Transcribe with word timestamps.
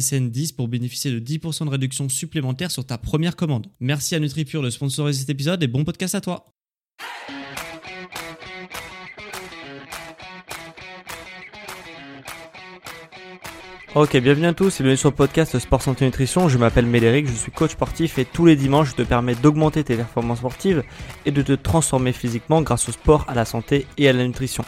SSN 0.00 0.30
10 0.30 0.52
pour 0.52 0.68
bénéficier 0.68 1.10
de 1.10 1.20
10% 1.20 1.66
de 1.66 1.70
réduction 1.70 2.08
supplémentaire 2.08 2.70
sur 2.70 2.84
ta 2.84 2.98
première 2.98 3.36
commande. 3.36 3.68
Merci 3.80 4.14
à 4.14 4.18
NutriPure 4.18 4.62
de 4.62 4.70
sponsoriser 4.70 5.20
cet 5.20 5.30
épisode 5.30 5.62
et 5.62 5.68
bon 5.68 5.84
podcast 5.84 6.14
à 6.14 6.20
toi. 6.20 6.46
Ok, 13.94 14.16
bienvenue 14.16 14.46
à 14.46 14.52
tous 14.52 14.80
et 14.80 14.82
bienvenue 14.82 14.96
sur 14.96 15.10
le 15.10 15.14
podcast 15.14 15.56
Sport 15.56 15.80
Santé 15.80 16.04
Nutrition. 16.04 16.48
Je 16.48 16.58
m'appelle 16.58 16.84
Médéric, 16.84 17.28
je 17.28 17.32
suis 17.32 17.52
coach 17.52 17.70
sportif 17.70 18.18
et 18.18 18.24
tous 18.24 18.44
les 18.44 18.56
dimanches 18.56 18.90
je 18.90 18.96
te 18.96 19.02
permets 19.02 19.36
d'augmenter 19.36 19.84
tes 19.84 19.94
performances 19.94 20.38
sportives 20.38 20.82
et 21.26 21.30
de 21.30 21.42
te 21.42 21.52
transformer 21.52 22.12
physiquement 22.12 22.60
grâce 22.60 22.88
au 22.88 22.92
sport, 22.92 23.24
à 23.28 23.34
la 23.34 23.44
santé 23.44 23.86
et 23.96 24.08
à 24.08 24.12
la 24.12 24.26
nutrition. 24.26 24.64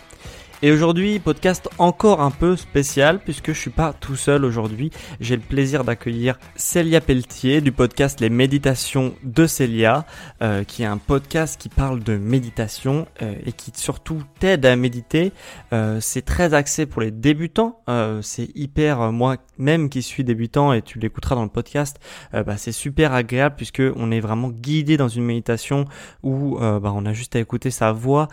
Et 0.62 0.72
aujourd'hui, 0.72 1.18
podcast 1.18 1.68
encore 1.76 2.22
un 2.22 2.30
peu 2.30 2.56
spécial 2.56 3.18
puisque 3.18 3.48
je 3.48 3.60
suis 3.60 3.70
pas 3.70 3.92
tout 3.92 4.16
seul 4.16 4.42
aujourd'hui. 4.42 4.90
J'ai 5.20 5.36
le 5.36 5.42
plaisir 5.42 5.84
d'accueillir 5.84 6.38
Célia 6.54 7.02
Pelletier 7.02 7.60
du 7.60 7.72
podcast 7.72 8.20
Les 8.20 8.30
Méditations 8.30 9.14
de 9.22 9.46
Célia, 9.46 10.06
euh, 10.40 10.64
qui 10.64 10.82
est 10.82 10.86
un 10.86 10.96
podcast 10.96 11.60
qui 11.60 11.68
parle 11.68 12.02
de 12.02 12.16
méditation 12.16 13.06
euh, 13.20 13.34
et 13.44 13.52
qui 13.52 13.70
surtout 13.74 14.22
t'aide 14.38 14.64
à 14.64 14.76
méditer. 14.76 15.32
Euh, 15.74 15.98
c'est 16.00 16.24
très 16.24 16.54
axé 16.54 16.86
pour 16.86 17.02
les 17.02 17.10
débutants. 17.10 17.82
c'est 18.22 18.48
hyper, 18.54 19.12
moi 19.12 19.36
même 19.58 19.90
qui 19.90 20.00
suis 20.00 20.24
débutant 20.24 20.72
et 20.72 20.80
tu 20.80 20.98
l'écouteras 20.98 21.34
dans 21.34 21.42
le 21.42 21.50
podcast, 21.50 21.98
bah, 22.32 22.56
c'est 22.56 22.72
super 22.72 23.12
agréable 23.12 23.56
puisque 23.56 23.82
on 23.96 24.10
est 24.10 24.20
vraiment 24.20 24.48
guidé 24.48 24.96
dans 24.96 25.08
une 25.08 25.24
méditation 25.24 25.84
où 26.22 26.58
bah, 26.58 26.92
on 26.94 27.04
a 27.04 27.12
juste 27.12 27.36
à 27.36 27.40
écouter 27.40 27.70
sa 27.70 27.92
voix 27.92 28.28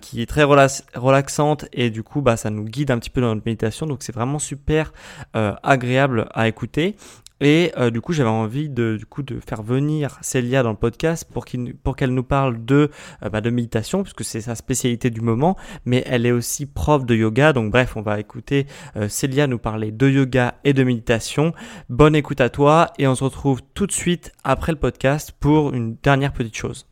qui 0.00 0.22
est 0.22 0.26
très 0.26 0.44
relaxante 0.44 1.61
et 1.72 1.90
du 1.90 2.02
coup 2.02 2.20
bah 2.20 2.36
ça 2.36 2.50
nous 2.50 2.64
guide 2.64 2.90
un 2.90 2.98
petit 2.98 3.10
peu 3.10 3.20
dans 3.20 3.34
notre 3.34 3.46
méditation 3.46 3.86
donc 3.86 4.02
c'est 4.02 4.14
vraiment 4.14 4.38
super 4.38 4.92
euh, 5.36 5.54
agréable 5.62 6.28
à 6.34 6.48
écouter 6.48 6.96
et 7.44 7.72
euh, 7.76 7.90
du 7.90 8.00
coup, 8.00 8.12
j'avais 8.12 8.30
envie 8.30 8.68
de, 8.68 9.00
faire 9.44 9.64
venir 9.64 10.16
Célia 10.20 10.62
dans 10.62 10.70
le 10.70 10.76
podcast 10.76 11.28
pour 11.28 11.44
qu'elle 11.44 11.74
pour 11.74 11.96
qu'elle 11.96 12.14
nous 12.14 12.22
parle 12.22 12.64
de, 12.64 12.88
euh, 13.24 13.28
bah, 13.30 13.40
de 13.40 13.50
méditation, 13.50 14.04
puisque 14.04 14.22
c'est 14.22 14.42
sa 14.42 14.54
spécialité 14.54 15.10
du 15.10 15.22
moment, 15.22 15.56
mais 15.84 16.04
elle 16.06 16.24
est 16.24 16.30
aussi 16.30 16.66
prof 16.66 17.04
de 17.04 17.16
yoga. 17.16 17.52
Donc 17.52 17.72
bref, 17.72 17.96
on 17.96 18.02
va 18.02 18.20
écouter 18.20 18.68
Célia 19.08 19.48
nous 19.48 19.58
parler 19.58 19.90
de 19.90 20.08
yoga 20.08 20.54
et 20.62 20.72
de 20.72 20.84
méditation. 20.84 21.52
Bonne 21.88 22.14
écoute 22.14 22.40
à 22.40 22.48
toi 22.48 22.92
et 22.96 23.08
on 23.08 23.16
se 23.16 23.24
retrouve 23.24 23.60
tout 23.74 23.88
de 23.88 23.92
suite 23.92 24.30
après 24.44 24.70
le 24.70 24.78
podcast 24.78 25.32
pour 25.40 25.74
une 25.74 25.96
dernière 26.00 26.32
petite 26.32 26.56
chose. 26.56 26.91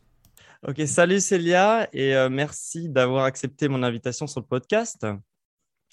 Ok, 0.67 0.79
salut 0.85 1.19
Célia 1.19 1.89
et 1.91 2.15
euh, 2.15 2.29
merci 2.29 2.87
d'avoir 2.87 3.23
accepté 3.23 3.67
mon 3.67 3.81
invitation 3.81 4.27
sur 4.27 4.41
le 4.41 4.45
podcast. 4.45 5.07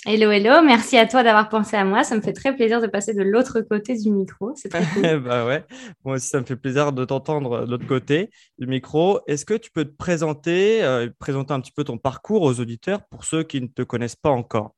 Hello, 0.05 0.31
hello, 0.31 0.61
merci 0.63 0.99
à 0.99 1.07
toi 1.07 1.23
d'avoir 1.23 1.49
pensé 1.49 1.75
à 1.75 1.87
moi. 1.87 2.05
Ça 2.05 2.15
me 2.15 2.21
fait 2.21 2.35
très 2.35 2.55
plaisir 2.55 2.83
de 2.83 2.87
passer 2.87 3.15
de 3.15 3.23
l'autre 3.23 3.63
côté 3.63 3.97
du 3.97 4.11
micro. 4.11 4.53
C'est 4.57 4.69
très 4.69 4.85
cool. 4.85 5.21
bah 5.25 5.47
ouais, 5.47 5.65
moi 6.05 6.17
aussi, 6.17 6.29
ça 6.29 6.39
me 6.39 6.45
fait 6.45 6.57
plaisir 6.57 6.93
de 6.93 7.03
t'entendre 7.07 7.65
de 7.65 7.71
l'autre 7.71 7.87
côté 7.87 8.29
du 8.59 8.67
micro. 8.67 9.21
Est-ce 9.27 9.47
que 9.47 9.55
tu 9.55 9.71
peux 9.71 9.87
te 9.87 9.97
présenter, 9.97 10.85
euh, 10.85 11.09
présenter 11.19 11.55
un 11.55 11.61
petit 11.61 11.73
peu 11.73 11.85
ton 11.85 11.97
parcours 11.97 12.43
aux 12.43 12.61
auditeurs 12.61 13.01
pour 13.09 13.25
ceux 13.25 13.45
qui 13.45 13.63
ne 13.63 13.69
te 13.69 13.81
connaissent 13.81 14.17
pas 14.17 14.31
encore? 14.31 14.75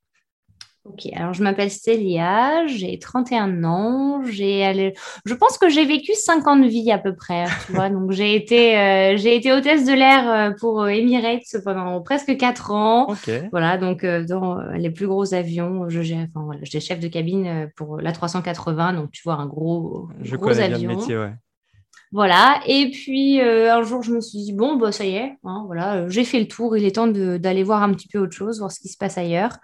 Ok, 0.83 1.07
alors 1.15 1.35
je 1.35 1.43
m'appelle 1.43 1.69
Célia, 1.69 2.65
j'ai 2.65 2.97
31 2.97 3.63
ans, 3.65 4.23
j'ai 4.23 4.93
je 5.25 5.33
pense 5.35 5.59
que 5.59 5.69
j'ai 5.69 5.85
vécu 5.85 6.13
50 6.15 6.65
vies 6.65 6.91
à 6.91 6.97
peu 6.97 7.15
près, 7.15 7.45
tu 7.67 7.73
vois. 7.73 7.89
Donc 7.91 8.09
j'ai 8.09 8.35
été, 8.35 8.79
euh, 8.79 9.15
j'ai 9.15 9.35
été 9.35 9.53
hôtesse 9.53 9.85
de 9.85 9.93
l'air 9.93 10.27
euh, 10.27 10.51
pour 10.59 10.81
euh, 10.81 10.87
Emirates 10.87 11.55
pendant 11.63 12.01
presque 12.01 12.35
4 12.35 12.71
ans. 12.71 13.07
Voilà, 13.51 13.77
donc 13.77 14.03
dans 14.03 14.59
les 14.73 14.89
plus 14.89 15.05
gros 15.05 15.35
avions, 15.35 15.87
je, 15.87 16.01
enfin, 16.01 16.45
voilà, 16.45 16.61
j'étais 16.63 16.79
chef 16.79 16.99
de 16.99 17.07
cabine 17.07 17.69
pour 17.75 18.01
la 18.01 18.11
380, 18.11 18.93
donc 18.93 19.11
tu 19.11 19.21
vois 19.23 19.35
un 19.35 19.45
gros, 19.45 20.09
je 20.23 20.35
gros 20.35 20.47
connais 20.47 20.63
avion. 20.63 20.79
Bien 20.79 20.89
le 20.89 20.95
métier, 20.95 21.17
ouais. 21.17 21.33
Voilà, 22.11 22.59
et 22.65 22.89
puis 22.89 23.39
un 23.39 23.83
jour 23.83 24.01
je 24.01 24.11
me 24.11 24.19
suis 24.19 24.39
dit, 24.39 24.53
bon, 24.53 24.77
bah, 24.77 24.91
ça 24.91 25.05
y 25.05 25.15
est, 25.15 25.37
hein, 25.43 25.63
voilà, 25.67 26.09
j'ai 26.09 26.23
fait 26.23 26.39
le 26.39 26.47
tour, 26.47 26.75
il 26.75 26.85
est 26.85 26.95
temps 26.95 27.07
d'aller 27.07 27.63
voir 27.63 27.83
un 27.83 27.93
petit 27.93 28.07
peu 28.07 28.17
autre 28.17 28.35
chose, 28.35 28.59
voir 28.59 28.71
ce 28.71 28.79
qui 28.79 28.89
se 28.89 28.97
passe 28.97 29.19
ailleurs. 29.19 29.59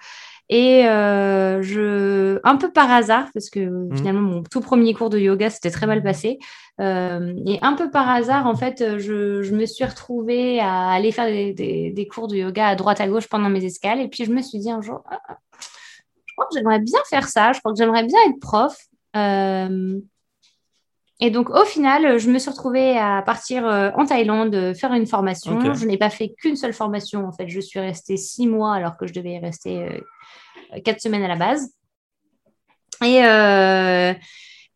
Et 0.50 0.88
euh, 0.88 1.62
je, 1.62 2.40
un 2.44 2.56
peu 2.56 2.72
par 2.72 2.90
hasard, 2.90 3.28
parce 3.34 3.50
que 3.50 3.60
mmh. 3.60 3.98
finalement, 3.98 4.22
mon 4.22 4.44
tout 4.44 4.62
premier 4.62 4.94
cours 4.94 5.10
de 5.10 5.20
yoga 5.20 5.50
s'était 5.50 5.72
très 5.72 5.88
mal 5.88 6.02
passé. 6.02 6.40
Euh, 6.80 7.34
et 7.46 7.60
un 7.62 7.74
peu 7.74 7.90
par 7.90 8.10
hasard, 8.10 8.48
en 8.48 8.56
fait, 8.56 8.98
je, 8.98 9.42
je, 9.42 9.54
me 9.54 9.66
suis 9.66 9.84
retrouvée 9.84 10.60
à 10.62 10.90
aller 10.92 11.12
faire 11.12 11.26
des, 11.26 11.92
des, 11.92 12.08
cours 12.08 12.30
de 12.30 12.38
yoga 12.38 12.68
à 12.68 12.76
droite 12.76 13.02
à 13.02 13.08
gauche 13.08 13.28
pendant 13.28 13.50
mes 13.50 13.66
escales. 13.66 14.00
Et 14.00 14.08
puis, 14.08 14.24
je 14.24 14.32
me 14.32 14.42
suis 14.42 14.60
dit 14.60 14.72
un 14.72 14.82
jour, 14.82 15.04
ah, 15.10 15.20
ah, 15.28 15.38
je 16.26 16.34
crois 16.34 16.46
que 16.46 16.58
j'aimerais 16.58 16.80
bien 16.80 17.00
faire 17.10 17.28
ça. 17.28 17.52
Je 17.52 17.60
crois 17.60 17.74
que 17.74 17.78
j'aimerais 17.78 18.06
bien 18.06 18.20
être 18.30 18.40
prof. 18.40 18.78
Euh, 19.18 20.00
et 21.20 21.30
donc, 21.30 21.50
au 21.50 21.66
final, 21.66 22.20
je 22.20 22.30
me 22.30 22.40
suis 22.40 22.52
retrouvée 22.52 22.98
à 22.98 23.22
partir 23.22 23.66
en 23.66 24.06
Thaïlande 24.06 24.74
faire 24.76 24.94
une 24.94 25.08
formation. 25.08 25.74
Je 25.74 25.86
n'ai 25.86 25.98
pas 25.98 26.12
fait 26.12 26.36
qu'une 26.40 26.56
seule 26.56 26.74
formation. 26.74 27.28
En 27.28 27.34
fait, 27.34 27.50
je 27.50 27.60
suis 27.60 27.80
restée 27.82 28.16
six 28.16 28.48
mois 28.48 28.76
alors 28.76 28.96
que 28.96 29.08
je 29.08 29.14
devais 29.14 29.34
y 29.34 29.40
rester 29.40 30.04
quatre 30.84 31.02
semaines 31.02 31.24
à 31.24 31.28
la 31.28 31.36
base. 31.36 31.72
Et, 33.04 33.24
euh, 33.24 34.14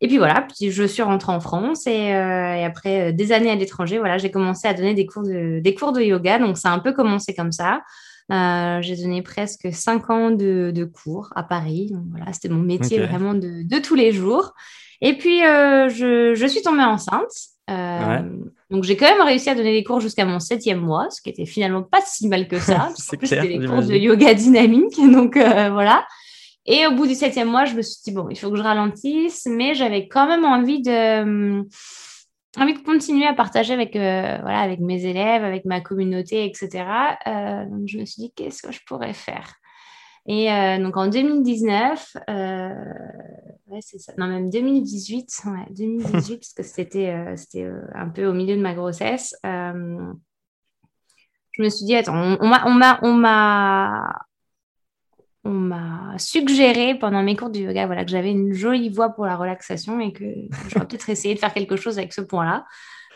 et 0.00 0.08
puis 0.08 0.18
voilà, 0.18 0.46
puis 0.48 0.70
je 0.70 0.84
suis 0.84 1.02
rentrée 1.02 1.32
en 1.32 1.40
France 1.40 1.86
et, 1.86 2.14
euh, 2.14 2.64
après 2.64 3.08
euh, 3.08 3.12
des 3.12 3.32
années 3.32 3.50
à 3.50 3.54
l'étranger, 3.54 3.98
voilà, 3.98 4.18
j'ai 4.18 4.30
commencé 4.30 4.68
à 4.68 4.74
donner 4.74 4.94
des 4.94 5.06
cours 5.06 5.22
de, 5.22 5.60
des 5.60 5.74
cours 5.74 5.92
de 5.92 6.02
yoga. 6.02 6.38
Donc 6.38 6.58
ça 6.58 6.70
a 6.70 6.72
un 6.72 6.78
peu 6.78 6.92
commencé 6.92 7.34
comme 7.34 7.52
ça. 7.52 7.80
j'ai 8.30 8.96
donné 8.96 9.22
presque 9.22 9.68
cinq 9.72 10.10
ans 10.10 10.30
de, 10.30 10.90
cours 10.92 11.30
à 11.34 11.42
Paris. 11.42 11.92
voilà, 12.10 12.32
c'était 12.32 12.48
mon 12.48 12.62
métier 12.62 13.00
vraiment 13.00 13.34
de, 13.34 13.62
de, 13.62 13.78
tous 13.78 13.94
les 13.94 14.12
jours. 14.12 14.52
Et 15.00 15.18
puis, 15.18 15.40
je, 15.40 16.32
je, 16.34 16.46
suis 16.46 16.62
tombée 16.62 16.84
enceinte. 16.84 17.51
Donc, 17.68 18.84
j'ai 18.84 18.96
quand 18.96 19.06
même 19.06 19.20
réussi 19.20 19.50
à 19.50 19.54
donner 19.54 19.72
des 19.72 19.84
cours 19.84 20.00
jusqu'à 20.00 20.24
mon 20.24 20.38
septième 20.38 20.80
mois, 20.80 21.10
ce 21.10 21.20
qui 21.20 21.28
était 21.28 21.44
finalement 21.44 21.82
pas 21.82 22.00
si 22.04 22.26
mal 22.26 22.48
que 22.48 22.58
ça. 22.58 22.88
C'était 22.96 23.58
des 23.58 23.66
cours 23.66 23.82
de 23.82 23.94
yoga 23.94 24.32
dynamique. 24.32 24.96
Donc, 25.12 25.36
euh, 25.36 25.68
voilà. 25.70 26.06
Et 26.64 26.86
au 26.86 26.92
bout 26.92 27.06
du 27.06 27.14
septième 27.14 27.48
mois, 27.48 27.66
je 27.66 27.74
me 27.74 27.82
suis 27.82 28.00
dit, 28.02 28.12
bon, 28.12 28.28
il 28.30 28.38
faut 28.38 28.50
que 28.50 28.56
je 28.56 28.62
ralentisse, 28.62 29.46
mais 29.46 29.74
j'avais 29.74 30.08
quand 30.08 30.26
même 30.26 30.46
envie 30.46 30.80
de, 30.80 30.90
euh, 30.90 31.62
envie 32.56 32.72
de 32.72 32.78
continuer 32.78 33.26
à 33.26 33.34
partager 33.34 33.74
avec, 33.74 33.94
euh, 33.94 34.38
voilà, 34.40 34.60
avec 34.60 34.80
mes 34.80 35.04
élèves, 35.04 35.44
avec 35.44 35.66
ma 35.66 35.82
communauté, 35.82 36.46
etc. 36.46 36.84
donc, 37.68 37.82
je 37.86 37.98
me 37.98 38.06
suis 38.06 38.22
dit, 38.22 38.32
qu'est-ce 38.34 38.62
que 38.62 38.72
je 38.72 38.80
pourrais 38.86 39.12
faire? 39.12 39.54
Et 40.26 40.52
euh, 40.52 40.78
donc 40.78 40.96
en 40.96 41.08
2019, 41.08 42.16
euh, 42.30 42.68
ouais, 43.66 43.80
c'est 43.80 43.98
ça, 43.98 44.12
non 44.18 44.28
même 44.28 44.50
2018, 44.50 45.42
ouais, 45.46 45.66
2018 45.70 46.36
parce 46.38 46.52
que 46.52 46.62
c'était 46.62 47.10
euh, 47.10 47.36
c'était 47.36 47.68
un 47.94 48.08
peu 48.08 48.26
au 48.26 48.32
milieu 48.32 48.56
de 48.56 48.62
ma 48.62 48.74
grossesse. 48.74 49.34
je 49.42 50.12
me 51.58 51.68
suis 51.68 51.86
dit 51.86 51.96
attends, 51.96 52.36
on, 52.40 52.48
m'a 52.48 52.64
on 52.66 52.74
m'a 52.74 53.00
on 53.02 53.14
m'a 53.14 54.26
on 55.44 55.50
m'a 55.50 56.14
suggéré 56.18 56.96
pendant 56.96 57.24
mes 57.24 57.34
cours 57.34 57.50
de 57.50 57.58
yoga 57.58 57.86
voilà 57.86 58.04
que 58.04 58.12
j'avais 58.12 58.30
une 58.30 58.52
jolie 58.52 58.90
voix 58.90 59.10
pour 59.10 59.26
la 59.26 59.36
relaxation 59.36 59.98
et 59.98 60.12
que 60.12 60.24
j'aurais 60.68 60.86
peut-être 60.86 61.10
essayé 61.10 61.34
de 61.34 61.40
faire 61.40 61.52
quelque 61.52 61.74
chose 61.74 61.98
avec 61.98 62.12
ce 62.12 62.20
point-là. 62.20 62.64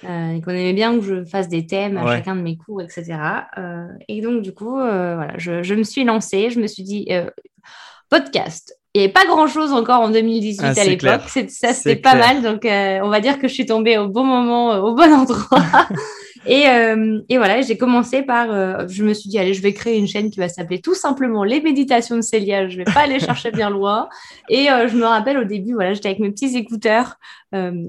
Euh, 0.04 0.32
et 0.32 0.42
qu'on 0.42 0.50
aimait 0.50 0.74
bien 0.74 0.98
que 0.98 1.04
je 1.04 1.24
fasse 1.24 1.48
des 1.48 1.66
thèmes 1.66 1.96
à 1.96 2.06
chacun 2.16 2.36
de 2.36 2.42
mes 2.42 2.56
cours, 2.56 2.82
etc. 2.82 3.18
Euh, 3.56 3.86
et 4.08 4.20
donc, 4.20 4.42
du 4.42 4.52
coup, 4.52 4.78
euh, 4.78 5.14
voilà, 5.16 5.32
je, 5.38 5.62
je, 5.62 5.74
me 5.74 5.84
suis 5.84 6.04
lancée, 6.04 6.50
je 6.50 6.60
me 6.60 6.66
suis 6.66 6.82
dit, 6.82 7.08
podcast, 8.10 8.76
il 8.96 9.00
n'y 9.00 9.04
avait 9.04 9.12
pas 9.12 9.26
grand-chose 9.26 9.72
encore 9.72 10.00
en 10.00 10.08
2018 10.08 10.60
Ah, 10.64 10.80
à 10.80 10.84
l'époque. 10.84 11.28
Ça, 11.50 11.74
c'était 11.74 11.96
pas 11.96 12.14
mal. 12.14 12.40
Donc, 12.40 12.64
euh, 12.64 13.00
on 13.02 13.10
va 13.10 13.20
dire 13.20 13.38
que 13.38 13.46
je 13.46 13.52
suis 13.52 13.66
tombée 13.66 13.98
au 13.98 14.08
bon 14.08 14.24
moment, 14.24 14.72
euh, 14.72 14.80
au 14.80 14.94
bon 14.94 15.12
endroit. 15.12 15.62
Et, 16.46 16.68
euh, 16.68 17.20
et 17.28 17.36
voilà, 17.36 17.60
j'ai 17.62 17.76
commencé 17.76 18.22
par. 18.22 18.50
euh, 18.52 18.86
je 18.88 19.04
me 19.04 19.12
suis 19.14 19.28
dit, 19.28 19.38
allez, 19.38 19.54
je 19.54 19.62
vais 19.62 19.72
créer 19.72 19.98
une 19.98 20.06
chaîne 20.06 20.30
qui 20.30 20.38
va 20.38 20.48
s'appeler 20.48 20.80
tout 20.80 20.94
simplement 20.94 21.44
Les 21.44 21.60
Méditations 21.60 22.16
de 22.16 22.20
Célia. 22.22 22.68
Je 22.68 22.76
vais 22.76 22.84
pas 22.84 23.00
aller 23.00 23.18
chercher 23.20 23.50
bien 23.50 23.70
loin. 23.70 24.08
Et 24.48 24.70
euh, 24.70 24.88
je 24.88 24.96
me 24.96 25.04
rappelle 25.04 25.38
au 25.38 25.44
début, 25.44 25.74
voilà, 25.74 25.94
j'étais 25.94 26.08
avec 26.08 26.20
mes 26.20 26.30
petits 26.30 26.56
écouteurs 26.56 27.16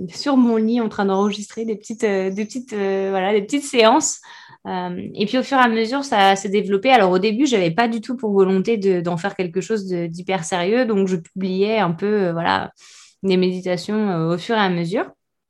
sur 0.10 0.38
mon 0.38 0.56
lit 0.56 0.80
en 0.80 0.88
train 0.90 1.06
d'enregistrer 1.06 1.66
des 1.66 1.76
petites, 1.76 2.02
des 2.06 2.46
petites, 2.46 2.74
voilà, 2.74 3.34
des 3.34 3.42
petites 3.42 3.64
séances. 3.66 4.22
Et 4.66 5.26
puis 5.28 5.38
au 5.38 5.44
fur 5.44 5.58
et 5.58 5.62
à 5.62 5.68
mesure, 5.68 6.04
ça 6.04 6.36
s'est 6.36 6.50
développé. 6.50 6.90
Alors 6.90 7.12
au 7.12 7.20
début, 7.20 7.46
j'avais 7.46 7.72
pas 7.72 7.88
du 7.88 8.02
tout 8.02 8.16
pour 8.18 8.32
volonté 8.32 8.78
de- 8.78 9.02
d'en 9.02 9.18
faire 9.18 9.36
quelque 9.36 9.62
chose 9.62 9.86
d'hyper 9.88 10.44
sérieux, 10.44 10.86
donc 10.86 11.08
je 11.08 11.16
publiais 11.18 11.80
un 11.80 11.92
peu, 11.92 12.32
voilà, 12.32 12.72
des 13.24 13.38
méditations 13.38 14.30
au 14.30 14.38
fur 14.38 14.56
et 14.56 14.60
à 14.60 14.70
mesure. 14.70 15.06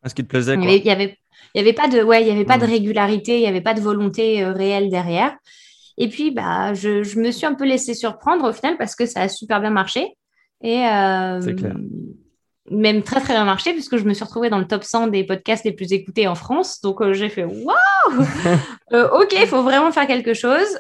Ce 0.06 0.13
qui 0.13 0.24
te 0.24 0.27
plaisait, 0.30 0.56
quoi. 0.56 0.65
il 0.71 0.86
y 0.86 0.89
avait, 0.92 1.18
il 1.55 1.59
y 1.59 1.61
avait 1.61 1.73
pas 1.73 1.88
de, 1.88 2.01
ouais, 2.03 2.21
il 2.21 2.27
y 2.27 2.31
avait 2.31 2.45
pas 2.45 2.57
de 2.57 2.65
Mm. 2.65 2.69
régularité, 2.69 3.35
il 3.38 3.41
y 3.44 3.47
avait 3.47 3.61
pas 3.61 3.73
de 3.73 3.81
volonté 3.81 4.44
euh, 4.44 4.51
réelle 4.53 4.89
derrière. 4.89 5.35
Et 5.97 6.09
puis, 6.09 6.31
bah, 6.31 6.73
je, 6.73 7.03
je 7.03 7.19
me 7.19 7.31
suis 7.31 7.45
un 7.47 7.55
peu 7.55 7.65
laissée 7.65 7.94
surprendre 7.95 8.47
au 8.49 8.53
final 8.53 8.77
parce 8.77 8.95
que 8.95 9.05
ça 9.05 9.21
a 9.21 9.27
super 9.29 9.59
bien 9.61 9.71
marché. 9.71 10.15
Et 10.63 10.85
euh, 10.88 11.39
clair. 11.55 11.75
même 12.71 13.01
très 13.03 13.19
très 13.21 13.33
bien 13.33 13.45
marché 13.45 13.73
puisque 13.73 13.97
je 13.97 14.03
me 14.05 14.13
suis 14.13 14.23
retrouvée 14.25 14.49
dans 14.49 14.57
le 14.59 14.65
top 14.67 14.83
100 14.83 15.07
des 15.07 15.23
podcasts 15.23 15.63
les 15.65 15.71
plus 15.71 15.94
écoutés 15.94 16.27
en 16.27 16.35
France. 16.35 16.81
Donc 16.81 17.01
euh, 17.01 17.13
j'ai 17.13 17.29
fait 17.29 17.45
waouh, 17.45 18.25
Euh, 18.94 19.09
ok, 19.19 19.33
il 19.39 19.47
faut 19.47 19.63
vraiment 19.63 19.91
faire 19.91 20.07
quelque 20.07 20.33
chose. 20.33 20.79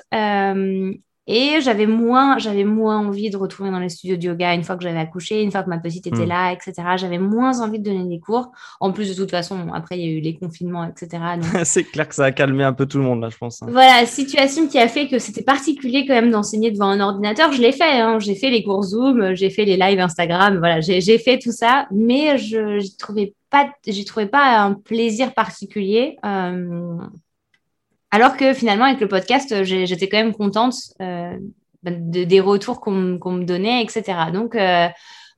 Et 1.29 1.59
j'avais 1.61 1.87
moins, 1.87 2.37
j'avais 2.37 2.63
moins 2.63 2.99
envie 3.05 3.29
de 3.29 3.35
retourner 3.37 3.69
dans 3.69 3.79
les 3.79 3.89
studios 3.89 4.15
de 4.15 4.23
yoga 4.23 4.53
une 4.53 4.63
fois 4.63 4.77
que 4.77 4.83
j'avais 4.83 4.97
accouché, 4.99 5.43
une 5.43 5.51
fois 5.51 5.61
que 5.63 5.69
ma 5.69 5.77
petite 5.77 6.07
était 6.07 6.25
Mm. 6.25 6.29
là, 6.29 6.51
etc. 6.53 6.73
J'avais 6.95 7.17
moins 7.19 7.59
envie 7.59 7.79
de 7.79 7.83
donner 7.83 8.05
des 8.07 8.19
cours. 8.21 8.51
En 8.79 8.93
plus, 8.93 9.09
de 9.09 9.13
toute 9.13 9.31
façon, 9.31 9.67
après, 9.73 9.99
il 9.99 10.05
y 10.05 10.07
a 10.07 10.11
eu 10.17 10.21
les 10.21 10.35
confinements, 10.37 10.85
etc. 10.85 11.21
Donc, 11.41 11.43
c'est 11.65 11.83
clair 11.83 12.07
que 12.07 12.15
ça 12.15 12.25
a 12.25 12.31
calmé 12.31 12.63
un 12.63 12.71
peu 12.73 12.85
tout 12.85 12.97
le 12.97 13.03
monde, 13.03 13.21
là, 13.21 13.29
je 13.29 13.37
pense. 13.37 13.61
hein. 13.61 13.67
voilà, 13.69 14.05
situation 14.05 14.67
qui 14.67 14.79
a 14.79 14.87
fait 14.87 15.07
que 15.09 15.19
c'était 15.19 15.43
particulier 15.43 16.05
quand 16.07 16.13
même 16.13 16.31
d'enseigner 16.31 16.71
devant 16.71 16.87
un 16.87 16.99
ordinateur. 17.01 17.51
Je 17.51 17.61
l'ai 17.61 17.73
fait, 17.73 17.99
hein. 17.99 18.19
j'ai 18.19 18.35
fait 18.35 18.49
les 18.49 18.63
cours 18.63 18.83
Zoom, 18.83 19.33
j'ai 19.35 19.49
fait 19.49 19.65
les 19.65 19.75
lives 19.75 19.99
Instagram, 19.99 20.57
voilà, 20.59 20.79
j'ai 20.79 21.01
j'ai 21.01 21.17
fait 21.19 21.39
tout 21.39 21.51
ça, 21.51 21.87
mais 21.91 22.37
je 22.37 22.79
j'y 22.79 22.95
trouvais 22.95 23.33
pas, 23.49 23.69
j'y 23.85 24.05
trouvais 24.05 24.27
pas 24.27 24.59
un 24.61 24.73
plaisir 24.73 25.33
particulier. 25.33 26.15
euh, 26.25 26.95
alors 28.11 28.37
que 28.37 28.53
finalement, 28.53 28.85
avec 28.85 28.99
le 29.01 29.07
podcast, 29.07 29.63
j'ai- 29.63 29.85
j'étais 29.85 30.07
quand 30.09 30.17
même 30.17 30.33
contente 30.33 30.75
euh, 31.01 31.37
de- 31.83 32.23
des 32.23 32.39
retours 32.39 32.79
qu'on 32.81 32.91
me- 32.91 33.43
donnait, 33.45 33.81
etc. 33.83 34.03
Donc, 34.33 34.55
euh, 34.55 34.87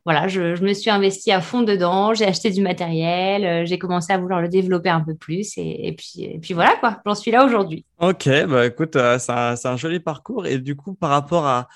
voilà, 0.06 0.28
je, 0.28 0.64
me 0.64 0.74
suis 0.74 0.90
investie 0.90 1.32
à 1.32 1.42
fond 1.42 1.62
dedans, 1.62 2.14
j'ai 2.14 2.26
acheté 2.26 2.50
du 2.50 2.62
matériel, 2.62 3.46
euh, 3.46 3.66
j'ai 3.66 3.78
commencé 3.78 4.14
à 4.14 4.18
vouloir 4.18 4.42
le 4.42 4.48
développer 4.48 4.90
un 4.90 5.02
peu 5.02 5.14
plus, 5.14 5.54
et, 5.58 5.96
puis, 6.42 6.54
voilà, 6.54 6.76
quoi, 6.80 7.00
j'en 7.06 7.14
suis 7.16 7.32
là 7.32 7.46
aujourd'hui. 7.46 7.86
Ok, 8.00 8.28
bah 8.48 8.66
écoute, 8.66 8.96
euh, 8.96 9.20
c'est 9.20 9.68
un 9.68 9.78
joli 9.78 10.00
parcours. 10.00 10.48
Et 10.48 10.58
du 10.58 10.76
coup, 10.76 10.94
par 10.94 11.10
rapport 11.10 11.46
à, 11.46 11.68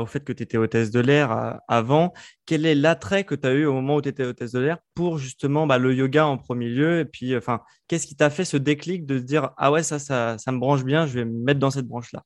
au 0.00 0.06
fait 0.06 0.24
que 0.24 0.32
tu 0.32 0.42
étais 0.42 0.56
hôtesse 0.58 0.90
de 0.90 1.00
l'air 1.00 1.32
euh, 1.32 1.52
avant, 1.68 2.12
quel 2.46 2.66
est 2.66 2.74
l'attrait 2.74 3.24
que 3.24 3.34
tu 3.34 3.46
as 3.46 3.52
eu 3.52 3.64
au 3.66 3.72
moment 3.74 3.96
où 3.96 4.02
tu 4.02 4.08
étais 4.08 4.24
hôtesse 4.24 4.52
de 4.52 4.60
l'air 4.60 4.78
pour 4.94 5.18
justement 5.18 5.66
bah, 5.66 5.78
le 5.78 5.94
yoga 5.94 6.26
en 6.26 6.38
premier 6.38 6.68
lieu? 6.68 7.00
Et 7.00 7.04
puis, 7.04 7.36
enfin, 7.36 7.60
qu'est-ce 7.88 8.06
qui 8.06 8.16
t'a 8.16 8.30
fait 8.30 8.44
ce 8.44 8.56
déclic 8.56 9.06
de 9.06 9.18
se 9.18 9.22
dire, 9.24 9.50
ah 9.56 9.70
ouais, 9.72 9.82
ça, 9.82 9.98
ça, 9.98 10.36
ça 10.38 10.52
me 10.52 10.58
branche 10.58 10.84
bien, 10.84 11.06
je 11.06 11.14
vais 11.14 11.24
me 11.24 11.44
mettre 11.44 11.60
dans 11.60 11.70
cette 11.70 11.86
branche-là? 11.86 12.24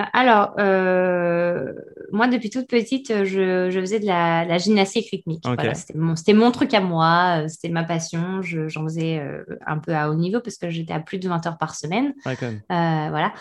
Euh, 0.00 0.04
alors, 0.12 0.54
euh, 0.58 1.72
moi, 2.12 2.26
depuis 2.28 2.50
toute 2.50 2.66
petite, 2.68 3.24
je, 3.24 3.70
je 3.70 3.80
faisais 3.80 4.00
de 4.00 4.06
la, 4.06 4.44
la 4.44 4.58
gymnastique 4.58 5.08
rythmique. 5.10 5.42
Voilà, 5.54 5.74
c'était 5.74 5.98
mon, 5.98 6.16
c'était 6.16 6.32
mon 6.32 6.50
truc 6.50 6.72
à 6.74 6.80
moi, 6.80 7.42
euh, 7.44 7.48
c'était 7.48 7.68
ma 7.68 7.84
passion. 7.84 8.42
Je- 8.42 8.68
j'en 8.68 8.84
faisais 8.84 9.18
euh, 9.18 9.44
un 9.66 9.78
peu 9.78 9.94
à 9.94 10.10
haut 10.10 10.14
niveau 10.14 10.40
parce 10.40 10.56
que 10.56 10.70
j'étais 10.70 10.92
à 10.92 11.00
plus 11.00 11.18
de 11.18 11.28
20 11.28 11.46
heures 11.46 11.58
par 11.58 11.74
semaine. 11.74 12.14
Ouais, 12.26 12.36
quand 12.38 12.46
même. 12.46 12.60
Euh, 12.70 13.10
voilà. 13.10 13.32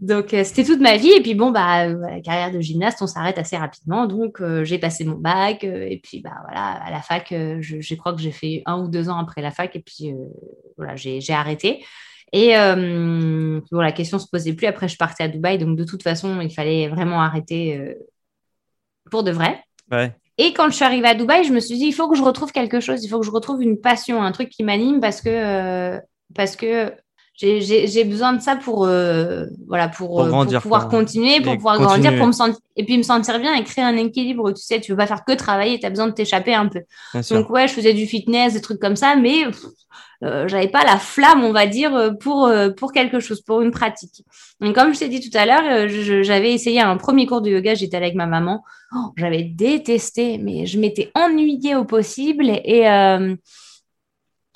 Donc, 0.00 0.34
euh, 0.34 0.44
c'était 0.44 0.64
toute 0.64 0.80
ma 0.80 0.96
vie. 0.96 1.10
Et 1.10 1.22
puis, 1.22 1.34
bon, 1.34 1.50
bah, 1.50 1.86
euh, 1.88 1.98
la 2.00 2.20
carrière 2.20 2.50
de 2.52 2.60
gymnaste, 2.60 3.00
on 3.02 3.06
s'arrête 3.06 3.38
assez 3.38 3.56
rapidement. 3.56 4.06
Donc, 4.06 4.40
euh, 4.40 4.64
j'ai 4.64 4.78
passé 4.78 5.04
mon 5.04 5.16
bac. 5.16 5.64
euh, 5.64 5.86
et 5.88 6.00
puis, 6.02 6.20
bah, 6.20 6.32
voilà, 6.44 6.62
à 6.84 6.90
la 6.90 7.00
fac, 7.00 7.32
euh, 7.32 7.58
je, 7.60 7.80
je 7.80 7.94
crois 7.94 8.12
que 8.12 8.20
j'ai 8.20 8.32
fait 8.32 8.62
un 8.66 8.78
ou 8.82 8.88
deux 8.88 9.08
ans 9.08 9.18
après 9.18 9.40
la 9.42 9.50
fac. 9.50 9.74
Et 9.76 9.80
puis, 9.80 10.12
euh, 10.12 10.16
voilà, 10.76 10.96
j'ai 10.96 11.20
j'ai 11.20 11.32
arrêté. 11.32 11.84
Et 12.32 12.56
euh, 12.56 13.60
bon, 13.70 13.80
la 13.80 13.92
question 13.92 14.18
se 14.18 14.26
posait 14.28 14.52
plus. 14.52 14.66
Après, 14.66 14.88
je 14.88 14.96
partais 14.96 15.24
à 15.24 15.28
Dubaï. 15.28 15.58
Donc, 15.58 15.76
de 15.76 15.84
toute 15.84 16.02
façon, 16.02 16.40
il 16.40 16.52
fallait 16.52 16.88
vraiment 16.88 17.22
arrêter 17.22 17.78
euh, 17.78 17.94
pour 19.10 19.22
de 19.22 19.30
vrai. 19.30 19.62
Ouais, 19.90 20.14
Et 20.36 20.52
quand 20.52 20.68
je 20.68 20.74
suis 20.74 20.84
arrivée 20.84 21.08
à 21.08 21.14
Dubaï, 21.14 21.44
je 21.44 21.52
me 21.52 21.60
suis 21.60 21.76
dit, 21.76 21.86
il 21.86 21.92
faut 21.92 22.08
que 22.08 22.16
je 22.16 22.22
retrouve 22.22 22.52
quelque 22.52 22.80
chose, 22.80 23.02
il 23.04 23.08
faut 23.08 23.20
que 23.20 23.26
je 23.26 23.30
retrouve 23.30 23.62
une 23.62 23.80
passion, 23.80 24.22
un 24.22 24.32
truc 24.32 24.50
qui 24.50 24.62
m'anime 24.62 25.00
parce 25.00 25.20
que, 25.22 25.30
euh, 25.30 25.98
parce 26.34 26.56
que 26.56 26.92
j'ai- 27.38 28.04
besoin 28.04 28.32
de 28.32 28.40
ça 28.40 28.56
pour, 28.56 28.84
euh, 28.86 29.44
voilà, 29.68 29.88
pour, 29.88 30.08
Pour 30.16 30.20
euh, 30.24 30.30
pour 30.44 30.60
pouvoir 30.60 30.88
continuer, 30.88 31.40
pour 31.40 31.54
pouvoir 31.56 31.76
continuer. 31.76 32.00
grandir, 32.02 32.18
pour 32.18 32.26
me 32.26 32.32
sentir, 32.32 32.58
et 32.76 32.84
puis 32.84 32.98
me 32.98 33.02
sentir 33.02 33.38
bien 33.38 33.54
et 33.54 33.62
créer 33.64 33.84
un 33.84 33.96
équilibre. 33.96 34.50
Tu 34.52 34.62
sais, 34.62 34.80
tu 34.80 34.90
veux 34.92 34.96
pas 34.98 35.06
faire 35.06 35.24
que 35.24 35.32
travailler, 35.32 35.78
tu 35.78 35.86
as 35.86 35.90
besoin 35.90 36.08
de 36.08 36.12
t'échapper 36.12 36.54
un 36.54 36.66
peu. 36.66 36.80
bien 37.12 37.22
sûr. 37.22 37.36
Donc, 37.38 37.50
ouais, 37.50 37.68
je 37.68 37.72
faisais 37.74 37.94
du 37.94 38.06
fitness, 38.06 38.54
des 38.54 38.60
trucs 38.60 38.80
comme 38.80 38.96
ça, 38.96 39.14
mais 39.16 39.44
euh, 40.24 40.48
j'avais 40.48 40.68
pas 40.68 40.82
la 40.84 40.98
flamme, 40.98 41.44
on 41.44 41.52
va 41.52 41.66
dire, 41.66 41.94
euh, 41.94 42.10
pour, 42.10 42.46
euh, 42.46 42.70
pour 42.70 42.92
quelque 42.92 43.20
chose, 43.20 43.40
pour 43.40 43.62
une 43.62 43.70
pratique. 43.70 44.24
Donc, 44.60 44.74
comme 44.74 44.92
je 44.92 44.98
t'ai 44.98 45.08
dit 45.08 45.20
tout 45.20 45.36
à 45.38 45.46
l'heure, 45.46 45.88
j'avais 46.24 46.52
essayé 46.52 46.80
un 46.80 46.96
premier 46.96 47.26
cours 47.26 47.40
de 47.40 47.50
yoga, 47.50 47.74
j'étais 47.74 47.96
avec 47.96 48.14
ma 48.16 48.26
maman. 48.26 48.64
Oh, 48.94 49.12
j'avais 49.16 49.44
détesté, 49.44 50.38
mais 50.38 50.66
je 50.66 50.78
m'étais 50.80 51.12
ennuyée 51.14 51.76
au 51.76 51.84
possible 51.84 52.46
et, 52.64 52.88
euh, 52.88 53.36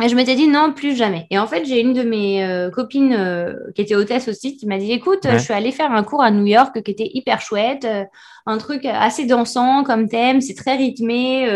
et 0.04 0.08
je 0.08 0.16
m'étais 0.16 0.34
dit 0.34 0.48
non, 0.48 0.72
plus 0.72 0.96
jamais. 0.96 1.26
Et 1.30 1.38
en 1.38 1.46
fait, 1.46 1.64
j'ai 1.64 1.80
une 1.80 1.92
de 1.92 2.02
mes 2.02 2.44
euh, 2.44 2.70
copines 2.70 3.12
euh, 3.14 3.54
qui 3.74 3.82
était 3.82 3.94
hôtesse 3.94 4.28
aussi 4.28 4.56
qui 4.56 4.66
m'a 4.66 4.78
dit 4.78 4.92
écoute, 4.92 5.24
Ouais. 5.24 5.32
je 5.34 5.38
suis 5.38 5.52
allée 5.54 5.72
faire 5.72 5.92
un 5.92 6.02
cours 6.02 6.22
à 6.22 6.30
New 6.30 6.46
York 6.46 6.82
qui 6.82 6.90
était 6.90 7.10
hyper 7.14 7.40
chouette, 7.40 7.84
euh, 7.84 8.04
un 8.46 8.58
truc 8.58 8.84
assez 8.84 9.24
dansant 9.26 9.84
comme 9.84 10.08
thème, 10.08 10.40
c'est 10.40 10.54
très 10.54 10.76
rythmé, 10.76 11.46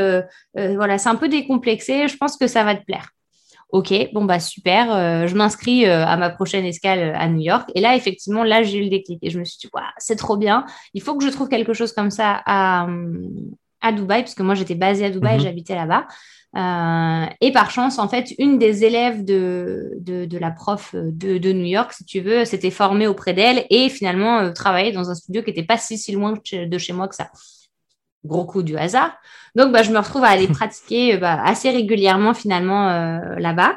voilà, 0.55 0.99
c'est 0.99 1.09
un 1.09 1.17
peu 1.17 1.29
décomplexé, 1.29 2.07
je 2.09 2.17
pense 2.17 2.37
que 2.37 2.47
ça 2.47 2.63
va 2.65 2.75
te 2.77 2.85
plaire. 2.85 3.11
Ok, 3.71 3.93
bon 4.13 4.25
bah 4.25 4.39
super, 4.39 5.27
je 5.27 5.35
m'inscris 5.35 5.85
à 5.87 6.17
ma 6.17 6.31
prochaine 6.31 6.65
escale 6.65 7.13
à 7.19 7.27
New 7.29 7.41
York. 7.41 7.69
Et 7.75 7.81
là, 7.81 7.97
effectivement, 7.97 8.45
là, 8.45 8.63
j'ai 8.63 8.79
eu 8.79 8.85
le 8.85 8.91
déclic 8.91 9.19
et 9.23 9.31
je 9.31 9.41
me 9.41 9.45
suis 9.45 9.59
dit, 9.61 9.69
c'est 9.99 10.15
trop 10.15 10.37
bien. 10.37 10.65
Il 10.95 11.03
faut 11.03 11.17
que 11.17 11.25
je 11.25 11.31
trouve 11.31 11.49
quelque 11.49 11.73
chose 11.73 11.93
comme 11.93 12.13
ça 12.13 12.41
à, 12.47 12.85
hum, 12.85 13.29
à 13.81 13.91
Dubaï, 13.91 14.23
parce 14.23 14.35
que 14.37 14.45
moi, 14.45 14.55
j'étais 14.55 14.77
basée 14.77 15.07
à 15.07 15.11
Dubaï, 15.11 15.37
Mhm. 15.39 15.43
j'habitais 15.43 15.75
là-bas. 15.75 16.07
Euh, 16.57 17.27
et 17.43 17.53
par 17.53 17.71
chance, 17.71 17.99
en 17.99 18.09
fait, 18.09 18.33
une 18.39 18.59
des 18.59 18.85
élèves 18.85 19.25
de, 19.25 19.91
de, 20.01 20.25
de 20.25 20.39
la 20.39 20.51
prof 20.51 20.95
de, 20.95 21.37
de 21.39 21.53
New 21.53 21.67
York, 21.67 21.93
si 21.93 22.05
tu 22.07 22.21
veux, 22.21 22.45
s'était 22.47 22.71
formée 22.71 23.07
auprès 23.07 23.35
d'elle 23.35 23.67
et 23.69 23.91
finalement 23.91 24.39
euh, 24.39 24.53
travaillait 24.53 24.93
dans 24.93 25.11
un 25.11 25.15
studio 25.15 25.43
qui 25.43 25.51
n'était 25.51 25.65
pas 25.65 25.77
si, 25.77 25.99
si 25.99 26.13
loin 26.13 26.33
de 26.33 26.79
chez- 26.79 26.93
moi 26.95 27.09
que 27.09 27.15
ça. 27.15 27.31
Gros 28.25 28.47
coup 28.47 28.63
du 28.63 28.77
hasard. 28.77 29.17
Donc, 29.55 29.73
bah, 29.73 29.83
je 29.83 29.91
me 29.93 29.99
retrouve 29.99 30.25
à 30.25 30.29
aller 30.29 30.49
pratiquer 30.49 31.15
euh, 31.15 31.19
bah, 31.19 31.43
assez 31.45 31.71
régulièrement 31.71 32.33
finalement 32.35 32.89
euh, 32.89 33.37
là-bas. 33.39 33.77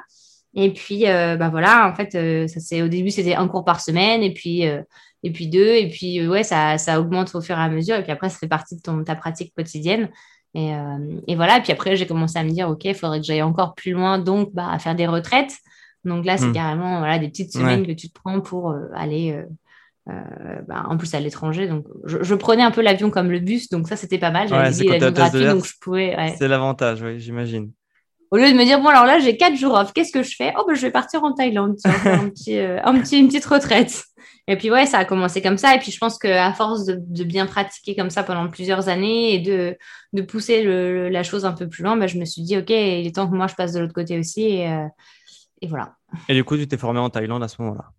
Et 0.56 0.74
puis, 0.74 1.04
bah, 1.06 1.50
voilà, 1.50 1.88
en 1.88 1.94
fait, 1.96 2.12
ça, 2.48 2.60
c'est, 2.60 2.82
au 2.82 2.88
début, 2.88 3.12
c'était 3.12 3.36
un 3.36 3.48
cours 3.48 3.64
par 3.66 3.82
semaine 3.82 4.24
et 4.24 4.34
puis, 4.34 4.64
et 4.64 5.32
puis 5.32 5.48
deux. 5.48 5.76
Et 5.76 5.90
puis, 5.90 6.28
ouais, 6.28 6.42
ça, 6.44 6.80
ça 6.80 7.00
augmente 7.00 7.36
au 7.36 7.42
fur 7.42 7.56
et 7.58 7.62
à 7.62 7.70
mesure. 7.70 7.96
Et 7.98 8.04
puis 8.04 8.12
après, 8.12 8.30
ça 8.30 8.38
fait 8.40 8.48
partie 8.48 8.76
de 8.76 8.82
ton, 8.82 9.04
ta 9.04 9.16
pratique 9.16 9.54
quotidienne. 9.56 10.10
Et, 10.56 10.74
euh, 10.74 11.20
et 11.28 11.36
voilà, 11.36 11.58
et 11.60 11.62
puis 11.62 11.72
après, 11.72 11.96
j'ai 11.96 12.08
commencé 12.08 12.38
à 12.40 12.44
me 12.44 12.50
dire, 12.52 12.70
OK, 12.70 12.86
il 12.86 12.96
faudrait 12.96 13.20
que 13.20 13.26
j'aille 13.26 13.42
encore 13.44 13.76
plus 13.76 13.92
loin, 13.92 14.20
donc 14.20 14.54
bah, 14.54 14.68
à 14.72 14.80
faire 14.80 14.96
des 14.96 15.08
retraites. 15.08 15.54
Donc 16.06 16.26
là, 16.26 16.38
c'est 16.38 16.46
Hmm. 16.48 16.54
carrément 16.54 17.00
voilà, 17.00 17.20
des 17.20 17.28
petites 17.30 17.54
semaines 17.54 17.86
que 17.86 17.92
tu 17.92 18.10
te 18.10 18.14
prends 18.20 18.42
pour 18.42 18.72
euh, 18.72 18.88
aller, 18.96 19.34
euh, 19.34 19.46
euh, 20.10 20.62
bah, 20.68 20.86
en 20.88 20.98
plus 20.98 21.14
à 21.14 21.20
l'étranger. 21.20 21.68
Donc 21.68 21.86
je, 22.06 22.24
je 22.24 22.36
prenais 22.36 22.64
un 22.64 22.72
peu 22.72 22.82
l'avion 22.82 23.10
comme 23.12 23.30
le 23.32 23.40
bus, 23.40 23.70
donc 23.70 23.88
ça, 23.88 23.96
c'était 23.96 24.18
pas 24.18 24.32
mal. 24.32 24.48
J'avais 24.48 24.62
Ouais, 24.64 24.72
l'air, 24.72 25.56
donc 25.56 25.66
je 25.66 25.74
pouvais. 25.82 26.16
ouais. 26.16 26.36
C'est 26.38 26.48
l'avantage, 26.48 27.02
oui, 27.02 27.20
j'imagine. 27.20 27.72
Au 28.32 28.38
lieu 28.38 28.52
de 28.52 28.58
me 28.58 28.64
dire, 28.64 28.80
bon, 28.80 28.88
alors 28.90 29.06
là, 29.06 29.20
j'ai 29.20 29.38
quatre 29.38 29.56
jours 29.56 29.74
off, 29.74 29.92
qu'est-ce 29.94 30.12
que 30.12 30.22
je 30.24 30.36
fais? 30.36 30.54
Oh, 30.58 30.64
ben, 30.68 30.76
je 30.76 30.82
vais 30.82 30.92
partir 30.92 31.24
en 31.24 31.34
Thaïlande, 31.34 31.76
tiens, 31.78 31.92
faire 31.92 32.20
un 32.20 32.30
petit, 32.30 32.58
euh, 32.60 32.80
un 32.84 33.00
petit, 33.00 33.20
une 33.20 33.28
petite 33.28 33.46
retraite. 33.46 34.04
Et 34.48 34.56
puis, 34.56 34.72
ouais, 34.72 34.86
ça 34.86 35.00
a 35.00 35.06
commencé 35.06 35.42
comme 35.42 35.58
ça. 35.58 35.76
Et 35.76 35.80
puis, 35.80 35.92
je 35.92 35.98
pense 35.98 36.18
qu'à 36.20 36.54
force 36.54 36.86
de, 36.86 36.98
de 37.00 37.24
bien 37.24 37.46
pratiquer 37.46 37.96
comme 37.96 38.10
ça 38.10 38.24
pendant 38.24 38.48
plusieurs 38.50 38.88
années 38.90 39.34
et 39.36 39.40
de, 39.40 39.78
de 40.14 40.22
pousser 40.22 40.64
le- 40.64 41.10
la 41.10 41.24
chose 41.24 41.46
un 41.46 41.54
peu 41.54 41.68
plus 41.68 41.84
loin, 41.84 41.98
ben, 41.98 42.08
je 42.08 42.18
me 42.18 42.26
suis 42.26 42.42
dit, 42.44 42.58
OK, 42.58 42.70
il 42.70 43.08
est 43.08 43.16
temps 43.16 43.30
que 43.30 43.36
moi, 43.36 43.48
je 43.48 43.56
passe 43.56 43.74
de 43.74 43.80
l'autre 43.80 43.94
côté 43.94 44.18
aussi. 44.20 44.44
Et, 44.44 44.68
euh, 44.70 44.86
et 45.62 45.68
voilà. 45.68 45.96
Et 46.28 46.34
du 46.34 46.44
coup, 46.44 46.58
tu 46.58 46.68
t'es 46.68 46.78
formé 46.78 47.00
en 47.00 47.10
Thaïlande 47.10 47.44
à 47.44 47.48
ce 47.48 47.62
moment-là? 47.62 47.92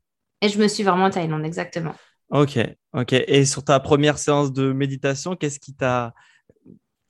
Et 0.42 0.48
je 0.48 0.58
me 0.58 0.68
suis 0.68 0.82
vraiment 0.82 1.04
en 1.04 1.10
Thaïlande, 1.10 1.44
exactement. 1.44 1.94
Ok, 2.30 2.58
ok. 2.94 3.12
Et 3.12 3.44
sur 3.44 3.64
ta 3.64 3.80
première 3.80 4.18
séance 4.18 4.52
de 4.52 4.72
méditation, 4.72 5.36
qu'est-ce 5.36 5.58
qui 5.60 5.74
t'a. 5.74 6.14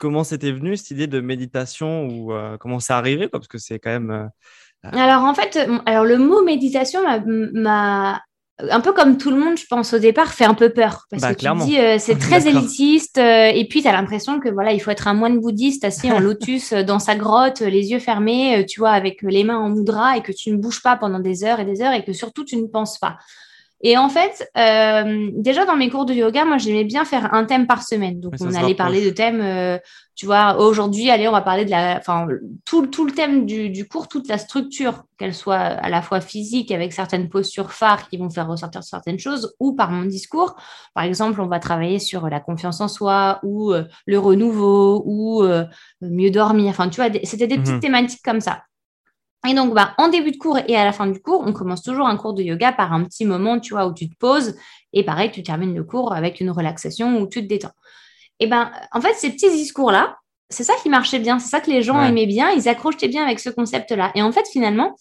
Comment 0.00 0.24
c'était 0.24 0.50
venu 0.50 0.76
cette 0.78 0.90
idée 0.92 1.06
de 1.06 1.20
méditation 1.20 2.06
ou 2.08 2.32
euh, 2.32 2.56
comment 2.58 2.80
c'est 2.80 2.94
arrivé 2.94 3.28
quoi? 3.28 3.38
Parce 3.38 3.48
que 3.48 3.58
c'est 3.58 3.78
quand 3.78 3.90
même. 3.90 4.10
euh, 4.10 4.88
Alors, 4.92 5.24
en 5.24 5.34
fait, 5.34 5.56
euh, 5.56 5.78
alors, 5.84 6.04
le 6.06 6.16
mot 6.16 6.42
méditation 6.42 7.00
m'a- 7.52 8.22
un 8.70 8.80
peu 8.80 8.92
comme 8.92 9.16
tout 9.18 9.30
le 9.30 9.36
monde, 9.36 9.56
je 9.58 9.64
pense, 9.68 9.94
au 9.94 9.98
départ, 9.98 10.32
fait 10.32 10.44
un 10.44 10.54
peu 10.54 10.70
peur. 10.70 11.04
Parce 11.10 11.22
Bah, 11.22 11.34
que 11.34 11.38
clairement. 11.38 11.64
tu 11.64 11.70
te 11.70 11.74
dis, 11.76 11.80
euh, 11.80 11.96
c'est 11.98 12.14
très 12.18 12.46
élitiste. 12.48 13.18
euh, 13.18 13.46
et 13.54 13.66
puis, 13.68 13.82
tu 13.82 13.88
as 13.88 13.92
l'impression 13.92 14.40
que 14.40 14.48
voilà, 14.48 14.72
il 14.72 14.80
faut 14.80 14.90
être 14.90 15.06
un 15.08 15.14
moine 15.14 15.38
bouddhiste 15.38 15.84
assis 15.84 16.10
en 16.10 16.18
lotus 16.18 16.72
euh, 16.72 16.82
dans 16.82 16.98
sa 16.98 17.14
grotte, 17.14 17.62
euh, 17.62 17.70
les 17.70 17.90
yeux 17.90 17.98
fermés, 18.00 18.58
euh, 18.58 18.64
tu 18.66 18.80
vois, 18.80 18.90
avec 18.92 19.20
les 19.22 19.44
mains 19.44 19.58
en 19.58 19.68
mudra 19.70 20.16
et 20.16 20.22
que 20.22 20.32
tu 20.32 20.50
ne 20.50 20.56
bouges 20.56 20.82
pas 20.82 20.96
pendant 20.96 21.20
des 21.20 21.44
heures 21.44 21.60
et 21.60 21.64
des 21.66 21.82
heures 21.82 21.92
et 21.92 22.04
que 22.04 22.12
surtout, 22.14 22.44
tu 22.44 22.56
ne 22.56 22.66
penses 22.66 22.98
pas. 22.98 23.16
Et 23.82 23.96
en 23.96 24.10
fait, 24.10 24.50
euh, 24.58 25.30
déjà 25.34 25.64
dans 25.64 25.76
mes 25.76 25.88
cours 25.88 26.04
de 26.04 26.12
yoga, 26.12 26.44
moi, 26.44 26.58
j'aimais 26.58 26.84
bien 26.84 27.04
faire 27.06 27.32
un 27.32 27.44
thème 27.46 27.66
par 27.66 27.82
semaine. 27.82 28.20
Donc, 28.20 28.34
on 28.40 28.52
allait 28.54 28.74
parler 28.74 29.02
de 29.02 29.08
thèmes, 29.10 29.40
euh, 29.40 29.78
tu 30.14 30.26
vois, 30.26 30.58
aujourd'hui, 30.58 31.08
allez, 31.10 31.26
on 31.28 31.32
va 31.32 31.40
parler 31.40 31.64
de 31.64 31.70
la, 31.70 31.96
enfin, 31.96 32.26
tout, 32.66 32.86
tout 32.88 33.06
le 33.06 33.12
thème 33.12 33.46
du, 33.46 33.70
du 33.70 33.88
cours, 33.88 34.06
toute 34.08 34.28
la 34.28 34.36
structure, 34.36 35.04
qu'elle 35.18 35.34
soit 35.34 35.56
à 35.56 35.88
la 35.88 36.02
fois 36.02 36.20
physique 36.20 36.70
avec 36.72 36.92
certaines 36.92 37.30
postures 37.30 37.72
phares 37.72 38.08
qui 38.10 38.18
vont 38.18 38.28
faire 38.28 38.48
ressortir 38.48 38.84
certaines 38.84 39.18
choses, 39.18 39.54
ou 39.60 39.72
par 39.74 39.90
mon 39.90 40.04
discours. 40.04 40.56
Par 40.94 41.04
exemple, 41.04 41.40
on 41.40 41.46
va 41.46 41.58
travailler 41.58 41.98
sur 41.98 42.28
la 42.28 42.40
confiance 42.40 42.82
en 42.82 42.88
soi, 42.88 43.40
ou 43.44 43.72
euh, 43.72 43.84
le 44.06 44.18
renouveau, 44.18 45.02
ou 45.06 45.42
euh, 45.42 45.64
mieux 46.02 46.30
dormir. 46.30 46.68
Enfin, 46.70 46.90
tu 46.90 47.00
vois, 47.00 47.10
c'était 47.24 47.46
des 47.46 47.56
petites 47.56 47.76
Mhm. 47.76 47.80
thématiques 47.80 48.22
comme 48.22 48.40
ça. 48.40 48.62
Et 49.48 49.54
donc, 49.54 49.72
bah, 49.74 49.94
en 49.96 50.08
début 50.08 50.32
de 50.32 50.36
cours 50.36 50.58
et 50.68 50.76
à 50.76 50.84
la 50.84 50.92
fin 50.92 51.06
du 51.06 51.20
cours, 51.20 51.42
on 51.46 51.52
commence 51.52 51.82
toujours 51.82 52.06
un 52.06 52.16
cours 52.16 52.34
de 52.34 52.42
yoga 52.42 52.72
par 52.72 52.92
un 52.92 53.04
petit 53.04 53.24
moment, 53.24 53.58
tu 53.58 53.72
vois, 53.72 53.86
où 53.86 53.94
tu 53.94 54.08
te 54.08 54.14
poses. 54.16 54.54
Et 54.92 55.02
pareil, 55.02 55.30
tu 55.30 55.42
termines 55.42 55.74
le 55.74 55.84
cours 55.84 56.12
avec 56.12 56.40
une 56.40 56.50
relaxation 56.50 57.18
où 57.20 57.26
tu 57.26 57.40
te 57.42 57.46
détends. 57.46 57.72
Et 58.38 58.46
ben, 58.46 58.70
en 58.92 59.00
fait, 59.00 59.14
ces 59.14 59.30
petits 59.30 59.50
discours-là, 59.50 60.16
c'est 60.50 60.64
ça 60.64 60.74
qui 60.82 60.88
marchait 60.90 61.20
bien. 61.20 61.38
C'est 61.38 61.48
ça 61.48 61.60
que 61.60 61.70
les 61.70 61.82
gens 61.82 61.98
Ouais. 61.98 62.08
aimaient 62.08 62.26
bien. 62.26 62.50
Ils 62.50 62.68
accrochaient 62.68 63.08
bien 63.08 63.24
avec 63.24 63.40
ce 63.40 63.48
concept-là. 63.50 64.10
Et 64.14 64.22
en 64.22 64.32
fait, 64.32 64.46
finalement, 64.52 64.94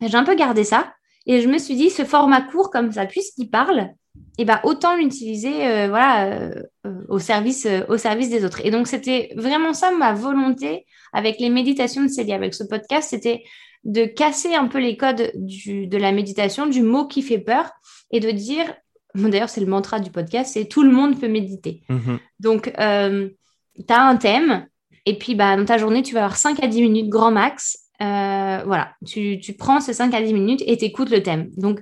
j'ai 0.00 0.14
un 0.16 0.24
peu 0.24 0.34
gardé 0.34 0.64
ça. 0.64 0.92
Et 1.26 1.40
je 1.42 1.48
me 1.48 1.58
suis 1.58 1.74
dit, 1.76 1.90
ce 1.90 2.04
format 2.04 2.40
court 2.42 2.70
comme 2.70 2.92
ça, 2.92 3.04
puisqu'il 3.06 3.50
parle, 3.50 3.90
et 4.38 4.44
ben, 4.44 4.60
autant 4.64 4.96
l'utiliser 4.96 5.66
euh, 5.66 5.88
voilà, 5.88 6.26
euh, 6.26 6.54
euh, 6.86 7.00
au, 7.08 7.18
service, 7.18 7.66
euh, 7.66 7.80
au 7.88 7.96
service 7.96 8.30
des 8.30 8.44
autres. 8.44 8.60
Et 8.64 8.70
donc, 8.70 8.86
c'était 8.86 9.32
vraiment 9.36 9.72
ça 9.72 9.90
ma 9.90 10.12
volonté 10.12 10.86
avec 11.12 11.38
les 11.38 11.48
méditations 11.50 12.02
de 12.02 12.08
Célia, 12.08 12.34
avec 12.34 12.54
ce 12.54 12.64
podcast, 12.64 13.08
c'était 13.10 13.42
de 13.84 14.04
casser 14.04 14.54
un 14.54 14.66
peu 14.66 14.78
les 14.78 14.96
codes 14.96 15.30
du, 15.34 15.86
de 15.86 15.98
la 15.98 16.12
méditation, 16.12 16.66
du 16.66 16.82
mot 16.82 17.06
qui 17.06 17.22
fait 17.22 17.38
peur, 17.38 17.70
et 18.10 18.20
de 18.20 18.30
dire, 18.30 18.72
bon, 19.14 19.28
d'ailleurs 19.28 19.48
c'est 19.48 19.60
le 19.60 19.66
mantra 19.66 20.00
du 20.00 20.10
podcast, 20.10 20.52
c'est 20.54 20.66
tout 20.66 20.82
le 20.82 20.90
monde 20.90 21.20
peut 21.20 21.28
méditer. 21.28 21.82
Mhm. 21.88 22.18
Donc, 22.40 22.72
euh, 22.78 23.28
tu 23.76 23.92
as 23.92 24.02
un 24.02 24.16
thème, 24.16 24.66
et 25.06 25.18
puis 25.18 25.34
bah, 25.34 25.56
dans 25.56 25.64
ta 25.64 25.78
journée, 25.78 26.02
tu 26.02 26.14
vas 26.14 26.24
avoir 26.24 26.36
5 26.36 26.62
à 26.62 26.66
10 26.66 26.82
minutes 26.82 27.08
grand 27.08 27.30
max. 27.30 27.78
Euh, 28.00 28.62
voilà, 28.66 28.92
tu, 29.06 29.38
tu 29.40 29.52
prends 29.52 29.80
ces 29.80 29.92
5 29.92 30.14
à 30.14 30.22
10 30.22 30.32
minutes 30.32 30.62
et 30.66 30.76
tu 30.76 30.84
écoutes 30.86 31.10
le 31.10 31.22
thème. 31.22 31.50
Donc, 31.56 31.80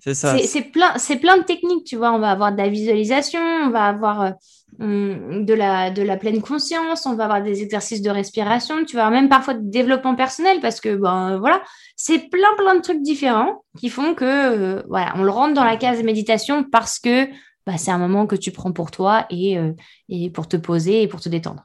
C'est 0.00 0.14
ça. 0.14 0.36
c'est 0.36 0.46
c'est 0.46 0.62
plein, 0.62 0.94
plein 1.20 1.38
de 1.38 1.44
techniques, 1.44 1.84
tu 1.84 1.96
vois. 1.96 2.12
On 2.12 2.18
va 2.18 2.30
avoir 2.30 2.52
de 2.52 2.58
la 2.58 2.68
visualisation, 2.68 3.40
on 3.40 3.70
va 3.70 3.86
avoir 3.86 4.22
euh, 4.22 4.30
de, 4.78 5.54
la, 5.54 5.90
de 5.90 6.02
la 6.02 6.16
pleine 6.16 6.42
conscience, 6.42 7.06
on 7.06 7.14
va 7.14 7.24
avoir 7.24 7.42
des 7.42 7.62
exercices 7.62 8.02
de 8.02 8.10
respiration, 8.10 8.84
tu 8.84 8.96
vas 8.96 9.06
avoir 9.06 9.20
même 9.20 9.28
parfois 9.30 9.54
de 9.54 9.70
développement 9.70 10.14
personnel 10.14 10.60
parce 10.60 10.80
que, 10.80 10.94
ben 10.96 11.38
voilà, 11.38 11.62
c'est 11.96 12.28
plein, 12.30 12.54
plein 12.58 12.76
de 12.76 12.82
trucs 12.82 13.02
différents 13.02 13.64
qui 13.78 13.88
font 13.88 14.14
que, 14.14 14.24
euh, 14.24 14.82
voilà, 14.88 15.14
on 15.16 15.22
le 15.22 15.30
rentre 15.30 15.54
dans 15.54 15.64
la 15.64 15.76
case 15.76 16.02
méditation 16.02 16.64
parce 16.64 16.98
que 16.98 17.26
bah, 17.66 17.78
c'est 17.78 17.90
un 17.90 17.98
moment 17.98 18.26
que 18.26 18.36
tu 18.36 18.52
prends 18.52 18.72
pour 18.72 18.90
toi 18.90 19.26
et, 19.30 19.58
euh, 19.58 19.72
et 20.08 20.30
pour 20.30 20.46
te 20.46 20.56
poser 20.56 21.02
et 21.02 21.08
pour 21.08 21.20
te 21.20 21.28
détendre. 21.28 21.64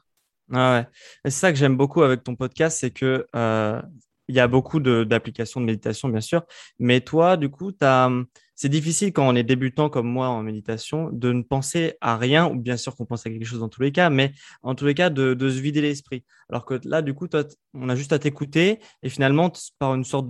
Ah 0.52 0.84
C'est 1.24 1.30
ça 1.30 1.52
que 1.52 1.58
j'aime 1.58 1.76
beaucoup 1.76 2.02
avec 2.02 2.24
ton 2.24 2.34
podcast, 2.34 2.78
c'est 2.80 2.90
que 2.90 3.26
euh, 3.36 3.80
il 4.28 4.34
y 4.34 4.40
a 4.40 4.48
beaucoup 4.48 4.80
de- 4.80 5.04
d'applications 5.04 5.60
de 5.60 5.66
méditation, 5.66 6.08
bien 6.08 6.20
sûr, 6.20 6.42
mais 6.78 7.00
toi, 7.00 7.36
du 7.36 7.50
coup, 7.50 7.72
t'as, 7.72 8.10
c'est 8.54 8.68
difficile 8.68 9.12
quand 9.12 9.26
on 9.26 9.34
est 9.34 9.42
débutant 9.42 9.88
comme 9.88 10.06
moi 10.06 10.28
en 10.28 10.42
méditation 10.42 11.10
de 11.10 11.32
ne 11.32 11.42
penser 11.42 11.94
à 12.00 12.16
rien, 12.16 12.48
ou 12.48 12.56
bien 12.56 12.76
sûr 12.76 12.94
qu'on 12.94 13.06
pense 13.06 13.26
à 13.26 13.30
quelque 13.30 13.44
chose 13.44 13.60
dans 13.60 13.68
tous 13.68 13.82
les 13.82 13.92
cas, 13.92 14.10
mais 14.10 14.32
en 14.62 14.74
tous 14.74 14.86
les 14.86 14.94
cas 14.94 15.10
de, 15.10 15.36
se 15.38 15.60
vider 15.60 15.80
l'esprit. 15.80 16.24
Alors 16.48 16.64
que 16.64 16.80
là, 16.84 17.02
du 17.02 17.14
coup, 17.14 17.26
on 17.74 17.88
a 17.88 17.96
juste 17.96 18.12
à 18.12 18.18
t'écouter 18.18 18.80
et 19.02 19.08
finalement, 19.08 19.52
par 19.78 19.94
une 19.94 20.04
sorte 20.04 20.28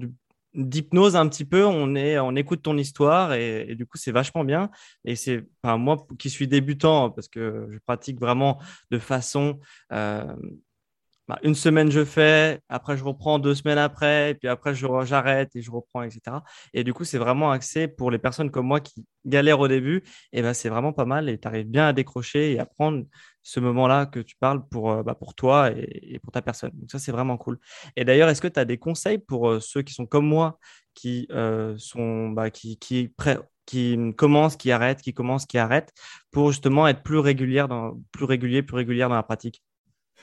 d'hypnose 0.55 1.17
un 1.17 1.29
petit 1.29 1.45
peu, 1.45 1.65
on 1.65 1.95
est, 1.95 2.19
on 2.19 2.37
écoute 2.37 2.63
ton 2.63 2.77
histoire 2.77 3.33
et, 3.33 3.75
du 3.75 3.87
coup, 3.87 3.97
c'est 3.99 4.13
vachement 4.13 4.45
bien. 4.45 4.71
Et 5.05 5.17
c'est, 5.17 5.45
moi 5.65 6.07
qui 6.19 6.31
suis 6.31 6.49
débutant, 6.49 7.11
parce 7.11 7.29
que 7.29 7.69
je 7.71 7.79
pratique 7.79 8.21
vraiment 8.21 8.59
de 8.91 8.99
façon 8.99 9.59
euh, 9.93 10.25
bah, 11.33 11.39
une 11.43 11.55
semaine 11.55 11.91
je 11.91 12.05
fais, 12.05 12.61
après 12.69 12.97
je 12.97 13.05
reprends 13.05 13.39
deux 13.39 13.55
semaines 13.55 13.79
après, 13.79 14.35
puis 14.35 14.49
après 14.49 14.75
j'arrête 14.75 15.55
et 15.57 15.63
je 15.63 15.71
reprends, 15.71 16.03
etc. 16.03 16.21
Et 16.75 16.85
du 16.85 16.93
coup, 16.93 17.05
c'est 17.05 17.17
vraiment 17.17 17.51
axé 17.51 17.89
pour 17.89 18.11
les 18.11 18.19
personnes 18.19 18.51
comme 18.51 18.67
moi 18.67 18.81
qui 18.81 19.07
galèrent 19.25 19.61
au 19.61 19.69
début, 19.69 20.03
et 20.33 20.43
ben 20.43 20.53
c'est 20.53 20.69
vraiment 20.69 20.93
pas 20.93 21.07
mal 21.07 21.31
et 21.31 21.39
tu 21.39 21.49
arrives 21.49 21.69
bien 21.69 21.89
à 21.89 21.93
décrocher 21.95 22.53
et 22.53 22.59
à 22.59 22.67
prendre 22.67 23.05
ce 23.43 23.61
moment-là 23.61 24.05
que 24.07 24.21
tu 24.21 24.37
parles 24.37 24.67
pour, 24.69 24.93
euh, 24.93 25.03
bah, 25.03 25.15
pour 25.15 25.35
toi 25.35 25.71
et, 25.71 26.19
pour 26.23 26.33
ta 26.33 26.43
personne. 26.43 26.71
Donc 26.75 26.91
ça, 26.91 26.99
c'est 26.99 27.13
vraiment 27.13 27.39
cool. 27.39 27.59
Et 27.97 28.05
d'ailleurs, 28.05 28.29
est-ce 28.29 28.43
que 28.43 28.49
tu 28.49 28.61
as 28.61 28.65
des 28.67 28.79
conseils 28.79 29.19
pour 29.19 29.49
euh, 29.49 29.61
ceux 29.61 29.83
qui 29.83 29.95
sont 29.95 30.07
comme 30.07 30.27
moi, 30.27 30.59
qui 30.95 31.27
euh, 31.31 31.75
sont 31.79 32.29
bah, 32.31 32.51
qui, 32.51 32.79
qui, 32.79 33.11
qui 33.67 33.99
commencent, 34.17 34.57
qui 34.57 34.71
arrêtent, 34.71 35.01
qui 35.03 35.15
commencent, 35.15 35.47
qui 35.47 35.59
arrêtent, 35.59 35.93
pour 36.31 36.51
justement 36.53 36.87
être 36.89 37.03
plus 37.03 37.19
régulière 37.19 37.69
dans, 37.69 37.99
plus 38.13 38.27
régulier, 38.27 38.63
plus 38.63 38.77
régulière 38.77 39.09
dans 39.09 39.17
la 39.17 39.23
pratique? 39.23 39.63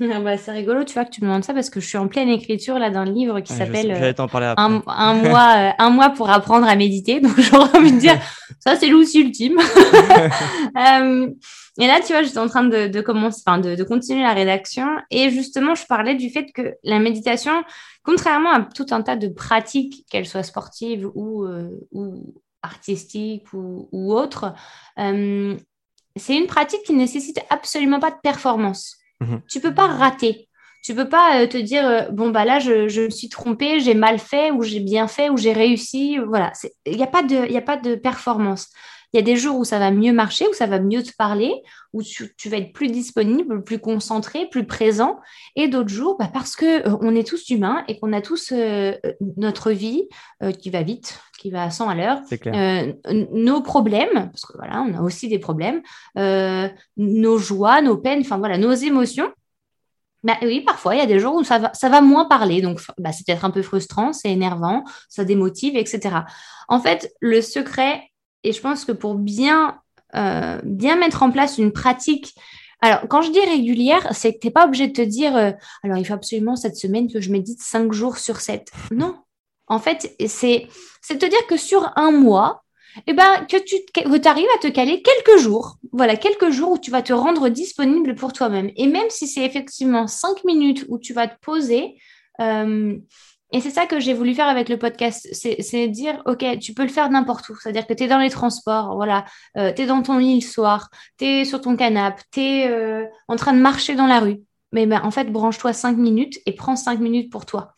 Ah 0.02 0.20
bah, 0.24 0.38
c'est 0.38 0.52
rigolo, 0.52 0.84
tu 0.84 0.94
vois, 0.94 1.06
que 1.06 1.12
tu 1.12 1.22
me 1.22 1.28
demandes 1.28 1.44
ça 1.44 1.54
parce 1.54 1.70
que 1.70 1.80
je 1.80 1.88
suis 1.88 1.98
en 1.98 2.08
pleine 2.08 2.30
écriture 2.30 2.80
là 2.80 2.90
d'un 2.90 3.06
livre 3.06 3.40
qui 3.42 3.54
Ouais, 3.54 3.60
s'appelle 3.60 3.92
euh, 3.92 4.14
un, 4.58 4.82
un 4.88 5.14
mois, 5.30 5.56
euh, 5.58 5.72
un 5.78 5.90
mois 5.90 6.10
pour 6.10 6.30
apprendre 6.30 6.68
à 6.68 6.76
méditer. 6.76 7.20
Donc, 7.22 7.40
j'aurais 7.40 7.78
envie 7.78 7.92
de 7.92 8.00
dire, 8.00 8.18
ça, 8.60 8.76
c'est 8.76 8.88
l'outil 8.88 9.22
ultime. 9.22 9.60
Euh, 10.78 11.30
et 11.80 11.88
là, 11.88 12.00
tu 12.06 12.14
vois, 12.14 12.24
j'étais 12.24 12.38
en 12.38 12.48
train 12.48 12.64
de, 12.64 12.88
de 12.88 13.02
commencer, 13.02 13.42
enfin, 13.46 13.60
de, 13.60 13.76
de 13.76 13.84
continuer 13.84 14.22
la 14.22 14.34
rédaction. 14.34 14.88
Et 15.12 15.30
justement, 15.30 15.76
je 15.76 15.86
parlais 15.86 16.16
du 16.16 16.30
fait 16.30 16.52
que 16.54 16.74
la 16.84 17.00
méditation, 17.00 17.64
contrairement 18.04 18.52
à 18.52 18.62
tout 18.62 18.86
un 18.92 19.02
tas 19.02 19.16
de 19.16 19.28
pratiques, 19.28 20.06
qu'elles 20.10 20.28
soient 20.28 20.44
sportives 20.44 21.10
ou, 21.16 21.46
euh, 21.46 21.70
ou 21.92 22.34
artistiques 22.62 23.54
ou, 23.54 23.88
ou 23.92 24.14
autres, 24.14 24.54
c'est 24.98 26.36
une 26.36 26.48
pratique 26.48 26.84
qui 26.84 26.94
ne 26.94 26.98
nécessite 26.98 27.40
absolument 27.50 28.00
pas 28.00 28.12
de 28.12 28.18
performance. 28.22 28.99
Mhm. 29.22 29.42
Tu 29.50 29.60
peux 29.60 29.74
pas 29.74 29.88
rater. 29.88 30.50
Tu 30.84 30.96
peux 30.96 31.10
pas 31.10 31.42
euh, 31.42 31.48
te 31.48 31.58
dire 31.58 31.86
euh, 31.86 32.10
bon 32.10 32.30
bah 32.30 32.46
là 32.46 32.60
je, 32.60 33.04
me 33.04 33.10
suis 33.10 33.28
trompée, 33.28 33.82
j'ai 33.82 33.94
mal 33.94 34.18
fait 34.18 34.52
ou 34.52 34.64
j'ai 34.64 34.80
bien 34.80 35.08
fait 35.08 35.30
ou 35.30 35.38
j'ai 35.38 35.54
réussi. 35.54 36.18
Voilà, 36.18 36.54
il 36.86 36.96
n'y 36.96 37.04
a 37.04 37.08
pas 37.08 37.22
de 37.78 37.96
performance. 37.96 38.70
Il 39.14 39.18
y 39.18 39.20
a 39.20 39.24
des 39.24 39.36
jours 39.36 39.58
où 39.58 39.66
ça 39.66 39.80
va 39.80 39.90
mieux 39.90 40.14
marcher, 40.14 40.48
où 40.48 40.54
ça 40.54 40.68
va 40.68 40.80
mieux 40.80 41.02
te 41.02 41.12
parler, 41.18 41.52
où 41.94 42.04
tu, 42.04 42.34
tu 42.38 42.50
vas 42.50 42.58
être 42.58 42.74
plus 42.74 42.90
disponible, 42.90 43.64
plus 43.64 43.80
concentré, 43.80 44.48
plus 44.50 44.66
présent, 44.66 45.20
et 45.56 45.68
d'autres 45.68 45.90
jours 45.90 46.18
bah, 46.20 46.30
parce 46.32 46.56
que 46.56 46.88
euh, 46.88 46.98
on 47.02 47.16
est 47.16 47.28
tous 47.28 47.50
humains 47.50 47.84
et 47.88 48.00
qu'on 48.00 48.14
a 48.14 48.22
tous 48.22 48.52
euh, 48.52 48.94
euh, 49.06 49.14
notre 49.38 49.72
vie 49.72 50.08
euh, 50.44 50.52
qui 50.52 50.70
va 50.70 50.84
vite, 50.84 51.20
qui 51.40 51.50
va 51.50 51.64
à 51.64 51.72
100 51.72 51.90
à 51.90 51.96
l'heure, 51.96 52.22
nos 53.10 53.62
problèmes, 53.62 54.30
parce 54.32 54.46
que 54.46 54.58
voilà, 54.58 54.82
on 54.82 54.94
a 54.94 55.02
aussi 55.02 55.28
des 55.28 55.40
problèmes, 55.40 55.82
nos 56.16 57.38
joies, 57.38 57.82
nos 57.82 57.98
peines, 57.98 58.22
enfin 58.22 58.38
voilà, 58.38 58.58
nos 58.58 58.74
émotions. 58.74 59.32
Bah 60.24 60.36
oui, 60.42 60.62
parfois, 60.62 60.96
il 60.96 60.98
y 60.98 61.02
a 61.02 61.06
des 61.06 61.18
jours 61.18 61.36
où 61.36 61.44
ça 61.46 61.60
va, 61.60 61.74
ça 61.74 61.88
va 61.88 62.02
moins 62.02 62.26
parler. 62.26 62.62
Donc, 62.62 62.82
bah, 62.98 63.14
c'est 63.14 63.26
peut-être 63.26 63.46
un 63.46 63.52
peu 63.52 63.62
frustrant, 63.62 64.12
c'est 64.12 64.30
énervant, 64.30 64.84
ça 65.08 65.24
démotive, 65.24 65.78
etc. 65.78 66.18
En 66.68 66.82
fait, 66.82 67.10
le 67.22 67.42
secret, 67.42 68.09
et 68.44 68.52
je 68.54 68.62
pense 68.62 68.86
que 68.86 68.92
pour 68.92 69.16
bien, 69.16 69.80
euh, 70.16 70.60
bien 70.64 70.96
mettre 70.96 71.24
en 71.24 71.32
place 71.32 71.58
une 71.58 71.72
pratique, 71.72 72.36
alors 72.82 73.02
quand 73.10 73.22
je 73.22 73.32
dis 73.32 73.40
régulière, 73.40 74.08
c'est 74.14 74.34
que 74.34 74.40
tu 74.40 74.48
n'es 74.48 74.52
pas 74.52 74.66
obligé 74.66 74.88
de 74.88 74.94
te 74.94 75.02
dire, 75.02 75.36
euh, 75.36 75.52
alors 75.84 75.98
il 75.98 76.06
faut 76.06 76.14
absolument 76.14 76.56
cette 76.56 76.78
semaine 76.78 77.12
que 77.12 77.20
je 77.20 77.32
médite 77.32 77.62
5 77.62 77.92
jours 77.92 78.18
sur 78.18 78.40
7. 78.40 78.72
Non. 78.92 79.18
En 79.68 79.80
fait, 79.80 80.16
c'est 80.28 80.68
c'est 81.02 81.18
te 81.18 81.26
dire 81.26 81.46
que 81.48 81.58
sur 81.58 81.92
un 81.96 82.12
mois, 82.12 82.64
eh 83.08 83.14
ben, 83.14 83.46
que 83.46 83.58
tu 83.58 84.28
arrives 84.28 84.48
à 84.56 84.60
te 84.60 84.68
caler 84.68 85.02
quelques 85.02 85.40
jours. 85.42 85.78
Voilà, 85.92 86.16
quelques 86.16 86.50
jours 86.50 86.72
où 86.72 86.78
tu 86.78 86.92
vas 86.92 87.02
te 87.02 87.14
rendre 87.14 87.50
disponible 87.50 88.16
pour 88.16 88.34
toi-même. 88.34 88.72
Et 88.76 88.88
même 88.88 89.10
si 89.10 89.28
c'est 89.28 89.46
effectivement 89.46 90.08
cinq 90.08 90.44
minutes 90.44 90.86
où 90.90 90.98
tu 90.98 91.14
vas 91.14 91.28
te 91.28 91.40
poser, 91.42 91.96
euh, 92.42 92.98
et 93.52 93.62
c'est 93.62 93.72
ça 93.72 93.88
que 93.88 94.00
j'ai 94.00 94.14
voulu 94.14 94.36
faire 94.36 94.48
avec 94.48 94.70
le 94.70 94.78
podcast, 94.78 95.28
c'est 95.32 95.88
dire, 95.88 96.22
OK, 96.28 96.46
tu 96.60 96.74
peux 96.76 96.84
le 96.84 96.90
faire 96.90 97.10
n'importe 97.10 97.50
où. 97.50 97.56
C'est-à-dire 97.60 97.88
que 97.88 97.94
tu 97.94 98.04
es 98.04 98.08
dans 98.08 98.20
les 98.20 98.30
transports, 98.30 98.96
voilà, 98.96 99.26
euh, 99.58 99.74
tu 99.74 99.82
es 99.82 99.86
dans 99.88 100.04
ton 100.04 100.18
lit 100.18 100.36
le 100.36 100.46
soir, 100.46 100.90
tu 101.18 101.26
es 101.26 101.46
sur 101.46 101.60
ton 101.60 101.76
canapé, 101.76 102.22
tu 102.32 102.42
es 102.42 102.70
euh, 102.70 103.06
en 103.28 103.36
train 103.38 103.54
de 103.54 103.60
marcher 103.60 103.96
dans 103.96 104.06
la 104.06 104.20
rue. 104.20 104.42
Mais 104.72 104.86
ben, 104.86 105.02
en 105.04 105.10
fait, 105.10 105.32
branche-toi 105.32 105.74
cinq 105.74 105.98
minutes 105.98 106.38
et 106.46 106.54
prends 106.54 106.76
cinq 106.76 107.00
minutes 107.00 107.32
pour 107.32 107.48
toi. 107.48 107.74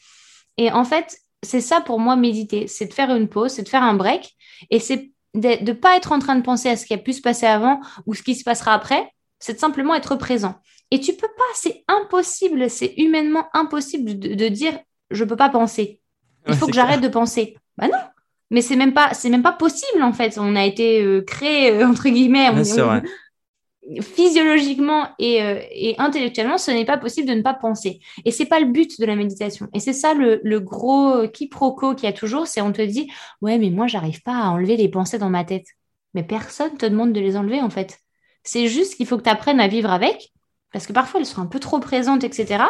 Et 0.58 0.72
en 0.74 0.84
fait, 0.84 1.18
c'est 1.42 1.62
ça 1.62 1.80
pour 1.80 2.00
moi 2.00 2.18
méditer, 2.18 2.68
c'est 2.68 2.88
de 2.88 2.94
faire 2.94 3.16
une 3.16 3.30
pause, 3.30 3.52
c'est 3.52 3.64
de 3.64 3.70
faire 3.70 3.84
un 3.84 3.94
break, 3.94 4.36
et 4.70 4.80
c'est 4.80 5.12
de 5.34 5.64
ne 5.64 5.72
pas 5.72 5.96
être 5.96 6.12
en 6.12 6.20
train 6.20 6.36
de 6.36 6.42
penser 6.42 6.70
à 6.70 6.76
ce 6.76 6.86
qui 6.86 6.94
a 6.94 6.98
pu 6.98 7.14
se 7.14 7.22
passer 7.22 7.46
avant 7.46 7.80
ou 8.06 8.14
ce 8.14 8.24
qui 8.24 8.36
se 8.36 8.44
passera 8.44 8.74
après, 8.74 9.10
c'est 9.40 9.54
de 9.54 9.60
simplement 9.60 9.96
être 9.96 10.18
présent. 10.18 10.56
Et 10.92 11.00
tu 11.00 11.14
peux 11.14 11.30
pas, 11.30 11.44
c'est 11.56 11.86
impossible, 11.88 12.70
c'est 12.70 12.94
humainement 12.98 13.46
impossible 13.54 14.20
de 14.20 14.48
dire 14.50 14.78
je 15.12 15.24
peux 15.24 15.36
pas 15.36 15.50
penser. 15.50 16.00
Il 16.48 16.52
Ouais, 16.52 16.58
faut 16.58 16.68
que 16.68 16.74
j'arrête 16.74 17.02
de 17.02 17.08
penser. 17.08 17.58
Bah 17.78 17.88
non, 17.88 18.00
mais 18.50 18.62
c'est 18.62 18.76
même 18.76 18.94
pas 18.94 19.14
c'est 19.14 19.30
même 19.30 19.44
pas 19.44 19.54
possible 19.54 20.04
en 20.04 20.14
fait. 20.14 20.38
On 20.38 20.56
a 20.56 20.66
été 20.66 21.02
euh, 21.04 21.22
créé 21.22 21.72
euh, 21.72 21.88
entre 21.88 22.10
guillemets 22.10 22.50
physiologiquement 24.00 25.10
et, 25.18 25.42
euh, 25.42 25.60
et, 25.72 25.96
intellectuellement, 25.98 26.58
ce 26.60 26.70
n'est 26.70 26.86
pas 26.86 26.98
possible 26.98 27.28
de 27.28 27.34
ne 27.34 27.42
pas 27.42 27.56
penser. 27.56 28.00
Et 28.26 28.32
c'est 28.32 28.46
pas 28.46 28.60
le 28.60 28.68
but 28.68 29.00
de 29.00 29.06
la 29.06 29.16
méditation. 29.16 29.68
Et 29.74 29.80
c'est 29.80 29.94
ça 29.94 30.14
le, 30.14 30.40
le 30.44 30.60
gros 30.60 31.28
quiproquo 31.28 31.96
qu'il 31.96 32.08
y 32.08 32.12
a 32.12 32.14
toujours, 32.14 32.46
c'est 32.48 32.62
on 32.62 32.72
te 32.72 32.82
dit 32.82 33.12
ouais 33.42 33.58
mais 33.58 33.70
moi 33.70 33.88
j'arrive 33.88 34.22
pas 34.22 34.36
à 34.36 34.50
enlever 34.50 34.78
les 34.78 34.90
pensées 34.90 35.18
dans 35.18 35.30
ma 35.30 35.44
tête. 35.44 35.66
Mais 36.14 36.24
personne 36.24 36.78
te 36.78 36.86
demande 36.86 37.14
de 37.14 37.20
les 37.20 37.38
enlever 37.38 37.62
en 37.62 37.70
fait. 37.70 37.98
C'est 38.44 38.68
juste 38.68 38.96
qu'il 38.96 39.08
faut 39.08 39.18
que 39.18 39.24
tu 39.24 39.30
apprennes 39.30 39.60
à 39.60 39.68
vivre 39.68 39.92
avec, 39.92 40.32
parce 40.74 40.88
que 40.88 40.94
parfois 40.94 41.20
elles 41.20 41.26
sont 41.26 41.42
un 41.42 41.48
peu 41.48 41.60
trop 41.60 41.80
présentes, 41.80 42.24
etc. 42.24 42.64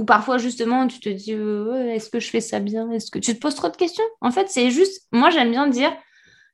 Ou 0.00 0.04
parfois, 0.06 0.38
justement, 0.38 0.86
tu 0.86 0.98
te 0.98 1.10
dis 1.10 1.32
est-ce 1.32 2.08
que 2.08 2.20
je 2.20 2.30
fais 2.30 2.40
ça 2.40 2.58
bien? 2.58 2.90
Est-ce 2.90 3.10
que 3.10 3.18
tu 3.18 3.34
te 3.34 3.38
poses 3.38 3.54
trop 3.54 3.68
de 3.68 3.76
questions? 3.76 4.04
En 4.22 4.30
fait, 4.30 4.48
c'est 4.48 4.70
juste, 4.70 5.06
moi, 5.12 5.28
j'aime 5.28 5.50
bien 5.50 5.66
dire 5.66 5.92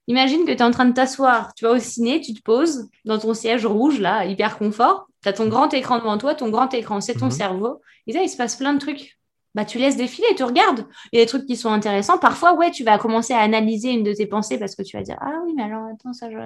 imagine 0.08 0.44
que 0.44 0.50
tu 0.50 0.58
es 0.58 0.62
en 0.62 0.72
train 0.72 0.84
de 0.86 0.92
t'asseoir, 0.92 1.54
tu 1.54 1.64
vas 1.64 1.72
au 1.72 1.78
ciné, 1.78 2.20
tu 2.20 2.34
te 2.34 2.42
poses 2.42 2.88
dans 3.04 3.18
ton 3.18 3.34
siège 3.34 3.64
rouge, 3.64 4.00
là, 4.00 4.24
hyper 4.24 4.58
confort. 4.58 5.06
Tu 5.22 5.28
as 5.28 5.32
ton 5.32 5.46
grand 5.46 5.72
écran 5.74 5.98
devant 5.98 6.18
toi, 6.18 6.34
ton 6.34 6.50
grand 6.50 6.74
écran, 6.74 7.00
c'est 7.00 7.14
ton 7.14 7.26
mhm. 7.26 7.30
cerveau. 7.30 7.80
Et 8.08 8.12
là, 8.12 8.22
il 8.22 8.28
se 8.28 8.36
passe 8.36 8.56
plein 8.56 8.74
de 8.74 8.80
trucs. 8.80 9.16
Bah, 9.54 9.64
tu 9.64 9.78
laisses 9.78 9.96
défiler, 9.96 10.26
tu 10.36 10.42
regardes. 10.42 10.86
Il 11.12 11.18
y 11.18 11.22
a 11.22 11.24
des 11.24 11.28
trucs 11.28 11.46
qui 11.46 11.56
sont 11.56 11.70
intéressants. 11.70 12.18
Parfois, 12.18 12.54
ouais, 12.54 12.72
tu 12.72 12.84
vas 12.84 12.98
commencer 12.98 13.32
à 13.32 13.38
analyser 13.38 13.90
une 13.90 14.02
de 14.02 14.12
tes 14.12 14.26
pensées 14.26 14.58
parce 14.58 14.74
que 14.74 14.82
tu 14.82 14.96
vas 14.96 15.02
dire 15.02 15.16
Ah 15.20 15.32
oui, 15.44 15.54
mais 15.56 15.62
alors 15.62 15.86
attends, 15.86 16.12
ça 16.12 16.30
je. 16.30 16.36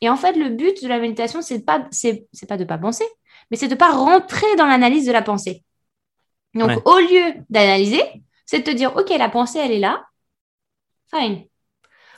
Et 0.00 0.08
en 0.08 0.16
fait, 0.16 0.34
le 0.34 0.50
but 0.50 0.82
de 0.82 0.88
la 0.88 1.00
méditation, 1.00 1.42
c'est 1.42 1.64
pas, 1.64 1.88
c'est, 1.90 2.28
pas 2.48 2.56
de 2.56 2.64
pas 2.64 2.78
penser, 2.78 3.04
mais 3.50 3.56
c'est 3.56 3.68
de 3.68 3.74
pas 3.74 3.90
rentrer 3.90 4.46
dans 4.56 4.66
l'analyse 4.66 5.06
de 5.06 5.12
la 5.12 5.22
pensée. 5.22 5.64
Donc, 6.54 6.86
au 6.86 6.98
lieu 6.98 7.34
d'analyser, 7.50 8.02
c'est 8.46 8.60
de 8.60 8.64
te 8.64 8.70
dire, 8.70 8.94
OK, 8.96 9.10
la 9.10 9.28
pensée, 9.28 9.58
elle 9.58 9.72
est 9.72 9.78
là. 9.78 10.04
Fine. 11.14 11.44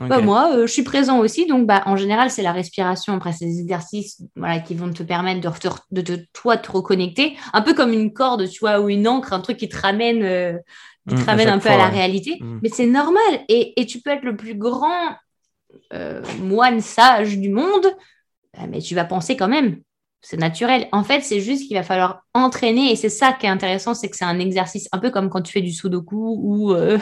Bah, 0.01 0.21
moi, 0.21 0.51
euh, 0.53 0.67
je 0.67 0.73
suis 0.73 0.83
présent 0.83 1.19
aussi. 1.19 1.47
Donc, 1.47 1.67
bah, 1.67 1.83
en 1.87 1.97
général, 1.97 2.31
c'est 2.31 2.43
la 2.43 2.53
respiration. 2.53 3.15
Après, 3.15 3.33
c'est 3.33 3.45
des 3.45 3.61
exercices 3.61 4.23
voilà, 4.35 4.59
qui 4.59 4.75
vont 4.75 4.91
te 4.93 5.03
permettre 5.03 5.41
de, 5.41 6.03
de, 6.03 6.27
toi 6.33 6.57
te 6.57 6.71
reconnecter. 6.71 7.37
Un 7.53 7.63
peu 7.63 7.75
comme 7.75 7.93
une 7.93 8.13
corde, 8.13 8.49
tu 8.49 8.61
vois, 8.61 8.81
ou 8.81 8.89
une 8.89 9.07
encre, 9.07 9.33
un 9.33 9.41
truc 9.41 9.57
qui 9.57 9.69
te 9.69 9.77
ramène, 9.77 10.23
euh, 10.23 10.59
qui 11.09 11.15
te 11.15 11.21
mmh, 11.21 11.25
ramène 11.25 11.49
un 11.49 11.59
peu 11.59 11.69
à 11.69 11.77
la 11.77 11.89
réalité. 11.89 12.39
Mmh. 12.41 12.59
Mais 12.63 12.69
c'est 12.71 12.87
normal. 12.87 13.41
Et, 13.49 13.81
et, 13.81 13.87
tu 13.87 14.01
peux 14.01 14.11
être 14.11 14.25
le 14.25 14.37
plus 14.37 14.57
grand 14.57 15.17
euh, 15.93 16.23
moine 16.41 16.81
sage 16.81 17.39
du 17.39 17.51
monde, 17.51 17.87
bah, 18.55 18.67
mais 18.69 18.81
tu 18.81 18.95
vas 18.95 19.05
penser 19.05 19.37
quand 19.37 19.49
même 19.49 19.81
c'est 20.25 20.39
naturel. 20.39 20.89
En 20.91 21.05
fait, 21.05 21.21
c'est 21.21 21.41
juste 21.41 21.69
qu'il 21.69 21.77
va 21.77 21.83
falloir 21.83 22.23
entraîner 22.33 22.91
et 22.91 22.97
c'est 22.97 23.11
ça 23.11 23.35
qui 23.35 23.45
est 23.45 23.51
intéressant, 23.51 23.93
c'est 23.93 24.09
que 24.09 24.17
c'est 24.17 24.25
un 24.25 24.39
exercice 24.39 24.89
un 24.91 24.99
peu 24.99 25.11
comme 25.11 25.29
quand 25.29 25.43
tu 25.43 25.53
fais 25.53 25.61
du 25.61 25.71
sudoku 25.71 26.39
ou 26.41 26.73
euh, 26.73 26.99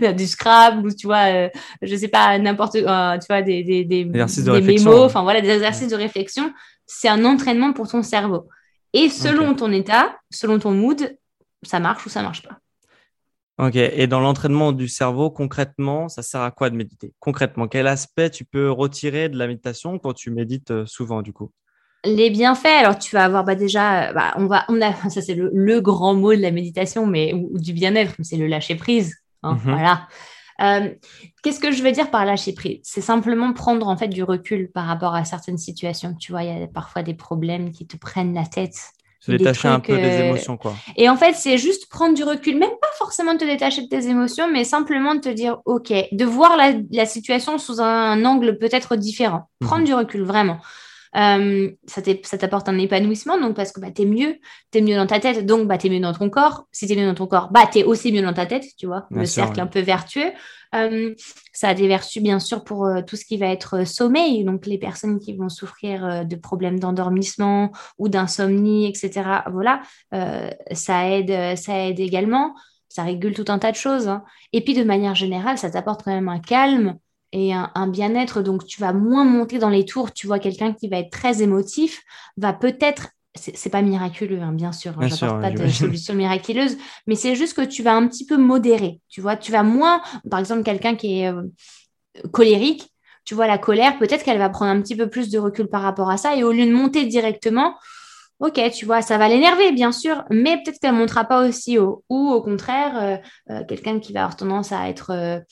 du 0.16 0.26
scrabble 0.26 0.86
ou 0.86 0.94
tu 0.94 1.06
vois, 1.06 1.32
euh, 1.32 1.48
je 1.80 1.96
sais 1.96 2.08
pas 2.08 2.38
n'importe 2.38 2.82
quoi, 2.82 3.14
euh, 3.14 3.18
tu 3.18 3.24
vois 3.26 3.40
des 3.40 3.62
des 3.64 3.84
des, 3.84 4.04
des 4.04 4.60
mémos, 4.60 5.06
enfin 5.06 5.22
voilà 5.22 5.40
des 5.40 5.48
exercices 5.48 5.88
de 5.88 5.96
réflexion. 5.96 6.52
C'est 6.84 7.08
un 7.08 7.24
entraînement 7.24 7.72
pour 7.72 7.88
ton 7.88 8.02
cerveau. 8.02 8.48
Et 8.92 9.08
selon 9.08 9.54
ton 9.54 9.72
état, 9.72 10.16
selon 10.30 10.58
ton 10.58 10.72
mood, 10.72 11.16
ça 11.62 11.80
marche 11.80 12.04
ou 12.04 12.10
ça 12.10 12.22
marche 12.22 12.42
pas. 12.42 12.58
Ok. 13.56 13.76
Et 13.76 14.06
dans 14.06 14.20
l'entraînement 14.20 14.72
du 14.72 14.88
cerveau, 14.88 15.30
concrètement, 15.30 16.10
ça 16.10 16.20
sert 16.20 16.42
à 16.42 16.50
quoi 16.50 16.68
de 16.68 16.76
méditer? 16.76 17.14
Concrètement, 17.18 17.66
quel 17.66 17.86
aspect 17.86 18.28
tu 18.28 18.44
peux 18.44 18.70
retirer 18.70 19.30
de 19.30 19.38
la 19.38 19.46
méditation 19.46 19.98
quand 19.98 20.12
tu 20.12 20.30
médites 20.30 20.84
souvent 20.84 21.22
du 21.22 21.32
coup? 21.32 21.50
Les 22.04 22.30
bienfaits, 22.30 22.66
alors 22.66 22.98
tu 22.98 23.14
vas 23.14 23.24
avoir 23.24 23.44
bah, 23.44 23.54
déjà, 23.54 24.12
bah, 24.12 24.34
on 24.36 24.46
va, 24.46 24.64
on 24.68 24.80
a, 24.80 24.92
ça 25.10 25.22
c'est 25.22 25.34
le, 25.34 25.80
grand 25.80 26.14
mot 26.14 26.34
de 26.34 26.40
la 26.40 26.50
méditation, 26.50 27.06
mais 27.06 27.32
ou, 27.32 27.58
du 27.58 27.72
bien-être, 27.72 28.14
c'est 28.22 28.36
le 28.36 28.46
lâcher 28.46 28.74
prise. 28.74 29.16
Hein, 29.42 29.54
mhm. 29.54 29.60
Voilà. 29.64 30.08
Euh, 30.60 30.88
qu'est-ce 31.42 31.60
que 31.60 31.70
je 31.70 31.82
veux 31.82 31.92
dire 31.92 32.10
par 32.10 32.24
lâcher 32.24 32.52
prise? 32.52 32.80
C'est 32.82 33.00
simplement 33.00 33.52
prendre 33.52 33.86
en 33.86 33.96
fait 33.96 34.08
du 34.08 34.24
recul 34.24 34.70
par 34.72 34.86
rapport 34.86 35.14
à 35.14 35.24
certaines 35.24 35.58
situations. 35.58 36.14
Tu 36.14 36.32
vois, 36.32 36.42
il 36.42 36.58
y 36.58 36.62
a 36.62 36.66
parfois 36.66 37.02
des 37.02 37.14
problèmes 37.14 37.70
qui 37.70 37.86
te 37.86 37.96
prennent 37.96 38.34
la 38.34 38.44
tête. 38.44 38.74
Se 39.20 39.32
détacher 39.32 39.68
un 39.68 39.80
peu 39.80 39.96
des 39.96 40.02
euh, 40.02 40.24
émotions, 40.26 40.56
quoi. 40.56 40.74
Et 40.96 41.08
en 41.08 41.16
fait, 41.16 41.34
c'est 41.34 41.58
juste 41.58 41.88
prendre 41.88 42.14
du 42.14 42.22
recul, 42.22 42.56
même 42.56 42.70
pas 42.80 42.88
forcément 42.96 43.36
te 43.36 43.44
détacher 43.44 43.82
de 43.82 43.88
tes 43.88 44.08
émotions, 44.08 44.50
mais 44.50 44.64
simplement 44.64 45.14
de 45.14 45.20
te 45.20 45.28
dire, 45.28 45.58
ok, 45.64 45.92
de 46.12 46.24
voir 46.24 46.56
la, 46.56 47.06
situation 47.06 47.58
sous 47.58 47.80
un, 47.80 48.24
angle 48.24 48.58
peut-être 48.58 48.96
différent. 48.96 49.48
Prendre 49.60 49.80
mhm. 49.80 49.86
du 49.86 49.94
recul, 49.94 50.22
vraiment. 50.22 50.58
Euh, 51.16 51.70
ça 51.86 52.38
t'apporte 52.38 52.68
un 52.68 52.78
épanouissement, 52.78 53.40
donc 53.40 53.56
parce 53.56 53.72
que 53.72 53.80
bah, 53.80 53.90
tu 53.90 54.02
es 54.02 54.04
mieux, 54.04 54.36
tu 54.70 54.78
es 54.78 54.80
mieux 54.80 54.96
dans 54.96 55.06
ta 55.06 55.20
tête, 55.20 55.46
donc 55.46 55.66
bah, 55.66 55.78
tu 55.78 55.86
es 55.86 55.90
mieux 55.90 56.00
dans 56.00 56.12
ton 56.12 56.30
corps. 56.30 56.66
Si 56.72 56.86
tu 56.86 56.92
es 56.92 56.96
mieux 56.96 57.06
dans 57.06 57.14
ton 57.14 57.26
corps, 57.26 57.50
bah, 57.50 57.68
tu 57.70 57.78
es 57.78 57.84
aussi 57.84 58.12
mieux 58.12 58.22
dans 58.22 58.32
ta 58.32 58.46
tête, 58.46 58.64
tu 58.78 58.86
vois, 58.86 59.06
le 59.10 59.24
cercle 59.24 59.60
un 59.60 59.66
peu 59.66 59.80
vertueux. 59.80 60.30
Euh, 60.74 61.14
ça 61.52 61.70
a 61.70 61.74
des 61.74 61.88
vertus, 61.88 62.22
bien 62.22 62.38
sûr, 62.38 62.62
pour 62.62 62.86
euh, 62.86 63.00
tout 63.00 63.16
ce 63.16 63.24
qui 63.24 63.38
va 63.38 63.46
être 63.46 63.86
sommeil, 63.86 64.44
donc 64.44 64.66
les 64.66 64.78
personnes 64.78 65.18
qui 65.18 65.34
vont 65.34 65.48
souffrir 65.48 66.26
de 66.26 66.36
problèmes 66.36 66.78
d'endormissement 66.78 67.72
ou 67.96 68.08
d'insomnie, 68.08 68.86
etc. 68.86 69.22
Voilà, 69.50 69.80
ça, 70.72 71.08
aide, 71.08 71.56
ça 71.56 71.86
aide 71.86 72.00
également. 72.00 72.54
Ça 72.88 73.02
régule 73.02 73.34
tout 73.34 73.44
un 73.48 73.58
tas 73.58 73.70
de 73.70 73.76
choses. 73.76 74.08
Hein. 74.08 74.24
Et 74.52 74.62
puis, 74.62 74.74
de 74.74 74.82
manière 74.82 75.14
générale, 75.14 75.58
ça 75.58 75.70
t'apporte 75.70 76.02
quand 76.02 76.10
même 76.12 76.28
un 76.28 76.40
calme 76.40 76.98
et 77.32 77.52
un, 77.52 77.86
bien-être. 77.88 78.42
Donc, 78.42 78.64
tu 78.66 78.80
vas 78.80 78.92
moins 78.92 79.24
monter 79.24 79.58
dans 79.58 79.68
les 79.68 79.84
tours. 79.84 80.12
Tu 80.12 80.26
vois, 80.26 80.38
quelqu'un 80.38 80.72
qui 80.72 80.88
va 80.88 80.98
être 80.98 81.10
très 81.10 81.42
émotif 81.42 82.02
va 82.36 82.52
peut-être. 82.52 83.08
C'est 83.34 83.70
pas 83.70 83.82
miraculeux, 83.82 84.40
hein, 84.40 84.52
bien 84.52 84.72
sûr. 84.72 84.94
Hein, 85.00 85.40
pas 85.40 85.50
de 85.50 85.68
solution 85.68 86.14
miraculeuse, 86.14 86.76
mais 87.06 87.14
c'est 87.14 87.36
juste 87.36 87.54
que 87.54 87.62
tu 87.62 87.82
vas 87.82 87.94
un 87.94 88.08
petit 88.08 88.26
peu 88.26 88.36
modérer. 88.36 89.00
Tu 89.08 89.20
vois, 89.20 89.36
tu 89.36 89.52
vas 89.52 89.62
moins. 89.62 90.00
Par 90.28 90.40
exemple, 90.40 90.64
quelqu'un 90.64 90.96
qui 90.96 91.20
est 91.20 91.32
euh, 91.32 91.42
colérique, 92.32 92.92
tu 93.24 93.34
vois, 93.34 93.46
la 93.46 93.58
colère, 93.58 93.98
peut-être 93.98 94.24
qu'elle 94.24 94.38
va 94.38 94.48
prendre 94.48 94.72
un 94.72 94.80
petit 94.80 94.96
peu 94.96 95.08
plus 95.08 95.30
de 95.30 95.38
recul 95.38 95.68
par 95.68 95.82
rapport 95.82 96.10
à 96.10 96.16
ça. 96.16 96.34
Et 96.34 96.42
au 96.42 96.50
lieu 96.50 96.66
de 96.66 96.72
monter 96.72 97.04
directement, 97.04 97.76
ok, 98.40 98.58
tu 98.72 98.86
vois, 98.86 99.02
ça 99.02 99.18
va 99.18 99.28
l'énerver, 99.28 99.70
bien 99.70 99.92
sûr, 99.92 100.24
mais 100.30 100.56
peut-être 100.56 100.80
qu'elle 100.80 100.94
ne 100.94 100.98
montera 100.98 101.24
pas 101.24 101.46
aussi 101.46 101.78
haut. 101.78 102.02
Ou 102.08 102.30
au 102.30 102.42
contraire, 102.42 102.98
euh, 103.00 103.16
euh, 103.54 103.64
quelqu'un 103.68 104.00
qui 104.00 104.12
va 104.12 104.22
avoir 104.22 104.36
tendance 104.36 104.72
à 104.72 104.88
être 104.88 105.42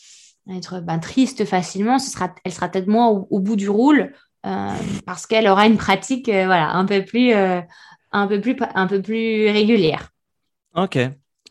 être 0.50 0.80
ben, 0.80 0.98
triste 0.98 1.44
facilement, 1.44 1.98
ce 1.98 2.10
sera, 2.10 2.34
elle 2.44 2.52
sera 2.52 2.68
peut-être 2.68 2.86
moins 2.86 3.08
au, 3.08 3.40
bout 3.40 3.56
du 3.56 3.68
roule 3.68 4.12
euh, 4.46 4.68
parce 5.04 5.26
qu'elle 5.26 5.48
aura 5.48 5.66
une 5.66 5.76
pratique 5.76 6.28
euh, 6.28 6.46
voilà, 6.46 6.70
un, 6.72 6.84
peu 6.84 7.04
plus, 7.04 7.32
euh, 7.34 7.60
un, 8.12 8.26
peu 8.26 8.40
plus, 8.40 8.56
un 8.74 8.86
peu 8.86 9.02
plus 9.02 9.50
régulière. 9.50 10.10
Ok, 10.74 10.98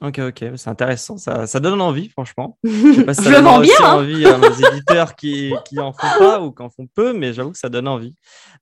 ok, 0.02 0.20
ok, 0.20 0.46
c'est 0.56 0.70
intéressant, 0.70 1.18
ça, 1.18 1.46
ça, 1.48 1.60
donne 1.60 1.82
envie, 1.82 2.10
franchement. 2.10 2.58
Je 2.64 2.94
sais 2.94 3.04
pas 3.04 3.14
si 3.14 3.24
ça 3.24 3.30
Je 3.32 3.36
donne 3.36 3.62
bien, 3.62 3.74
hein. 3.82 3.96
envie 3.96 4.26
à 4.26 4.38
nos 4.38 4.52
éditeurs 4.52 5.16
qui, 5.16 5.54
qui 5.66 5.80
en 5.80 5.92
font 5.92 6.20
pas 6.20 6.42
ou 6.42 6.52
qui 6.52 6.62
en 6.62 6.70
font 6.70 6.88
peu, 6.94 7.14
mais 7.14 7.34
j'avoue 7.34 7.52
que 7.52 7.58
ça 7.58 7.70
donne 7.70 7.88
envie. 7.88 8.16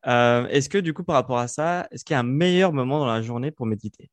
est-ce 0.05 0.69
que 0.69 0.79
du 0.79 0.93
coup, 0.93 1.03
par 1.03 1.15
rapport 1.15 1.37
à 1.37 1.47
ça, 1.47 1.87
est-ce 1.91 2.03
qu'il 2.03 2.13
y 2.13 2.17
a 2.17 2.19
un 2.19 2.23
meilleur 2.23 2.73
moment 2.73 2.99
dans 2.99 3.07
la 3.07 3.21
journée 3.21 3.51
pour 3.51 3.65
méditer? 3.65 4.09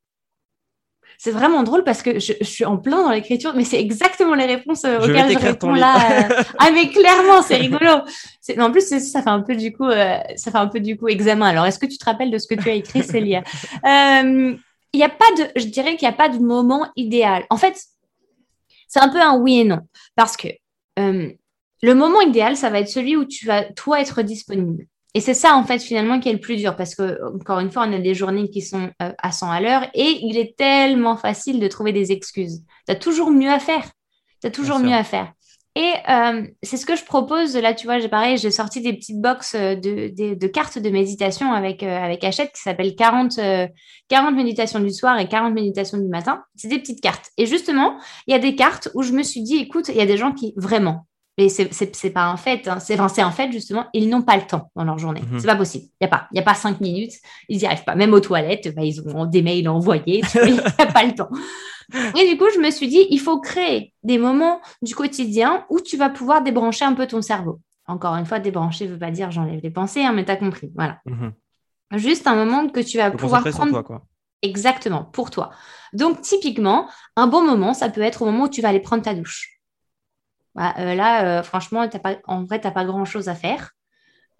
C'est 1.18 1.30
vraiment 1.30 1.62
drôle 1.62 1.84
parce 1.84 2.02
que 2.02 2.18
je, 2.18 2.32
suis 2.42 2.64
en 2.64 2.76
plein 2.76 3.02
dans 3.02 3.10
l'écriture, 3.10 3.52
mais 3.54 3.64
c'est 3.64 3.80
exactement 3.80 4.34
les 4.34 4.46
réponses 4.46 4.84
euh, 4.84 4.98
auxquelles 4.98 5.32
je 5.32 5.38
réponds 5.38 5.74
là. 5.74 5.96
Euh. 5.96 6.42
ah, 6.58 6.70
mais 6.72 6.88
clairement, 6.88 7.42
c'est 7.42 7.56
rigolo. 7.56 8.02
En 8.58 8.70
plus, 8.70 8.98
ça 8.98 9.22
fait 9.22 9.30
un 9.30 9.40
peu 9.40 9.54
du 9.54 9.72
coup, 9.72 9.84
euh, 9.86 10.18
ça 10.36 10.50
fait 10.50 10.58
un 10.58 10.66
peu 10.66 10.80
du 10.80 10.96
coup 10.96 11.08
examen. 11.08 11.46
Alors, 11.46 11.66
est-ce 11.66 11.78
que 11.78 11.86
tu 11.86 11.98
te 11.98 12.04
rappelles 12.04 12.30
de 12.30 12.38
ce 12.38 12.46
que 12.46 12.54
tu 12.54 12.68
as 12.68 12.74
écrit, 12.74 13.02
Célia 13.02 13.42
Il 14.92 14.96
n'y 14.98 15.04
a 15.04 15.08
pas 15.08 15.30
de, 15.38 15.60
je 15.60 15.66
dirais 15.66 15.96
qu'il 15.96 16.08
n'y 16.08 16.14
a 16.14 16.16
pas 16.16 16.28
de 16.28 16.38
moment 16.38 16.88
idéal. 16.96 17.44
En 17.48 17.56
fait, 17.56 17.80
c'est 18.88 18.98
un 18.98 19.08
peu 19.08 19.20
un 19.20 19.36
oui 19.36 19.60
et 19.60 19.64
non 19.64 19.80
parce 20.16 20.36
que 20.36 20.48
le 20.96 21.94
moment 21.94 22.20
idéal, 22.20 22.56
ça 22.56 22.70
va 22.70 22.80
être 22.80 22.88
celui 22.88 23.16
où 23.16 23.24
tu 23.24 23.46
vas 23.46 23.64
toi 23.64 24.00
être 24.00 24.22
disponible. 24.22 24.86
Et 25.14 25.20
c'est 25.20 25.34
ça, 25.34 25.56
en 25.56 25.64
fait, 25.64 25.80
finalement, 25.80 26.20
qui 26.20 26.28
est 26.28 26.32
le 26.32 26.40
plus 26.40 26.56
dur, 26.56 26.76
parce 26.76 26.94
que, 26.94 27.18
encore 27.34 27.58
une 27.58 27.70
fois, 27.70 27.84
on 27.86 27.92
a 27.92 27.98
des 27.98 28.14
journées 28.14 28.48
qui 28.48 28.62
sont 28.62 28.90
euh, 29.02 29.12
à 29.18 29.32
100 29.32 29.50
à 29.50 29.60
l'heure, 29.60 29.82
et 29.92 30.18
il 30.22 30.38
est 30.38 30.56
tellement 30.56 31.16
facile 31.16 31.58
de 31.58 31.66
trouver 31.66 31.92
des 31.92 32.12
excuses. 32.12 32.62
Tu 32.86 32.92
as 32.92 32.96
toujours 32.96 33.30
mieux 33.30 33.50
à 33.50 33.58
faire. 33.58 33.84
Tu 34.40 34.46
as 34.46 34.50
toujours 34.50 34.78
mieux 34.78 34.94
à 34.94 35.02
faire. 35.02 35.32
Et 35.76 35.92
euh, 36.08 36.46
c'est 36.62 36.76
ce 36.76 36.86
que 36.86 36.96
je 36.96 37.04
propose. 37.04 37.56
Là, 37.56 37.74
tu 37.74 37.86
vois, 37.86 37.98
j'ai 37.98 38.08
pareil, 38.08 38.36
j'ai 38.38 38.50
sorti 38.50 38.80
des 38.80 38.92
petites 38.92 39.20
boxes 39.20 39.54
de, 39.54 40.34
de, 40.34 40.46
cartes 40.46 40.78
de 40.78 40.90
méditation 40.90 41.52
avec, 41.52 41.82
euh, 41.82 42.04
avec 42.04 42.24
Hachette 42.24 42.52
qui 42.52 42.60
s'appelle 42.60 42.96
40, 42.96 43.38
40 44.08 44.34
méditations 44.34 44.80
du 44.80 44.92
soir 44.92 45.18
et 45.18 45.28
40 45.28 45.54
méditations 45.54 45.98
du 45.98 46.08
matin. 46.08 46.42
C'est 46.56 46.68
des 46.68 46.78
petites 46.78 47.00
cartes. 47.00 47.30
Et 47.36 47.46
justement, 47.46 47.98
il 48.26 48.32
y 48.32 48.34
a 48.34 48.40
des 48.40 48.56
cartes 48.56 48.88
où 48.94 49.02
je 49.02 49.12
me 49.12 49.22
suis 49.22 49.42
dit, 49.42 49.58
écoute, 49.58 49.88
il 49.88 49.96
y 49.96 50.00
a 50.00 50.06
des 50.06 50.16
gens 50.16 50.32
qui, 50.32 50.54
vraiment, 50.56 51.06
mais 51.40 51.48
c'est 51.48 52.10
pas 52.10 52.26
un 52.26 52.36
fait, 52.36 52.68
hein. 52.68 52.78
c'est 52.80 52.98
un 52.98 53.30
fait 53.30 53.50
justement, 53.50 53.86
ils 53.94 54.08
n'ont 54.08 54.22
pas 54.22 54.36
le 54.36 54.42
temps 54.42 54.70
dans 54.76 54.84
leur 54.84 54.98
journée. 54.98 55.22
Mhm. 55.22 55.40
C'est 55.40 55.46
pas 55.46 55.56
possible. 55.56 55.86
Il 56.00 56.04
n'y 56.04 56.06
a 56.06 56.08
pas, 56.08 56.28
il 56.32 56.38
a 56.38 56.42
pas 56.42 56.54
cinq 56.54 56.80
minutes, 56.80 57.14
ils 57.48 57.58
n'y 57.58 57.66
arrivent 57.66 57.84
pas. 57.84 57.94
Même 57.94 58.12
aux 58.12 58.20
toilettes, 58.20 58.74
bah, 58.74 58.82
ils 58.82 59.00
ont 59.08 59.24
des 59.24 59.42
mails 59.42 59.68
envoyés, 59.68 60.22
il 60.46 60.52
n'y 60.52 60.60
a 60.60 60.86
pas 60.86 61.04
le 61.04 61.14
temps. 61.14 61.30
Et 62.18 62.28
du 62.28 62.36
coup, 62.36 62.46
je 62.54 62.60
me 62.60 62.70
suis 62.70 62.88
dit, 62.88 63.06
il 63.10 63.18
faut 63.18 63.40
créer 63.40 63.92
des 64.02 64.18
moments 64.18 64.60
du 64.82 64.94
quotidien 64.94 65.64
où 65.70 65.80
tu 65.80 65.96
vas 65.96 66.10
pouvoir 66.10 66.42
débrancher 66.42 66.84
un 66.84 66.92
peu 66.92 67.06
ton 67.06 67.22
cerveau. 67.22 67.60
Encore 67.86 68.14
une 68.14 68.26
fois, 68.26 68.38
débrancher 68.38 68.86
ne 68.86 68.92
veut 68.92 68.98
pas 68.98 69.10
dire 69.10 69.30
j'enlève 69.30 69.60
les 69.62 69.70
pensées, 69.70 70.04
hein, 70.04 70.12
mais 70.12 70.24
tu 70.24 70.30
as 70.30 70.36
compris. 70.36 70.70
Voilà. 70.74 70.98
Mhm. 71.06 71.32
Juste 71.96 72.26
un 72.26 72.36
moment 72.36 72.68
que 72.68 72.80
tu 72.80 72.98
vas 72.98 73.10
pouvoir 73.10 73.42
prendre. 73.42 73.72
Toi, 73.72 73.82
quoi. 73.82 74.04
Exactement, 74.42 75.04
pour 75.04 75.30
toi. 75.30 75.50
Donc, 75.92 76.20
typiquement, 76.20 76.88
un 77.16 77.26
bon 77.26 77.42
moment, 77.42 77.74
ça 77.74 77.88
peut 77.88 78.00
être 78.02 78.22
au 78.22 78.26
moment 78.26 78.44
où 78.44 78.48
tu 78.48 78.62
vas 78.62 78.68
aller 78.68 78.80
prendre 78.80 79.02
ta 79.02 79.14
douche 79.14 79.59
Bah, 80.60 80.94
là, 80.94 81.42
franchement, 81.42 81.88
pas, 81.88 82.16
en 82.26 82.44
vrai, 82.44 82.60
tu 82.60 82.66
n'as 82.66 82.70
pas 82.70 82.84
grand-chose 82.84 83.30
à 83.30 83.34
faire. 83.34 83.70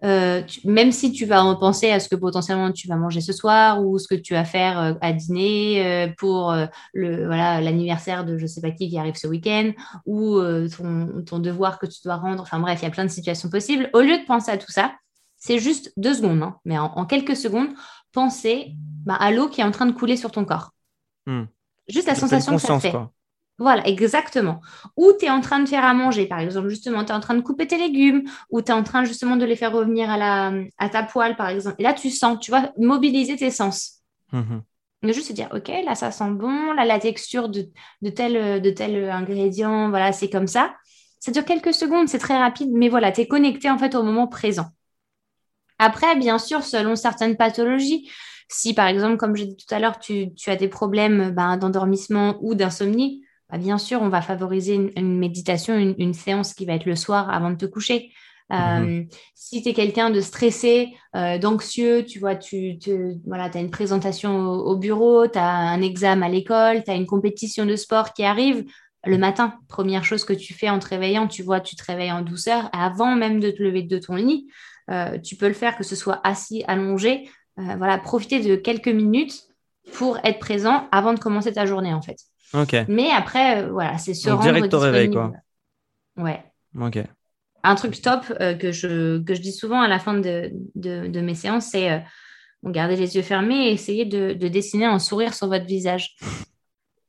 Euh, 0.03 0.41
même 0.65 0.91
si 0.91 1.11
tu 1.11 1.25
vas 1.25 1.55
penser 1.55 1.91
à 1.91 1.99
ce 1.99 2.09
que 2.09 2.15
potentiellement 2.15 2.71
tu 2.71 2.87
vas 2.87 2.95
manger 2.95 3.21
ce 3.21 3.33
soir 3.33 3.85
ou 3.85 3.99
ce 3.99 4.07
que 4.07 4.15
tu 4.15 4.33
vas 4.33 4.45
faire 4.45 4.79
euh, 4.79 4.93
à 4.99 5.13
dîner 5.13 5.85
euh, 5.85 6.07
pour 6.17 6.55
le 6.93 7.27
voilà 7.27 7.61
l'anniversaire 7.61 8.25
de 8.25 8.35
je 8.35 8.47
sais 8.47 8.61
pas 8.61 8.71
qui 8.71 8.89
qui 8.89 8.97
arrive 8.97 9.15
ce 9.15 9.27
week-end 9.27 9.73
ou 10.07 10.39
ton, 10.75 11.23
ton, 11.23 11.39
devoir 11.39 11.77
que 11.77 11.85
tu 11.85 11.99
dois 12.03 12.15
rendre. 12.15 12.41
Enfin 12.41 12.59
bref, 12.59 12.79
il 12.81 12.85
y 12.85 12.87
a 12.87 12.91
plein 12.91 13.05
de 13.05 13.11
situations 13.11 13.49
possibles. 13.49 13.89
Au 13.93 14.01
lieu 14.01 14.17
de 14.17 14.25
penser 14.25 14.51
à 14.51 14.57
tout 14.57 14.71
ça, 14.71 14.93
c'est 15.37 15.59
juste 15.59 15.93
deux 15.97 16.15
secondes, 16.15 16.41
hein, 16.41 16.57
mais 16.65 16.79
en, 16.79 17.05
quelques 17.05 17.35
secondes, 17.35 17.69
penser 18.11 18.73
bah, 19.05 19.15
à 19.15 19.31
l'eau 19.31 19.49
qui 19.49 19.61
est 19.61 19.63
en 19.63 19.71
train 19.71 19.85
de 19.85 19.91
couler 19.91 20.17
sur 20.17 20.31
ton 20.31 20.45
corps. 20.45 20.71
Hmm. 21.27 21.45
Juste 21.87 22.07
la 22.07 22.15
sensation 22.15 22.55
que 22.55 22.61
ça 22.61 22.79
fait. 22.79 22.93
Voilà, 23.61 23.87
exactement. 23.87 24.59
Ou 24.97 25.11
tu 25.19 25.25
es 25.25 25.29
en 25.29 25.39
train 25.39 25.59
de 25.59 25.69
faire 25.69 25.85
à 25.85 25.93
manger, 25.93 26.25
par 26.25 26.39
exemple, 26.39 26.69
justement, 26.69 27.05
tu 27.05 27.11
es 27.11 27.15
en 27.15 27.19
train 27.19 27.35
de 27.35 27.41
couper 27.41 27.67
tes 27.67 27.77
légumes, 27.77 28.23
ou 28.49 28.63
tu 28.63 28.71
es 28.71 28.73
en 28.73 28.81
train 28.81 29.03
justement 29.03 29.35
de 29.35 29.45
les 29.45 29.55
faire 29.55 29.71
revenir 29.71 30.09
à, 30.09 30.17
la, 30.17 30.51
à 30.79 30.89
ta 30.89 31.03
poêle, 31.03 31.35
par 31.35 31.47
exemple. 31.47 31.75
Et 31.77 31.83
là, 31.83 31.93
tu 31.93 32.09
sens, 32.09 32.39
tu 32.39 32.49
vas 32.49 32.71
mobiliser 32.79 33.35
tes 33.35 33.51
sens. 33.51 34.01
Mm 34.31 34.59
Juste 35.03 35.29
se 35.29 35.33
dire, 35.33 35.49
OK, 35.51 35.67
là, 35.83 35.95
ça 35.95 36.11
sent 36.11 36.29
bon, 36.29 36.73
là, 36.73 36.85
la 36.85 36.99
texture 36.99 37.49
de, 37.49 37.67
de, 38.03 38.09
tel, 38.11 38.61
de 38.61 38.69
tel 38.69 39.09
ingrédient, 39.09 39.89
voilà, 39.89 40.11
c'est 40.11 40.29
comme 40.29 40.45
ça. 40.45 40.75
Ça 41.19 41.31
dure 41.31 41.43
quelques 41.43 41.73
secondes, 41.73 42.07
c'est 42.07 42.19
très 42.19 42.37
rapide, 42.37 42.69
mais 42.71 42.87
voilà, 42.87 43.11
tu 43.11 43.21
es 43.21 43.27
connecté 43.27 43.67
en 43.71 43.79
fait 43.79 43.95
au 43.95 44.03
moment 44.03 44.27
présent. 44.27 44.67
Après, 45.79 46.15
bien 46.15 46.37
sûr, 46.37 46.63
selon 46.63 46.95
certaines 46.95 47.35
pathologies, 47.35 48.11
si 48.47 48.75
par 48.75 48.85
exemple, 48.85 49.17
comme 49.17 49.35
j'ai 49.35 49.47
dit 49.47 49.57
tout 49.57 49.73
à 49.73 49.79
l'heure, 49.79 49.97
tu, 49.97 50.35
tu, 50.35 50.51
as 50.51 50.55
des 50.55 50.67
problèmes 50.67 51.31
ben, 51.31 51.57
d'endormissement 51.57 52.37
ou 52.41 52.53
d'insomnie, 52.53 53.23
bah, 53.51 53.57
bien 53.57 53.77
sûr, 53.77 54.01
on 54.01 54.09
va 54.09 54.21
favoriser 54.21 54.75
une, 54.95 55.17
méditation, 55.17 55.75
une, 55.75 56.13
séance 56.13 56.53
qui 56.53 56.65
va 56.65 56.73
être 56.73 56.85
le 56.85 56.95
soir 56.95 57.29
avant 57.29 57.49
de 57.49 57.57
te 57.57 57.65
coucher. 57.65 58.11
Mhm. 58.49 58.57
Euh, 58.59 59.03
si 59.35 59.61
tu 59.61 59.69
es 59.69 59.73
quelqu'un 59.73 60.09
de 60.09 60.21
stressé, 60.21 60.93
euh, 61.15 61.37
d'anxieux, 61.37 62.05
tu 62.05 62.19
vois, 62.19 62.35
tu 62.35 62.79
voilà, 63.25 63.49
as 63.53 63.59
une 63.59 63.69
présentation 63.69 64.49
au, 64.49 64.77
bureau, 64.77 65.27
tu 65.27 65.37
as 65.37 65.45
un 65.45 65.81
examen 65.81 66.25
à 66.25 66.29
l'école, 66.29 66.83
tu 66.83 66.91
as 66.91 66.95
une 66.95 67.05
compétition 67.05 67.65
de 67.65 67.75
sport 67.75 68.13
qui 68.13 68.23
arrive, 68.23 68.65
le 69.05 69.17
matin, 69.17 69.55
première 69.67 70.05
chose 70.05 70.23
que 70.23 70.33
tu 70.33 70.53
fais 70.53 70.69
en 70.69 70.79
te 70.79 70.87
réveillant, 70.87 71.27
tu 71.27 71.43
vois, 71.43 71.59
tu 71.59 71.75
te 71.75 71.83
réveilles 71.83 72.11
en 72.11 72.21
douceur 72.21 72.69
avant 72.71 73.15
même 73.15 73.39
de 73.39 73.51
te 73.51 73.61
lever 73.61 73.83
de 73.83 73.97
ton 73.97 74.15
lit. 74.15 74.47
Euh, 74.89 75.17
tu 75.17 75.35
peux 75.35 75.47
le 75.47 75.53
faire 75.53 75.75
que 75.75 75.83
ce 75.83 75.95
soit 75.95 76.21
assis, 76.23 76.63
allongé. 76.67 77.29
voilà, 77.57 77.97
profiter 77.97 78.39
de 78.39 78.55
quelques 78.55 78.87
minutes 78.87 79.43
pour 79.93 80.17
être 80.23 80.39
présent 80.39 80.87
avant 80.91 81.13
de 81.13 81.19
commencer 81.19 81.51
ta 81.53 81.65
journée, 81.65 81.93
en 81.93 82.01
fait. 82.01 82.17
Mais 82.87 83.09
après, 83.11 83.63
euh, 83.63 83.71
voilà, 83.71 83.97
c'est 83.97 84.13
se 84.13 84.29
rendre 84.29 84.43
direct 84.43 84.73
au 84.73 84.79
réveil, 84.79 85.09
quoi. 85.09 85.31
Ouais. 86.17 86.43
Ok. 86.79 86.99
Un 87.63 87.75
truc 87.75 88.01
top 88.01 88.25
euh, 88.39 88.55
que, 88.55 88.71
je, 88.71 89.21
que 89.23 89.33
je 89.35 89.41
dis 89.41 89.51
souvent 89.51 89.81
à 89.81 89.87
la 89.87 89.99
fin 89.99 90.15
de, 90.15 90.51
de, 90.75 91.21
mes 91.21 91.35
séances, 91.35 91.67
c'est 91.67 91.91
euh, 91.91 91.99
garder 92.65 92.95
les 92.95 93.15
yeux 93.15 93.21
fermés 93.21 93.67
et 93.67 93.71
essayer 93.71 94.05
de, 94.05 94.33
de, 94.33 94.47
dessiner 94.47 94.85
un 94.85 94.99
sourire 94.99 95.33
sur 95.33 95.47
votre 95.47 95.65
visage. 95.65 96.15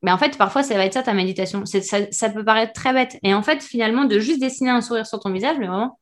Mais 0.01 0.11
en 0.11 0.17
fait, 0.17 0.37
parfois, 0.37 0.63
ça 0.63 0.75
va 0.75 0.85
être 0.85 0.93
ça 0.93 1.03
ta 1.03 1.13
méditation. 1.13 1.65
Ça, 1.65 1.79
ça, 2.11 2.29
peut 2.29 2.43
paraître 2.43 2.73
très 2.73 2.93
bête. 2.93 3.17
Et 3.23 3.33
en 3.33 3.41
fait, 3.41 3.63
finalement, 3.63 4.05
de 4.05 4.19
juste 4.19 4.39
dessiner 4.39 4.69
un 4.69 4.81
sourire 4.81 5.07
sur 5.07 5.19
ton 5.19 5.31
visage, 5.31 5.57
mais 5.59 5.67
vraiment, 5.67 5.97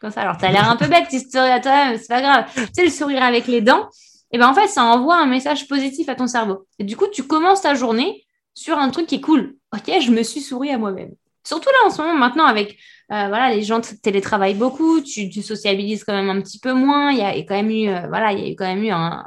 comme 0.00 0.10
ça. 0.10 0.22
Alors, 0.22 0.38
tu 0.38 0.44
as 0.44 0.52
l'air 0.52 0.70
un 0.70 0.76
peu 0.76 0.86
bête, 0.86 1.08
tu 1.10 1.18
souris 1.18 1.50
à 1.50 1.60
toi 1.60 1.96
c'est 1.98 2.08
pas 2.08 2.20
grave. 2.20 2.44
Tu 2.54 2.62
sais, 2.72 2.84
le 2.84 2.90
sourire 2.90 3.22
avec 3.22 3.46
les 3.48 3.60
dents, 3.60 3.88
et 4.32 4.38
ben 4.38 4.48
en 4.48 4.54
fait, 4.54 4.68
ça 4.68 4.84
envoie 4.84 5.16
un 5.16 5.26
message 5.26 5.68
positif 5.68 6.08
à 6.08 6.14
ton 6.14 6.26
cerveau. 6.26 6.66
Et 6.78 6.84
du 6.84 6.96
coup, 6.96 7.06
tu 7.12 7.24
commences 7.24 7.62
ta 7.62 7.74
journée 7.74 8.24
sur 8.54 8.78
un 8.78 8.90
truc 8.90 9.06
qui 9.06 9.16
est 9.16 9.20
cool. 9.20 9.56
Ok, 9.74 9.90
je 10.00 10.10
me 10.10 10.22
suis 10.22 10.40
souri 10.40 10.70
à 10.70 10.78
moi-même. 10.78 11.12
Surtout 11.44 11.70
là 11.70 11.86
en 11.86 11.90
ce 11.90 12.00
moment, 12.00 12.14
maintenant, 12.14 12.44
avec 12.44 12.78
euh, 13.12 13.28
voilà, 13.28 13.54
les 13.54 13.62
gens 13.62 13.80
télétravaillent 13.80 14.54
beaucoup, 14.54 15.00
tu, 15.00 15.28
tu, 15.28 15.42
sociabilises 15.42 16.04
quand 16.04 16.14
même 16.14 16.30
un 16.30 16.40
petit 16.40 16.58
peu 16.58 16.72
moins. 16.72 17.10
Il 17.10 17.18
y 17.18 17.22
a 17.22 17.34
quand 17.42 17.54
même 17.54 17.70
eu, 17.70 17.88
euh, 17.88 18.06
voilà, 18.08 18.32
il 18.32 18.48
y 18.48 18.50
a 18.50 18.54
quand 18.54 18.64
même 18.64 18.84
eu 18.84 18.90
un, 18.90 19.22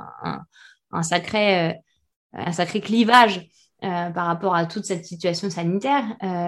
un, 0.92 1.04
sacré, 1.04 1.70
euh, 1.70 1.74
un 2.34 2.52
sacré 2.52 2.82
clivage 2.82 3.48
par 3.82 4.26
rapport 4.26 4.56
à 4.56 4.66
toute 4.66 4.86
cette 4.86 5.06
situation 5.06 5.52
sanitaire. 5.52 6.04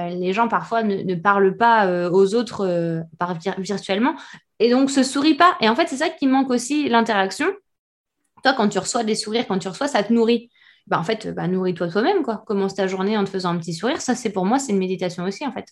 les 0.10 0.34
gens 0.34 0.48
parfois 0.48 0.82
ne, 0.82 1.14
parlent 1.14 1.56
pas 1.56 2.10
aux 2.10 2.34
autres 2.34 3.04
par 3.20 3.38
virtuellement 3.60 4.16
et 4.58 4.72
donc 4.72 4.90
se 4.90 5.04
sourient 5.04 5.36
pas. 5.36 5.56
Et 5.62 5.70
en 5.70 5.76
fait, 5.76 5.88
c'est 5.88 5.98
ça 5.98 6.10
qui 6.10 6.26
manque 6.26 6.50
aussi 6.50 6.90
l'interaction. 6.90 7.46
Toi, 8.42 8.54
quand 8.54 8.70
tu 8.70 8.80
reçois 8.80 9.04
des 9.04 9.14
sourires, 9.14 9.46
quand 9.48 9.60
tu 9.60 9.68
reçois, 9.68 9.88
ça 9.88 10.02
te 10.02 10.12
nourrit. 10.12 10.50
Bah, 10.88 11.00
en 11.00 11.04
fait, 11.04 11.28
bah, 11.34 11.48
nourris-toi 11.48 11.90
toi-même, 11.90 12.24
quoi. 12.24 12.44
Commence 12.46 12.76
ta 12.76 12.88
journée 12.88 13.18
en 13.18 13.24
te 13.26 13.30
faisant 13.30 13.50
un 13.50 13.58
petit 13.58 13.74
sourire. 13.74 14.02
Ça, 14.02 14.16
c'est 14.16 14.32
pour 14.32 14.46
moi, 14.46 14.58
c'est 14.58 14.72
une 14.72 14.80
méditation 14.80 15.26
aussi, 15.26 15.46
en 15.46 15.52
fait. 15.52 15.66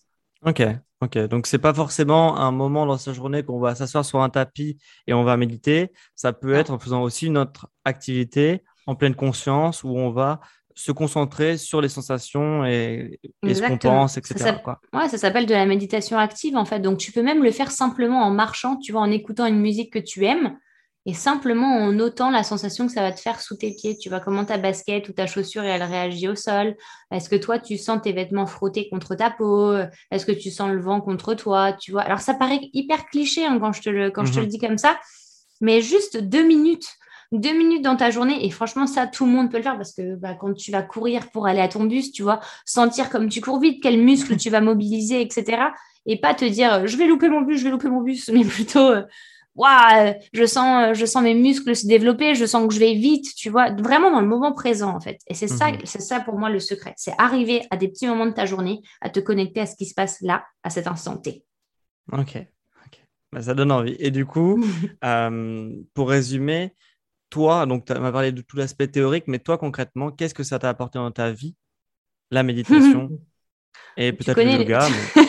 Ok, 0.46 0.62
ok. 1.02 1.18
Donc, 1.28 1.48
c'est 1.48 1.58
pas 1.58 1.74
forcément 1.74 2.38
un 2.38 2.52
moment 2.52 2.86
dans 2.86 2.98
sa 2.98 3.14
journée 3.14 3.44
qu'on 3.44 3.60
va 3.60 3.76
s'asseoir 3.76 4.04
sur 4.04 4.22
un 4.22 4.30
tapis 4.30 4.78
et 5.08 5.14
on 5.14 5.24
va 5.24 5.38
méditer. 5.38 5.92
Ça 6.16 6.34
peut 6.34 6.54
être 6.54 6.72
en 6.72 6.80
faisant 6.80 7.02
aussi 7.02 7.28
une 7.28 7.38
autre 7.38 7.68
activité 7.86 8.64
en 8.88 8.96
pleine 8.96 9.16
conscience 9.16 9.84
où 9.84 9.90
on 9.90 10.12
va 10.12 10.42
se 10.76 10.92
concentrer 10.92 11.58
sur 11.58 11.80
les 11.80 11.88
sensations 11.88 12.66
et, 12.66 13.20
ce 13.44 13.66
qu'on 13.66 13.78
pense, 13.78 14.18
etc. 14.18 14.36
Ça, 14.38 14.54
quoi. 14.54 14.82
Ouais, 14.94 15.08
ça 15.08 15.18
s'appelle 15.18 15.46
de 15.46 15.54
la 15.54 15.66
méditation 15.66 16.18
active, 16.18 16.58
en 16.58 16.66
fait. 16.66 16.80
Donc, 16.80 16.98
tu 16.98 17.14
peux 17.14 17.24
même 17.24 17.42
le 17.42 17.52
faire 17.52 17.72
simplement 17.72 18.22
en 18.24 18.32
marchant, 18.32 18.76
tu 18.76 18.92
vois, 18.92 19.02
en 19.02 19.10
écoutant 19.10 19.46
une 19.46 19.62
musique 19.62 19.94
que 19.94 20.00
tu 20.00 20.26
aimes 20.26 20.58
et 21.06 21.14
simplement 21.14 21.68
en 21.68 21.92
notant 21.92 22.32
la 22.32 22.44
sensation 22.44 22.88
que 22.88 22.94
ça 22.94 23.02
va 23.02 23.12
te 23.12 23.20
faire 23.20 23.40
sous 23.40 23.56
tes 23.56 23.76
pieds. 23.76 23.96
Tu 23.98 24.10
vois 24.10 24.20
comment 24.20 24.44
ta 24.44 24.58
basket 24.58 25.08
ou 25.08 25.14
ta 25.14 25.28
chaussure 25.28 25.64
elle 25.64 25.84
réagit 25.84 26.28
au 26.28 26.36
sol. 26.36 26.76
Est-ce 27.12 27.30
que 27.30 27.36
toi 27.36 27.60
tu 27.60 27.78
sens 27.78 28.02
tes 28.02 28.12
vêtements 28.12 28.48
frottés 28.48 28.90
contre 28.90 29.14
ta 29.16 29.30
peau? 29.30 29.76
Est-ce 30.10 30.26
que 30.26 30.32
tu 30.32 30.50
sens 30.50 30.72
le 30.72 30.82
vent 30.82 31.02
contre 31.02 31.36
toi? 31.36 31.74
Tu 31.74 31.92
vois? 31.92 32.02
Alors 32.02 32.20
ça 32.20 32.34
paraît 32.34 32.70
hyper 32.74 33.06
cliché 33.06 33.46
hein, 33.46 33.60
quand 33.60 33.72
je 33.72 33.82
te 33.82 33.90
le 33.90 34.10
quand 34.10 34.26
je 34.26 34.34
te 34.34 34.40
le 34.40 34.46
mhm. 34.46 34.52
dis 34.52 34.60
comme 34.60 34.78
ça, 34.78 35.00
mais 35.62 35.82
juste 35.82 36.18
deux 36.18 36.44
minutes. 36.44 36.88
Deux 37.32 37.54
minutes 37.54 37.82
dans 37.84 37.96
ta 37.96 38.12
journée, 38.12 38.46
et 38.46 38.52
franchement, 38.52 38.86
ça, 38.86 39.08
tout 39.08 39.26
le 39.26 39.32
monde 39.32 39.50
peut 39.50 39.58
le 39.58 39.64
faire 39.64 39.76
parce 39.76 39.94
que 39.94 40.16
bah, 40.16 40.36
quand 40.36 40.54
tu 40.54 40.72
vas 40.72 40.84
courir 40.84 41.32
pour 41.32 41.48
aller 41.48 41.60
à 41.60 41.68
ton 41.68 41.84
bus, 41.86 42.12
tu 42.12 42.22
vois, 42.22 42.40
sentir 42.66 43.10
comme 43.10 43.30
tu 43.30 43.42
cours 43.42 43.60
vite, 43.60 43.82
quels 43.82 44.00
muscles 44.00 44.38
tu 44.38 44.52
vas 44.52 44.62
mobiliser, 44.62 45.22
etc. 45.22 45.64
Et 46.06 46.20
pas 46.20 46.36
te 46.36 46.46
dire, 46.46 46.86
je 46.86 46.96
vais 46.98 47.08
louper 47.08 47.28
mon 47.28 47.42
bus, 47.42 47.60
je 47.60 47.64
vais 47.64 47.72
louper 47.72 47.90
mon 47.90 48.02
bus, 48.02 48.30
mais 48.30 48.46
plutôt, 48.46 48.92
waouh, 49.56 50.14
je 50.34 50.46
sens, 50.46 50.98
je 50.98 51.06
sens 51.06 51.24
mes 51.24 51.34
muscles 51.34 51.76
se 51.76 51.88
développer, 51.88 52.36
je 52.36 52.46
sens 52.46 52.68
que 52.68 52.74
je 52.74 52.80
vais 52.80 52.94
vite, 52.94 53.34
tu 53.36 53.50
vois, 53.50 53.72
vraiment 53.72 54.12
dans 54.12 54.22
le 54.22 54.28
moment 54.28 54.54
présent 54.54 54.94
en 54.96 55.00
fait. 55.00 55.20
Et 55.28 55.34
c'est 55.34 55.48
ça, 55.48 55.72
mhm. 55.72 55.80
c'est 55.86 56.02
ça 56.02 56.20
pour 56.20 56.38
moi 56.38 56.50
le 56.50 56.60
secret, 56.60 56.94
c'est 56.98 57.14
arriver 57.18 57.66
à 57.72 57.78
des 57.78 57.88
petits 57.88 58.08
moments 58.08 58.26
de 58.26 58.32
ta 58.32 58.46
journée 58.46 58.82
à 59.02 59.10
te 59.10 59.20
connecter 59.20 59.62
à 59.62 59.66
ce 59.66 59.76
qui 59.76 59.86
se 59.86 59.94
passe 59.94 60.22
là, 60.22 60.46
à 60.64 60.70
cet 60.70 60.88
instant 60.88 61.18
T. 61.18 61.44
Ok, 62.12 62.38
ok, 62.86 63.00
bah, 63.32 63.42
ça 63.42 63.54
donne 63.54 63.72
envie. 63.72 63.96
Et 64.00 64.12
du 64.12 64.26
coup, 64.26 64.64
euh, 65.04 65.72
pour 65.94 66.10
résumer, 66.10 66.74
toi, 67.30 67.66
donc 67.66 67.86
tu 67.86 67.94
m'as 67.94 68.12
parlé 68.12 68.32
de 68.32 68.42
tout 68.42 68.58
l'aspect 68.58 68.88
théorique, 68.88 69.26
mais 69.28 69.40
toi 69.40 69.58
concrètement, 69.58 70.12
qu'est-ce 70.12 70.34
que 70.34 70.44
ça 70.44 70.60
t'a 70.60 70.70
apporté 70.70 71.00
dans 71.00 71.12
ta 71.12 71.32
vie, 71.32 71.56
la 72.30 72.44
méditation 72.44 73.10
et 73.98 74.12
peut-être 74.12 74.44
le 74.44 74.52
yoga 74.52 74.88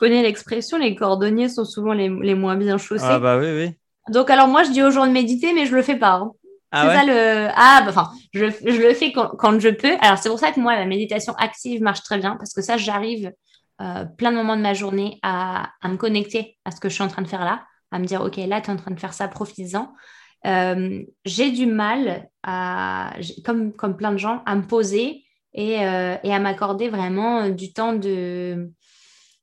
connais 0.00 0.22
l'expression, 0.22 0.78
les 0.78 0.96
cordonniers 0.96 1.48
sont 1.48 1.64
souvent 1.64 1.92
les, 1.92 2.34
moins 2.34 2.56
bien 2.56 2.78
chaussés. 2.78 3.04
Ah 3.06 3.20
bah 3.20 3.38
oui, 3.38 3.46
oui. 3.52 3.70
Donc 4.08 4.30
alors 4.30 4.48
moi, 4.48 4.64
je 4.64 4.70
dis 4.70 4.82
aux 4.82 4.90
gens 4.90 5.06
de 5.06 5.12
méditer, 5.12 5.52
mais 5.52 5.66
je 5.66 5.76
le 5.76 5.82
fais 5.82 5.96
pas. 5.96 6.14
Hein. 6.14 6.32
Ah 6.72 6.88
c'est 6.88 6.96
ça 6.96 7.04
le. 7.04 7.48
Ah, 7.54 7.82
bah, 7.84 7.90
enfin, 7.90 8.10
je, 8.32 8.46
je, 8.46 8.80
le 8.80 8.94
fais 8.94 9.12
quand, 9.12 9.60
je 9.60 9.68
peux. 9.68 9.96
Alors, 10.00 10.18
c'est 10.18 10.28
pour 10.28 10.38
ça 10.38 10.52
que 10.52 10.60
moi, 10.60 10.74
la 10.74 10.86
méditation 10.86 11.34
active 11.34 11.82
marche 11.82 12.02
très 12.02 12.18
bien 12.18 12.36
parce 12.36 12.54
que 12.54 12.62
ça, 12.62 12.76
j'arrive 12.76 13.32
euh, 13.82 14.04
plein 14.04 14.30
de 14.30 14.36
moments 14.36 14.56
de 14.56 14.62
ma 14.62 14.74
journée 14.74 15.18
à, 15.22 15.70
à, 15.82 15.88
me 15.88 15.96
connecter 15.96 16.58
à 16.64 16.70
ce 16.70 16.80
que 16.80 16.88
je 16.88 16.94
suis 16.94 17.04
en 17.04 17.08
train 17.08 17.22
de 17.22 17.28
faire 17.28 17.44
là, 17.44 17.64
à 17.90 17.98
me 17.98 18.04
dire, 18.04 18.22
OK, 18.22 18.36
là, 18.36 18.60
tu 18.60 18.70
es 18.70 18.72
en 18.72 18.76
train 18.76 18.92
de 18.92 19.00
faire 19.00 19.12
ça, 19.12 19.28
profites-en. 19.28 19.92
Euh, 20.46 21.02
j'ai 21.24 21.50
du 21.50 21.66
mal, 21.66 22.28
à, 22.42 23.14
comme, 23.44 23.72
comme 23.72 23.96
plein 23.96 24.12
de 24.12 24.18
gens, 24.18 24.42
à 24.46 24.54
me 24.54 24.62
poser 24.62 25.24
et, 25.52 25.84
euh, 25.84 26.16
et 26.22 26.32
à 26.32 26.38
m'accorder 26.38 26.88
vraiment 26.88 27.48
du 27.48 27.72
temps 27.72 27.92
de, 27.92 28.70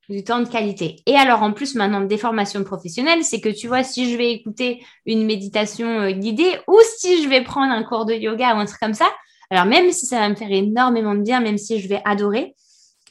du 0.10 0.24
temps 0.24 0.39
de 0.39 0.48
qualité. 0.48 1.02
Et 1.06 1.15
alors, 1.15 1.43
en 1.43 1.52
plus, 1.52 1.76
maintenant, 1.76 2.02
des 2.02 2.17
formations 2.17 2.63
professionnelles, 2.63 3.24
c'est 3.24 3.41
que 3.41 3.50
tu 3.50 3.67
vois, 3.67 3.84
si 3.84 4.12
je 4.12 4.17
vais 4.17 4.32
écouter 4.32 4.84
une 5.06 5.26
méditation 5.26 5.88
euh, 5.88 6.12
guidée 6.12 6.58
ou 6.67 6.78
si 6.98 7.22
je 7.24 7.28
vais 7.28 7.43
prendre 7.43 7.72
un 7.72 7.84
cours 7.84 8.06
de 8.06 8.13
yoga 8.13 8.56
ou 8.56 8.60
un 8.60 8.65
truc 8.65 8.80
comme 8.80 8.93
ça, 8.93 9.10
alors 9.50 9.65
même 9.65 9.91
si 9.91 10.06
ça 10.06 10.20
va 10.20 10.30
me 10.30 10.36
faire 10.36 10.52
énormément 10.52 11.15
de 11.15 11.22
bien, 11.22 11.39
même 11.41 11.58
si 11.58 11.80
je 11.80 11.88
vais 11.88 12.02
adorer, 12.06 12.56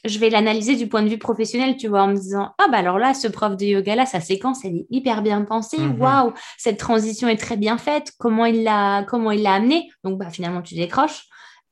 je 0.05 0.19
vais 0.19 0.29
l'analyser 0.29 0.75
du 0.75 0.87
point 0.87 1.01
de 1.01 1.09
vue 1.09 1.17
professionnel, 1.17 1.75
tu 1.77 1.87
vois, 1.87 2.03
en 2.03 2.07
me 2.07 2.15
disant, 2.15 2.53
ah 2.59 2.67
bah 2.71 2.77
alors 2.77 2.99
là, 2.99 3.13
ce 3.13 3.27
prof 3.27 3.57
de 3.57 3.65
yoga 3.65 3.95
là, 3.95 4.05
sa 4.05 4.19
séquence, 4.19 4.63
elle 4.63 4.75
est 4.75 4.87
hyper 4.89 5.21
bien 5.21 5.41
pensée, 5.43 5.79
mhm. 5.79 5.99
waouh, 5.99 6.33
cette 6.57 6.77
transition 6.77 7.27
est 7.27 7.37
très 7.37 7.57
bien 7.57 7.77
faite, 7.77 8.13
comment 8.17 8.45
il 8.45 8.63
l'a, 8.63 9.03
comment 9.03 9.31
il 9.31 9.41
l'a 9.41 9.53
amené. 9.53 9.89
Donc 10.03 10.17
bah 10.17 10.29
finalement, 10.29 10.61
tu 10.61 10.75
décroches. 10.75 11.27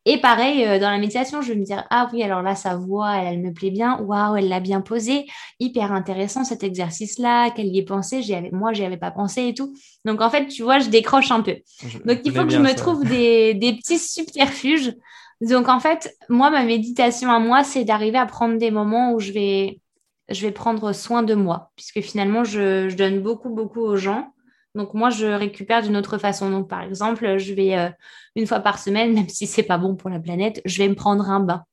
Et 0.05 0.21
pareil, 0.21 0.63
euh, 0.65 0.79
dans 0.79 0.91
la 0.91 0.97
méditation, 0.97 1.41
je 1.41 1.53
vais 1.53 1.59
me 1.59 1.65
dire, 1.65 1.83
ah 1.89 2.09
oui, 2.13 2.21
alors 2.21 2.41
là, 2.41 2.55
sa 2.55 2.75
voix, 2.75 3.15
elle, 3.17 3.41
me 3.41 3.51
plaît 3.51 3.71
bien. 3.71 3.99
Waouh, 4.01 4.35
elle 4.35 4.49
l'a 4.49 4.59
bien 4.59 4.81
posée. 4.81 5.25
Hyper 5.59 5.91
intéressant 5.91 6.43
cet 6.43 6.63
exercice-là, 6.63 7.49
qu'elle 7.51 7.67
y 7.67 7.79
ait 7.79 7.85
pensé. 7.85 8.21
J'y 8.21 8.35
avais, 8.35 8.51
moi, 8.51 8.73
j'y 8.73 8.85
avais 8.85 8.97
pas 8.97 9.11
pensé 9.11 9.47
et 9.47 9.53
tout. 9.53 9.75
Donc, 10.05 10.21
en 10.21 10.29
fait, 10.29 10.47
tu 10.47 10.63
vois, 10.63 10.79
je 10.79 10.89
décroche 10.89 11.31
un 11.31 11.41
peu. 11.41 11.55
Donc, 12.05 12.19
il 12.23 12.31
faut 12.31 12.43
que 12.43 12.51
je 12.51 12.59
me 12.59 12.75
trouve 12.75 13.03
des, 13.03 13.53
des 13.55 13.73
petits 13.73 13.99
subterfuges. 13.99 14.93
Donc, 15.41 15.69
en 15.69 15.79
fait, 15.79 16.15
moi, 16.29 16.49
ma 16.49 16.63
méditation 16.63 17.31
à 17.31 17.39
moi, 17.39 17.63
c'est 17.63 17.83
d'arriver 17.83 18.17
à 18.17 18.25
prendre 18.25 18.57
des 18.57 18.71
moments 18.71 19.13
où 19.13 19.19
je 19.19 19.31
vais 19.31 19.79
je 20.29 20.41
vais 20.41 20.51
prendre 20.51 20.91
soin 20.93 21.23
de 21.23 21.35
moi, 21.35 21.71
puisque 21.75 22.01
finalement, 22.01 22.43
je, 22.43 22.93
donne 22.95 23.21
beaucoup, 23.21 23.49
beaucoup 23.49 23.81
aux 23.81 23.95
gens. 23.95 24.33
Donc 24.75 24.93
moi, 24.93 25.09
je 25.09 25.25
récupère 25.25 25.81
d'une 25.81 25.97
autre 25.97 26.17
façon. 26.17 26.49
Donc 26.51 26.69
par 26.69 26.81
exemple, 26.81 27.38
je 27.38 27.53
vais 27.53 27.77
euh, 27.77 27.89
une 28.35 28.45
fois 28.45 28.59
par 28.59 28.77
semaine, 28.77 29.13
même 29.13 29.29
si 29.29 29.47
c'est 29.47 29.63
pas 29.63 29.77
bon 29.77 29.95
pour 29.95 30.09
la 30.09 30.19
planète, 30.19 30.61
je 30.65 30.77
vais 30.77 30.89
me 30.89 30.95
prendre 30.95 31.29
un 31.29 31.39
bain. 31.39 31.63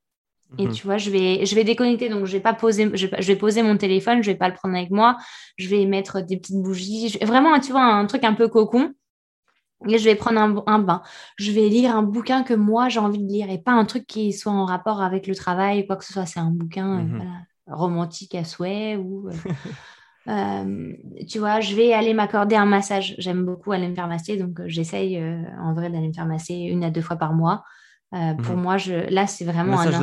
Et 0.59 0.67
mhm. 0.67 0.73
tu 0.73 0.87
vois, 0.87 0.99
je 0.99 1.11
vais, 1.11 1.47
je 1.47 1.55
vais 1.55 1.65
déconnecter. 1.65 2.09
Donc, 2.09 2.27
je 2.27 2.33
vais 2.33 2.41
pas 2.41 2.53
poser, 2.53 2.91
je 2.95 3.07
vais, 3.07 3.37
poser 3.37 3.62
mon 3.62 3.77
téléphone, 3.77 4.23
je 4.23 4.31
vais 4.31 4.37
pas 4.37 4.49
le 4.49 4.55
prendre 4.55 4.77
avec 4.77 4.91
moi. 4.91 5.17
Je 5.57 5.69
vais 5.69 5.87
mettre 5.87 6.21
des 6.21 6.37
petites 6.37 6.61
bougies. 6.61 7.17
Vraiment, 7.23 7.59
tu 7.59 7.73
vois, 7.73 7.85
un 7.85 8.07
truc 8.07 8.25
un 8.25 8.35
peu 8.35 8.49
cocon. 8.49 8.93
Et 9.88 9.99
je 9.99 10.05
vais 10.05 10.15
prendre 10.15 10.62
un, 10.67 10.79
bain. 10.79 11.03
Je 11.38 11.51
vais 11.51 11.69
lire 11.69 11.97
un 11.97 12.03
bouquin 12.03 12.45
que 12.45 12.55
moi, 12.55 12.88
j'ai 12.88 13.01
envie 13.01 13.19
de 13.19 13.27
lire 13.27 13.51
et 13.51 13.59
pas 13.59 13.73
un 13.73 13.85
truc 13.85 14.07
qui 14.07 14.33
soit 14.33 14.53
en 14.53 14.65
rapport 14.65 15.03
avec 15.03 15.27
le 15.27 15.35
travail, 15.35 15.87
quoi 15.87 15.97
que 15.97 16.05
ce 16.05 16.12
soit. 16.12 16.27
C'est 16.27 16.38
un 16.38 16.51
bouquin 16.51 17.01
euh, 17.01 17.03
mhm. 17.03 17.47
romantique 17.67 18.35
à 18.35 18.45
souhait 18.45 18.97
ou. 18.97 19.29
Euh, 19.29 19.33
euh, 20.29 20.93
tu 21.29 21.39
vois, 21.39 21.61
je 21.61 21.75
vais 21.75 21.93
aller 21.93 22.15
m'accorder 22.15 22.57
un 22.57 22.67
massage. 22.67 23.15
J'aime 23.19 23.45
beaucoup 23.45 23.73
aller 23.73 23.89
me 23.89 23.95
faire 23.95 24.09
masser, 24.09 24.37
donc 24.37 24.61
j'essaye 24.67 25.23
en 25.61 25.75
vrai 25.75 25.91
d'aller 25.91 26.09
me 26.09 26.13
faire 26.13 26.27
masser 26.27 26.55
une 26.55 26.85
à 26.85 26.91
deux 26.91 27.03
fois 27.03 27.17
par 27.17 27.33
mois. 27.33 27.65
pour 28.11 28.57
mhm. 28.57 28.63
moi, 28.63 28.77
je... 28.77 29.11
là, 29.13 29.27
c'est 29.27 29.45
vraiment 29.45 29.81
un 29.81 29.87
instant. 29.87 30.01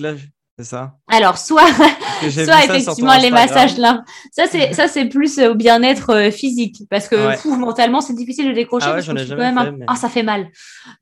là, 0.00 0.14
c'est 0.58 0.64
ça? 0.64 0.96
Alors, 1.08 1.38
soit, 1.38 1.66
soit 2.20 2.64
effectivement 2.64 3.16
les 3.16 3.30
massages 3.30 3.78
là. 3.78 4.04
Ça, 4.32 4.44
c'est, 4.46 4.74
ça, 4.74 4.86
c'est 4.86 5.06
plus 5.06 5.38
au 5.38 5.54
bien-être 5.54 6.10
euh, 6.10 6.30
physique 6.30 6.82
parce 6.90 7.08
que 7.08 7.16
mentalement, 7.58 8.02
c'est 8.02 8.12
difficile 8.14 8.48
de 8.48 8.52
décrocher. 8.52 8.86
Ah, 8.88 8.92
parce 8.92 9.06
que 9.06 9.34
même 9.34 9.84
ah, 9.86 9.96
ça 9.96 10.10
fait 10.10 10.22
mal. 10.22 10.50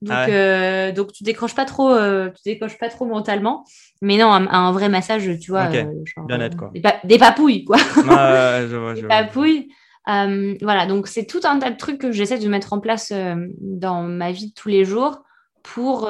Donc, 0.03 0.13
ah 0.17 0.27
euh, 0.29 0.93
donc 0.93 1.13
tu 1.13 1.25
décroches 1.25 1.57
pas 1.57 1.65
trop, 1.65 1.91
euh, 1.91 2.31
tu 2.31 2.53
décroches 2.53 2.79
pas 2.79 2.89
trop 2.89 3.07
mentalement. 3.07 3.65
Mais 4.03 4.17
non, 4.19 4.31
un, 4.33 4.73
vrai 4.73 4.89
massage, 4.89 5.29
tu 5.41 5.51
vois. 5.51 5.67
bien-être, 5.67 6.57
quoi. 6.57 6.71
Des, 7.05 7.19
papouilles, 7.19 7.65
quoi. 7.65 7.77
des 8.95 9.03
papouilles. 9.03 9.69
voilà, 10.07 10.87
donc 10.87 11.09
c'est 11.09 11.27
tout 11.27 11.41
un 11.43 11.59
tas 11.59 11.71
de 11.71 11.77
trucs 11.77 11.99
que 11.99 12.13
j'essaie 12.13 12.39
de 12.39 12.49
mettre 12.49 12.73
en 12.73 12.79
place 12.79 13.13
dans 13.61 14.03
ma 14.03 14.31
vie 14.31 14.51
de 14.51 14.55
tous 14.55 14.69
les 14.69 14.85
jours 14.85 15.25
pour 15.65 16.09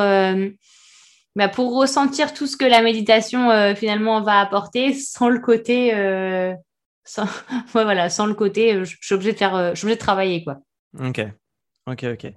bah, 1.36 1.48
pour 1.48 1.76
ressentir 1.76 2.34
tout 2.34 2.46
ce 2.46 2.56
que 2.56 2.64
la 2.64 2.82
méditation 2.82 3.50
euh, 3.50 3.74
finalement 3.74 4.20
va 4.22 4.40
apporter 4.40 4.92
sans 4.94 5.28
le 5.28 5.38
côté 5.38 5.94
euh, 5.94 6.52
sans, 7.04 7.26
voilà 7.72 8.10
sans 8.10 8.26
le 8.26 8.34
côté 8.34 8.74
euh, 8.74 8.84
je 8.84 8.96
suis 9.00 9.14
obligée 9.14 9.32
de 9.32 9.38
faire 9.38 9.74
je 9.74 9.78
suis 9.78 9.88
de 9.88 9.94
travailler 9.94 10.42
quoi. 10.42 10.58
Ok. 10.98 11.20
Ok 11.86 12.04
ok. 12.04 12.32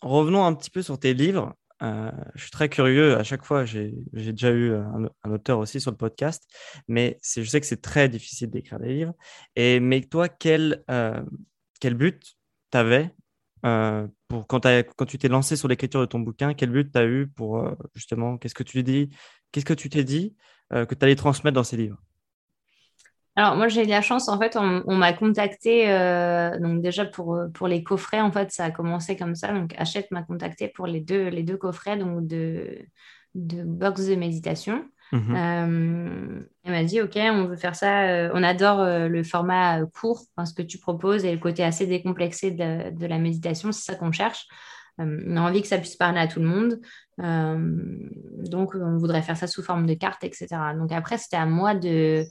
Revenons 0.00 0.44
un 0.44 0.54
petit 0.54 0.70
peu 0.70 0.82
sur 0.82 0.98
tes 0.98 1.14
livres. 1.14 1.54
Je 1.80 2.42
suis 2.42 2.50
très 2.50 2.68
curieux. 2.68 3.16
À 3.16 3.24
chaque 3.24 3.44
fois 3.44 3.64
j'ai 3.64 3.92
déjà 4.12 4.50
eu 4.50 4.74
un, 4.74 5.30
auteur 5.30 5.58
aussi 5.58 5.80
sur 5.80 5.90
le 5.90 5.96
podcast 5.96 6.44
mais 6.86 7.18
je 7.22 7.42
sais 7.42 7.60
que 7.60 7.66
c'est 7.66 7.82
très 7.82 8.08
difficile 8.08 8.50
d'écrire 8.50 8.78
des 8.78 8.94
livres. 8.94 9.14
Et 9.56 9.80
mais 9.80 10.00
toi 10.00 10.28
quel 10.28 10.84
quel 11.80 11.94
but 11.94 12.36
tu 12.70 12.78
avais 12.78 13.12
euh, 13.64 14.06
pour 14.28 14.46
quand, 14.46 14.60
tu 15.06 15.18
t'es 15.18 15.28
lancé 15.28 15.56
sur 15.56 15.68
l'écriture 15.68 16.00
de 16.00 16.06
ton 16.06 16.20
bouquin, 16.20 16.54
quel 16.54 16.70
but 16.70 16.90
tu 16.92 16.98
as 16.98 17.04
eu 17.04 17.28
pour 17.28 17.58
euh, 17.58 17.74
justement, 17.94 18.36
qu'est-ce 18.38 18.54
que 18.54 18.62
tu 18.62 18.82
dis, 18.82 19.08
qu'est-ce 19.52 19.64
que 19.64 19.74
tu 19.74 19.88
t'es 19.88 20.04
dit 20.04 20.36
euh, 20.72 20.86
que 20.86 20.94
tu 20.94 21.04
allais 21.04 21.16
transmettre 21.16 21.54
dans 21.54 21.64
ces 21.64 21.76
livres? 21.76 21.98
Alors 23.36 23.54
moi 23.54 23.68
j'ai 23.68 23.84
eu 23.84 23.86
la 23.86 24.02
chance 24.02 24.28
en 24.28 24.36
fait 24.36 24.56
on, 24.56 24.96
m'a 24.96 25.12
contacté 25.12 25.86
donc 26.60 26.82
déjà 26.82 27.04
pour, 27.04 27.38
pour 27.54 27.68
les 27.68 27.84
coffrets 27.84 28.20
en 28.20 28.32
fait 28.32 28.50
ça 28.50 28.64
a 28.64 28.70
commencé 28.72 29.16
comme 29.16 29.36
ça. 29.36 29.52
Donc 29.52 29.74
Hachette 29.78 30.10
m'a 30.10 30.24
contacté 30.24 30.66
pour 30.66 30.88
les 30.88 31.00
deux 31.00 31.28
les 31.28 31.44
deux 31.44 31.56
coffrets 31.56 31.96
donc 31.96 32.26
de 32.26 32.80
de 33.36 33.62
box 33.62 34.06
de 34.06 34.16
méditation 34.16 34.84
Mhm. 35.12 35.34
Euh, 35.36 36.40
elle 36.64 36.72
m'a 36.72 36.84
dit, 36.84 37.00
OK, 37.00 37.16
on 37.16 37.46
veut 37.46 37.56
faire 37.56 37.74
ça. 37.74 38.02
Euh, 38.02 38.30
on 38.34 38.42
adore 38.42 38.80
euh, 38.80 39.08
le 39.08 39.22
format 39.22 39.84
court, 39.86 40.22
ce 40.44 40.52
que 40.52 40.62
tu 40.62 40.78
proposes 40.78 41.24
et 41.24 41.32
le 41.32 41.38
côté 41.38 41.64
assez 41.64 41.86
décomplexé 41.86 42.50
de, 42.50 43.06
la 43.06 43.18
méditation. 43.18 43.72
C'est 43.72 43.92
ça 43.92 43.94
qu'on 43.94 44.12
cherche. 44.12 44.46
on 44.98 45.36
a 45.36 45.40
envie 45.40 45.62
que 45.62 45.68
ça 45.68 45.78
puisse 45.78 45.96
parler 45.96 46.20
à 46.20 46.26
tout 46.26 46.40
le 46.40 46.46
monde. 46.46 46.80
donc, 47.18 48.74
on 48.74 48.98
voudrait 48.98 49.22
faire 49.22 49.36
ça 49.36 49.46
sous 49.46 49.62
forme 49.62 49.86
de 49.86 49.94
carte, 49.94 50.24
etc. 50.24 50.46
Donc, 50.76 50.92
après, 50.92 51.18
c'était 51.18 51.36
à 51.36 51.46
moi 51.46 51.74
de 51.74 52.26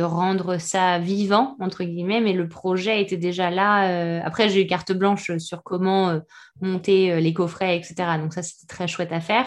rendre 0.00 0.58
ça 0.58 0.98
vivant, 0.98 1.56
entre 1.60 1.84
guillemets, 1.84 2.20
mais 2.20 2.32
le 2.32 2.48
projet 2.48 3.02
était 3.02 3.16
déjà 3.16 3.50
là. 3.50 4.22
après, 4.24 4.48
j'ai 4.50 4.62
eu 4.62 4.66
carte 4.66 4.92
blanche 4.92 5.36
sur 5.38 5.64
comment 5.64 6.20
monter 6.60 7.20
les 7.20 7.32
coffrets, 7.32 7.76
etc. 7.76 8.18
Donc, 8.20 8.34
ça, 8.34 8.42
c'était 8.42 8.66
très 8.66 8.86
chouette 8.86 9.12
à 9.12 9.20
faire. 9.20 9.46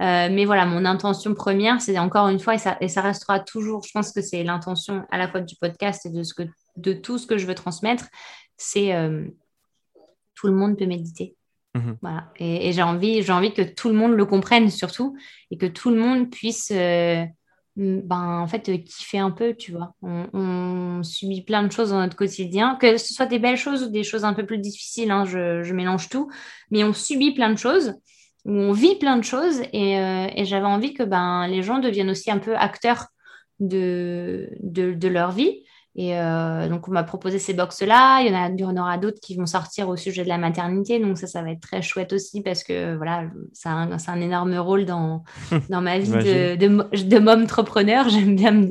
Euh, 0.00 0.28
mais 0.30 0.44
voilà, 0.44 0.64
mon 0.64 0.84
intention 0.84 1.34
première, 1.34 1.80
c'est 1.80 1.98
encore 1.98 2.28
une 2.28 2.38
fois, 2.38 2.54
et 2.54 2.58
ça, 2.58 2.76
et 2.80 2.88
ça 2.88 3.02
restera 3.02 3.40
toujours, 3.40 3.82
je 3.84 3.90
pense 3.92 4.12
que 4.12 4.20
c'est 4.20 4.44
l'intention 4.44 5.04
à 5.10 5.18
la 5.18 5.28
fois 5.28 5.40
du 5.40 5.56
podcast 5.56 6.06
et 6.06 6.10
de, 6.10 6.22
ce 6.22 6.34
que, 6.34 6.44
de 6.76 6.92
tout 6.92 7.18
ce 7.18 7.26
que 7.26 7.36
je 7.36 7.46
veux 7.46 7.54
transmettre, 7.54 8.06
c'est 8.56 8.94
euh, 8.94 9.24
tout 10.36 10.46
le 10.46 10.52
monde 10.52 10.78
peut 10.78 10.86
méditer. 10.86 11.34
Mhm. 11.74 11.98
Voilà. 12.00 12.30
Et, 12.38 12.72
j'ai 12.72 12.82
envie, 12.82 13.28
envie 13.30 13.52
que 13.52 13.62
tout 13.62 13.88
le 13.88 13.94
monde 13.94 14.12
le 14.12 14.24
comprenne 14.24 14.70
surtout 14.70 15.16
et 15.50 15.58
que 15.58 15.66
tout 15.66 15.90
le 15.90 15.96
monde 15.96 16.30
puisse 16.30 16.70
euh, 16.72 17.24
ben, 17.76 18.40
en 18.40 18.46
fait, 18.46 18.84
kiffer 18.84 19.18
un 19.18 19.32
peu, 19.32 19.54
tu 19.54 19.72
vois. 19.72 19.94
On, 20.02 20.28
on, 20.32 21.02
subit 21.02 21.42
plein 21.42 21.64
de 21.64 21.72
choses 21.72 21.90
dans 21.90 22.00
notre 22.00 22.16
quotidien, 22.16 22.76
que 22.76 22.96
ce 22.98 23.14
soit 23.14 23.26
des 23.26 23.38
belles 23.38 23.56
choses 23.56 23.84
ou 23.84 23.90
des 23.90 24.02
choses 24.04 24.24
un 24.24 24.34
peu 24.34 24.46
plus 24.46 24.58
difficiles, 24.58 25.10
hein, 25.10 25.24
je, 25.24 25.62
je 25.62 25.74
mélange 25.74 26.08
tout, 26.08 26.28
mais 26.70 26.82
on 26.82 26.92
subit 26.92 27.34
plein 27.34 27.52
de 27.52 27.58
choses 27.58 27.94
où 28.48 28.52
on 28.52 28.72
vit 28.72 28.96
plein 28.96 29.18
de 29.18 29.24
choses 29.24 29.60
euh, 29.60 30.26
et, 30.34 30.44
j'avais 30.46 30.66
envie 30.66 30.94
que 30.94 31.02
ben, 31.02 31.46
les 31.46 31.62
gens 31.62 31.78
deviennent 31.78 32.10
aussi 32.10 32.30
un 32.30 32.38
peu 32.38 32.56
acteurs 32.56 33.08
de, 33.60 34.48
de, 34.62 35.08
leur 35.08 35.32
vie. 35.32 35.64
Et 35.96 36.16
euh, 36.16 36.68
donc, 36.68 36.88
on 36.88 36.92
m'a 36.92 37.02
proposé 37.02 37.38
ces 37.38 37.52
box-là. 37.52 38.22
Il 38.22 38.28
y 38.28 38.34
en, 38.34 38.40
a, 38.40 38.48
il 38.48 38.58
y 38.58 38.64
en 38.64 38.76
aura 38.76 38.96
d'autres 38.96 39.20
qui 39.20 39.36
vont 39.36 39.44
sortir 39.44 39.88
au 39.90 39.96
sujet 39.96 40.22
de 40.22 40.28
la 40.28 40.38
maternité. 40.38 40.98
Donc, 40.98 41.18
ça, 41.18 41.26
ça 41.26 41.42
va 41.42 41.50
être 41.50 41.60
très 41.60 41.82
chouette 41.82 42.14
aussi 42.14 42.40
parce 42.40 42.64
que 42.64 42.96
voilà, 42.96 43.24
ça 43.52 43.70
a 43.70 43.74
un, 43.74 43.90
un 43.92 44.20
énorme 44.20 44.56
rôle 44.56 44.86
dans, 44.86 45.24
dans 45.68 45.82
ma 45.82 45.98
vie 45.98 46.10
de, 46.10 46.56
de, 46.56 47.04
de 47.04 47.28
entrepreneur. 47.28 48.08
J'aime 48.08 48.34
bien, 48.34 48.64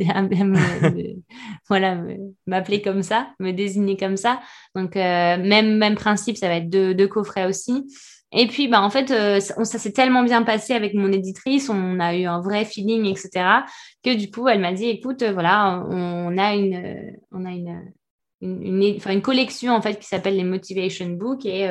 voilà, 1.68 2.02
m'appeler 2.48 2.82
comme 2.82 3.04
ça, 3.04 3.28
me 3.40 3.52
désigner 3.52 3.96
comme 3.96 4.18
ça. 4.18 4.40
Donc, 4.74 4.96
euh, 4.96 5.38
même, 5.38 5.78
même 5.78 5.96
principe, 5.96 6.38
ça 6.38 6.48
va 6.48 6.56
être 6.56 6.70
deux, 6.70 6.96
deux 6.96 7.08
coffrets 7.08 7.46
aussi. 7.46 7.86
Et 8.34 8.48
puis, 8.48 8.68
bah, 8.68 8.82
en 8.82 8.90
fait, 8.90 9.10
euh, 9.12 9.40
ça, 9.40 9.80
s'est 9.80 9.94
tellement 9.94 10.24
bien 10.24 10.44
passé 10.44 10.74
avec 10.74 10.94
mon 10.94 11.12
éditrice, 11.12 11.70
on 11.70 12.00
a 12.00 12.16
eu 12.16 12.26
un 12.26 12.42
vrai 12.42 12.66
feeling, 12.66 13.06
etc., 13.06 13.64
que 14.04 14.16
du 14.16 14.30
coup, 14.30 14.48
elle 14.50 14.60
m'a 14.60 14.74
dit, 14.74 14.86
écoute, 14.86 15.22
euh, 15.22 15.32
voilà, 15.32 15.82
on 15.90 16.38
a 16.38 16.54
une, 16.54 16.76
euh, 16.76 17.12
on 17.32 17.46
a 17.46 17.52
une, 17.52 17.94
une, 18.42 18.84
une, 18.84 19.22
collection, 19.22 19.74
en 19.74 19.82
fait, 19.82 19.98
qui 19.98 20.08
s'appelle 20.08 20.36
les 20.36 20.44
Motivation 20.44 21.08
Books, 21.08 21.46
et 21.46 21.70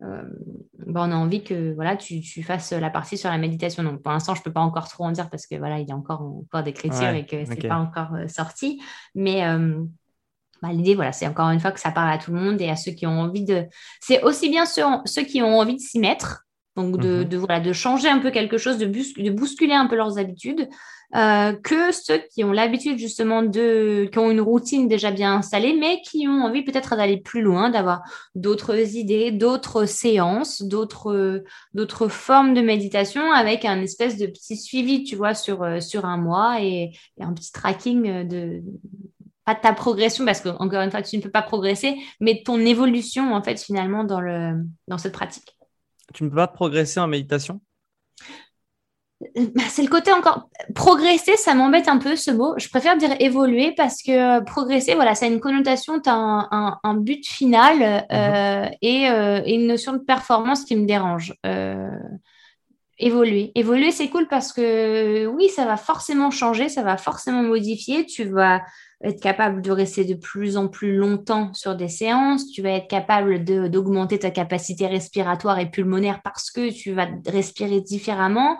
bah, 0.00 1.02
on 1.06 1.12
a 1.12 1.14
envie 1.14 1.44
que 1.44 1.74
voilà, 1.74 1.96
tu, 1.96 2.20
tu, 2.22 2.42
fasses 2.42 2.72
la 2.72 2.90
partie 2.90 3.16
sur 3.16 3.30
la 3.30 3.38
méditation. 3.38 3.84
Donc, 3.84 4.02
pour 4.02 4.10
l'instant, 4.10 4.34
je 4.34 4.40
ne 4.40 4.44
peux 4.44 4.52
pas 4.52 4.60
encore 4.60 4.88
trop 4.88 5.04
en 5.04 5.12
dire 5.12 5.30
parce 5.30 5.46
que 5.46 5.54
voilà, 5.54 5.78
il 5.78 5.88
y 5.88 5.92
a 5.92 5.94
encore 5.94 6.22
en 6.22 6.42
cours 6.50 6.62
d'écriture 6.64 7.10
et 7.10 7.24
que 7.24 7.44
ce 7.44 7.50
n'est 7.50 7.68
pas 7.68 7.76
encore 7.76 8.10
sorti. 8.26 8.82
Mais 9.14 9.44
bah, 10.62 10.68
l'idée, 10.72 10.94
voilà, 10.94 11.10
c'est 11.12 11.26
encore 11.26 11.50
une 11.50 11.58
fois 11.58 11.72
que 11.72 11.80
ça 11.80 11.90
parle 11.90 12.12
à 12.12 12.18
tout 12.18 12.32
le 12.32 12.40
monde 12.40 12.60
et 12.60 12.70
à 12.70 12.76
ceux 12.76 12.92
qui 12.92 13.04
ont 13.04 13.20
envie 13.20 13.44
de. 13.44 13.66
C'est 14.00 14.22
aussi 14.22 14.48
bien 14.48 14.64
ceux, 14.64 14.82
ceux 15.04 15.22
qui 15.22 15.42
ont 15.42 15.58
envie 15.58 15.74
de 15.74 15.80
s'y 15.80 15.98
mettre, 15.98 16.44
donc 16.76 16.98
de, 16.98 17.24
mhm. 17.24 17.36
voilà, 17.38 17.58
de 17.58 17.72
changer 17.72 18.08
un 18.08 18.20
peu 18.20 18.30
quelque 18.30 18.58
chose, 18.58 18.78
de, 18.78 18.86
de 18.86 19.30
bousculer 19.30 19.74
un 19.74 19.86
peu 19.86 19.96
leurs 19.96 20.18
habitudes, 20.18 20.68
euh, 21.14 21.52
que 21.52 21.92
ceux 21.92 22.22
qui 22.32 22.42
ont 22.42 22.52
l'habitude 22.52 22.96
justement 22.96 23.42
de, 23.42 24.08
qui 24.10 24.18
ont 24.18 24.30
une 24.30 24.40
routine 24.40 24.88
déjà 24.88 25.10
bien 25.10 25.34
installée, 25.34 25.76
mais 25.78 26.00
qui 26.00 26.26
ont 26.28 26.44
envie 26.44 26.62
peut-être 26.62 26.96
d'aller 26.96 27.18
plus 27.18 27.42
loin, 27.42 27.68
d'avoir 27.68 28.02
d'autres 28.34 28.96
idées, 28.96 29.32
d'autres 29.32 29.84
séances, 29.84 30.62
d'autres, 30.62 31.42
d'autres 31.74 32.08
formes 32.08 32.54
de 32.54 32.62
méditation 32.62 33.32
avec 33.32 33.64
un 33.64 33.82
espèce 33.82 34.16
de 34.16 34.26
petit 34.26 34.56
suivi, 34.56 35.02
tu 35.02 35.16
vois, 35.16 35.34
sur, 35.34 35.64
euh, 35.64 35.80
sur 35.80 36.06
un 36.06 36.16
mois 36.16 36.62
et 36.62 36.92
un 37.20 37.32
petit 37.34 37.52
tracking 37.52 38.26
de, 38.26 38.62
pas 39.54 39.60
ta 39.60 39.72
progression, 39.72 40.24
parce 40.24 40.40
que 40.40 40.48
encore 40.48 40.80
une 40.80 40.90
fois, 40.90 41.02
tu 41.02 41.16
ne 41.16 41.22
peux 41.22 41.30
pas 41.30 41.42
progresser, 41.42 41.96
mais 42.20 42.42
ton 42.44 42.58
évolution, 42.60 43.34
en 43.34 43.42
fait, 43.42 43.60
finalement, 43.60 44.04
dans, 44.04 44.20
le, 44.20 44.64
dans 44.88 44.98
cette 44.98 45.12
pratique. 45.12 45.56
Tu 46.14 46.24
ne 46.24 46.28
peux 46.28 46.36
pas 46.36 46.48
progresser 46.48 47.00
en 47.00 47.06
méditation? 47.06 47.60
Bah, 49.36 49.62
c'est 49.68 49.82
le 49.82 49.88
côté 49.88 50.12
encore 50.12 50.48
progresser, 50.74 51.36
ça 51.36 51.54
m'embête 51.54 51.88
un 51.88 51.98
peu 51.98 52.16
ce 52.16 52.30
mot. 52.30 52.54
Je 52.58 52.68
préfère 52.68 52.96
dire 52.96 53.14
évoluer 53.20 53.72
parce 53.76 54.02
que 54.02 54.42
progresser, 54.44 54.94
voilà, 54.94 55.14
ça 55.14 55.26
a 55.26 55.28
une 55.28 55.40
connotation, 55.40 56.00
tu 56.00 56.10
as 56.10 56.48
un, 56.82 56.94
but 56.94 57.24
final 57.26 58.04
euh, 58.10 58.64
mhm. 58.64 58.72
euh, 58.72 59.42
et, 59.44 59.54
une 59.54 59.66
notion 59.66 59.92
de 59.92 59.98
performance 59.98 60.64
qui 60.64 60.76
me 60.76 60.86
dérange. 60.86 61.34
Euh, 61.46 61.88
évoluer. 62.98 63.52
Évoluer, 63.54 63.90
c'est 63.90 64.08
cool 64.08 64.28
parce 64.28 64.52
que 64.52 65.26
oui, 65.26 65.48
ça 65.48 65.64
va 65.64 65.76
forcément 65.76 66.30
changer, 66.30 66.68
ça 66.68 66.82
va 66.82 66.96
forcément 66.96 67.42
modifier. 67.42 68.06
Tu 68.06 68.24
vas 68.24 68.62
être 69.02 69.20
capable 69.20 69.62
de 69.62 69.70
rester 69.70 70.04
de 70.04 70.14
plus 70.14 70.56
en 70.56 70.68
plus 70.68 70.96
longtemps 70.96 71.52
sur 71.54 71.74
des 71.74 71.88
séances, 71.88 72.50
tu 72.50 72.62
vas 72.62 72.70
être 72.70 72.88
capable 72.88 73.44
d'augmenter 73.44 74.18
ta 74.18 74.30
capacité 74.30 74.86
respiratoire 74.86 75.58
et 75.58 75.70
pulmonaire 75.70 76.20
parce 76.22 76.50
que 76.50 76.70
tu 76.70 76.92
vas 76.92 77.08
respirer 77.26 77.80
différemment, 77.80 78.58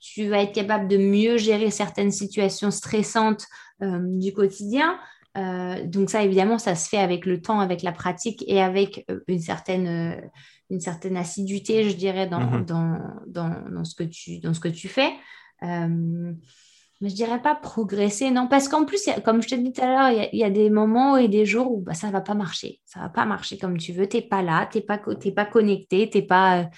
tu 0.00 0.28
vas 0.28 0.42
être 0.42 0.52
capable 0.52 0.88
de 0.88 0.96
mieux 0.96 1.36
gérer 1.36 1.70
certaines 1.70 2.10
situations 2.10 2.70
stressantes 2.70 3.46
du 3.80 4.32
quotidien. 4.32 4.98
donc 5.36 6.10
ça, 6.10 6.22
évidemment, 6.22 6.58
ça 6.58 6.74
se 6.74 6.88
fait 6.88 6.98
avec 6.98 7.24
le 7.24 7.40
temps, 7.40 7.60
avec 7.60 7.82
la 7.82 7.92
pratique 7.92 8.44
et 8.46 8.60
avec 8.60 9.06
une 9.28 9.40
certaine 9.40 10.30
une 10.70 10.80
certaine 10.80 11.16
assiduité, 11.16 11.88
je 11.88 11.96
dirais, 11.96 12.26
dans, 12.26 12.40
mhm. 12.40 12.64
dans, 12.64 12.98
dans, 13.26 13.70
dans, 13.70 13.84
ce, 13.84 13.94
que 13.94 14.04
tu, 14.04 14.38
dans 14.40 14.54
ce 14.54 14.60
que 14.60 14.68
tu 14.68 14.88
fais. 14.88 15.12
Euh, 15.62 16.32
je 17.08 17.14
dirais 17.14 17.40
pas 17.40 17.54
progresser, 17.54 18.30
non, 18.30 18.46
parce 18.48 18.68
qu'en 18.68 18.84
plus, 18.84 19.08
comme 19.24 19.42
je 19.42 19.48
te 19.48 19.54
dit 19.54 19.72
tout 19.72 19.82
à 19.82 19.86
l'heure, 19.86 20.28
il 20.32 20.38
y, 20.38 20.44
a 20.44 20.50
des 20.50 20.70
moments 20.70 21.16
et 21.16 21.28
des 21.28 21.44
jours 21.44 21.72
où 21.72 21.80
bah, 21.80 21.94
ça 21.94 22.10
va 22.10 22.20
pas 22.20 22.34
marcher. 22.34 22.80
Ça 22.84 23.00
va 23.00 23.08
pas 23.08 23.24
marcher 23.24 23.58
comme 23.58 23.78
tu 23.78 23.92
veux. 23.92 24.08
Tu 24.08 24.18
n'es 24.18 24.22
pas 24.22 24.42
là, 24.42 24.68
tu 24.70 24.78
n'es 24.78 24.84
pas, 24.84 24.98
pas 24.98 25.44
connecté, 25.44 26.08
tu 26.10 26.18
n'es 26.18 26.24
pas, 26.24 26.68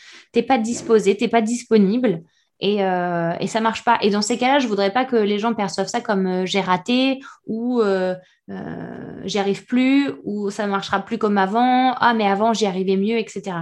pas 0.46 0.58
disposé, 0.58 1.16
tu 1.16 1.24
n'es 1.24 1.30
pas 1.30 1.42
disponible. 1.42 2.22
Et, 2.60 2.82
euh, 2.82 3.32
et 3.38 3.46
ça 3.46 3.60
marche 3.60 3.84
pas. 3.84 3.98
Et 4.00 4.10
dans 4.10 4.22
ces 4.22 4.38
cas-là, 4.38 4.58
je 4.58 4.66
voudrais 4.66 4.92
pas 4.92 5.04
que 5.04 5.16
les 5.16 5.38
gens 5.38 5.54
perçoivent 5.54 5.88
ça 5.88 6.00
comme 6.00 6.26
euh, 6.26 6.46
j'ai 6.46 6.60
raté 6.60 7.20
ou 7.46 7.80
euh, 7.80 8.14
euh, 8.50 9.20
j'y 9.24 9.38
arrive 9.38 9.66
plus 9.66 10.12
ou 10.24 10.50
ça 10.50 10.66
marchera 10.66 11.00
plus 11.00 11.18
comme 11.18 11.36
avant. 11.38 11.92
Ah, 11.94 12.14
mais 12.14 12.26
avant, 12.26 12.54
j'y 12.54 12.66
arrivais 12.66 12.96
mieux, 12.96 13.18
etc. 13.18 13.56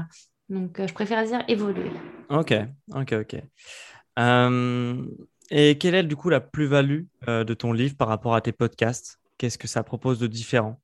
Donc, 0.48 0.80
je 0.84 0.92
préfère 0.92 1.24
dire 1.24 1.42
évoluer. 1.48 1.90
Ok, 2.30 2.54
ok, 2.94 3.14
ok. 3.20 3.42
Et 5.56 5.78
quelle 5.78 5.94
est 5.94 6.02
du 6.02 6.16
coup 6.16 6.28
la 6.28 6.40
plus-value 6.40 7.04
de 7.26 7.54
ton 7.54 7.72
livre 7.72 7.96
par 7.96 8.08
rapport 8.08 8.34
à 8.34 8.40
tes 8.40 8.52
podcasts? 8.52 9.20
Qu'est-ce 9.38 9.58
que 9.58 9.68
ça 9.68 9.82
propose 9.82 10.18
de 10.18 10.26
différent? 10.26 10.80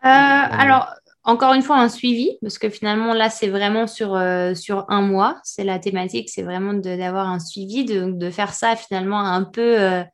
Alors, 0.00 0.94
encore 1.26 1.54
une 1.54 1.62
fois, 1.62 1.78
un 1.78 1.88
suivi, 1.88 2.36
parce 2.42 2.58
que 2.58 2.68
finalement, 2.68 3.14
là, 3.14 3.30
c'est 3.30 3.48
vraiment 3.48 3.86
sur, 3.86 4.14
euh, 4.14 4.54
sur 4.54 4.84
un 4.90 5.00
mois. 5.00 5.40
C'est 5.42 5.64
la 5.64 5.78
thématique, 5.78 6.28
c'est 6.28 6.42
vraiment 6.42 6.74
d'avoir 6.74 7.28
un 7.28 7.38
suivi, 7.38 7.86
de, 7.86 8.10
de, 8.10 8.30
faire 8.30 8.52
ça 8.52 8.76
finalement 8.76 9.20
un 9.20 9.42
peu. 9.42 9.80
Euh... 9.80 10.04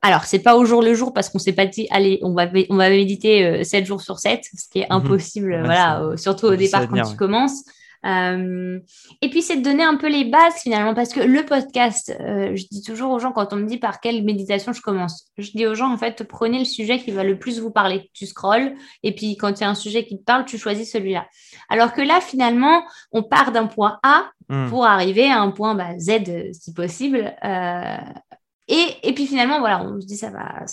Alors, 0.00 0.24
c'est 0.24 0.38
pas 0.38 0.56
au 0.56 0.64
jour 0.64 0.80
le 0.80 0.94
jour, 0.94 1.12
parce 1.12 1.28
qu'on 1.28 1.38
s'est 1.38 1.52
pas 1.52 1.66
dit, 1.66 1.86
allez, 1.90 2.18
on 2.22 2.32
va, 2.32 2.46
on 2.70 2.76
va 2.76 2.88
méditer 2.88 3.62
7 3.62 3.82
euh, 3.82 3.86
jours 3.86 4.00
sur 4.00 4.18
7, 4.18 4.42
ce 4.42 4.68
qui 4.70 4.78
est 4.78 4.86
mhm. 4.88 4.96
impossible, 4.96 5.60
voilà, 5.64 6.02
surtout 6.16 6.46
au 6.46 6.56
départ 6.56 6.88
quand 6.88 7.02
tu 7.02 7.16
commences. 7.16 7.64
Euh, 8.06 8.78
et 9.22 9.30
puis, 9.30 9.42
c'est 9.42 9.56
de 9.56 9.62
donner 9.62 9.82
un 9.82 9.96
peu 9.96 10.08
les 10.08 10.24
bases 10.24 10.54
finalement, 10.62 10.94
parce 10.94 11.12
que 11.12 11.20
le 11.20 11.44
podcast, 11.44 12.14
euh, 12.20 12.54
je 12.54 12.64
dis 12.70 12.82
toujours 12.82 13.10
aux 13.10 13.18
gens 13.18 13.32
quand 13.32 13.52
on 13.52 13.56
me 13.56 13.66
dit 13.66 13.78
par 13.78 14.00
quelle 14.00 14.24
méditation 14.24 14.72
je 14.72 14.80
commence, 14.80 15.30
je 15.36 15.50
dis 15.50 15.66
aux 15.66 15.74
gens 15.74 15.92
en 15.92 15.96
fait, 15.96 16.24
prenez 16.24 16.58
le 16.58 16.64
sujet 16.64 16.98
qui 16.98 17.10
va 17.10 17.24
le 17.24 17.38
plus 17.38 17.60
vous 17.60 17.70
parler. 17.70 18.10
Tu 18.14 18.26
scrolles, 18.26 18.74
et 19.02 19.14
puis 19.14 19.36
quand 19.36 19.58
il 19.58 19.62
y 19.62 19.64
a 19.64 19.70
un 19.70 19.74
sujet 19.74 20.04
qui 20.04 20.18
te 20.18 20.24
parle, 20.24 20.44
tu 20.44 20.58
choisis 20.58 20.90
celui-là. 20.90 21.26
Alors 21.68 21.92
que 21.92 22.02
là, 22.02 22.20
finalement, 22.20 22.82
on 23.12 23.22
part 23.22 23.52
d'un 23.52 23.66
point 23.66 23.98
A 24.02 24.30
hmm. 24.48 24.68
pour 24.68 24.86
arriver 24.86 25.26
à 25.30 25.40
un 25.40 25.50
point 25.50 25.74
bah, 25.74 25.98
Z 25.98 26.52
si 26.52 26.72
possible. 26.72 27.34
Euh, 27.44 27.96
et, 28.70 28.86
et, 29.02 29.14
puis 29.14 29.26
finalement, 29.26 29.60
voilà, 29.60 29.82
on 29.82 29.98
se 29.98 30.06
dit 30.06 30.18
ça 30.18 30.28
va. 30.28 30.66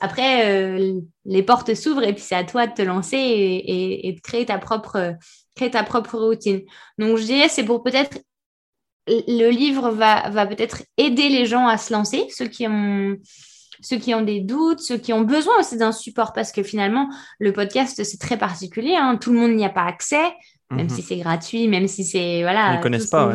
Après, 0.00 0.78
les 1.24 1.42
portes 1.44 1.74
s'ouvrent 1.74 2.02
et 2.02 2.12
puis 2.12 2.22
c'est 2.22 2.34
à 2.34 2.42
toi 2.42 2.66
de 2.66 2.74
te 2.74 2.82
lancer 2.82 3.16
et, 3.16 4.08
et, 4.08 4.12
de 4.12 4.20
créer 4.20 4.46
ta 4.46 4.58
propre 4.58 5.14
crée 5.56 5.70
ta 5.70 5.82
propre 5.82 6.16
routine. 6.18 6.62
Donc, 6.98 7.16
je 7.16 7.24
dirais, 7.24 7.48
c'est 7.48 7.64
pour 7.64 7.82
peut-être. 7.82 8.18
Le 9.08 9.50
livre 9.50 9.90
va, 9.90 10.30
va 10.30 10.46
peut-être 10.46 10.82
aider 10.96 11.28
les 11.28 11.46
gens 11.46 11.68
à 11.68 11.78
se 11.78 11.92
lancer, 11.92 12.26
ceux 12.30 12.48
qui 12.48 12.66
ont 12.66 13.16
ceux 13.80 13.98
qui 13.98 14.14
ont 14.14 14.22
des 14.22 14.40
doutes, 14.40 14.80
ceux 14.80 14.98
qui 14.98 15.12
ont 15.12 15.20
besoin 15.20 15.58
aussi 15.60 15.76
d'un 15.76 15.92
support, 15.92 16.32
parce 16.32 16.52
que 16.52 16.62
finalement, 16.62 17.08
le 17.38 17.52
podcast, 17.52 18.02
c'est 18.02 18.18
très 18.18 18.36
particulier. 18.36 18.96
Hein. 18.96 19.16
Tout 19.16 19.32
le 19.32 19.38
monde 19.38 19.52
n'y 19.52 19.64
a 19.64 19.70
pas 19.70 19.84
accès, 19.84 20.32
même 20.70 20.86
mhm. 20.86 20.90
si 20.90 21.02
c'est 21.02 21.18
gratuit, 21.18 21.68
même 21.68 21.86
si 21.86 22.04
c'est... 22.04 22.42
Voilà, 22.42 22.72
Ils 22.74 22.78
ne 22.78 22.82
connaissent 22.82 23.10
pas. 23.10 23.32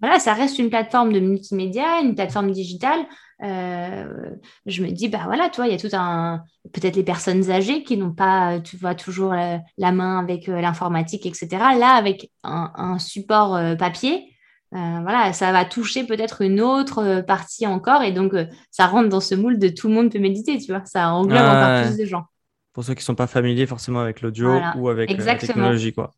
Voilà, 0.00 0.18
ça 0.18 0.34
reste 0.34 0.58
une 0.58 0.70
plateforme 0.70 1.12
de 1.12 1.20
multimédia, 1.20 2.00
une 2.02 2.14
plateforme 2.14 2.50
digitale. 2.52 3.00
Euh, 3.42 4.30
je 4.66 4.82
me 4.82 4.90
dis, 4.90 5.08
bah 5.08 5.22
voilà, 5.24 5.48
toi, 5.48 5.66
il 5.66 5.72
y 5.72 5.74
a 5.74 5.78
tout 5.78 5.94
un. 5.96 6.42
Peut-être 6.72 6.96
les 6.96 7.02
personnes 7.02 7.50
âgées 7.50 7.82
qui 7.82 7.96
n'ont 7.96 8.12
pas, 8.12 8.60
tu 8.60 8.76
vois, 8.76 8.94
toujours 8.94 9.32
la, 9.32 9.92
main 9.92 10.18
avec 10.18 10.48
euh, 10.48 10.60
l'informatique, 10.60 11.26
etc. 11.26 11.48
Là, 11.50 11.94
avec 11.94 12.30
un, 12.42 12.98
support 12.98 13.56
euh, 13.56 13.74
papier, 13.76 14.26
voilà, 14.72 15.32
ça 15.32 15.50
va 15.50 15.64
toucher 15.64 16.04
peut-être 16.04 16.42
une 16.42 16.60
autre 16.60 17.22
partie 17.22 17.66
encore. 17.66 18.02
Et 18.02 18.12
donc, 18.12 18.34
ça 18.70 18.86
rentre 18.86 19.08
dans 19.08 19.20
ce 19.20 19.34
moule 19.34 19.58
de 19.58 19.68
tout 19.68 19.88
le 19.88 19.94
monde 19.94 20.12
peut 20.12 20.18
méditer, 20.18 20.58
tu 20.58 20.72
vois. 20.72 20.84
Ça 20.84 21.12
englobe 21.12 21.40
encore 21.40 21.86
plus 21.86 21.96
de 21.96 22.04
gens. 22.04 22.24
Pour 22.72 22.84
ceux 22.84 22.94
qui 22.94 23.00
ne 23.00 23.04
sont 23.04 23.14
pas 23.16 23.26
familiers 23.26 23.66
forcément 23.66 23.98
avec 24.00 24.20
l'audio 24.20 24.60
ou 24.76 24.88
avec 24.88 25.10
la 25.10 25.34
technologie, 25.34 25.92
quoi. 25.92 26.12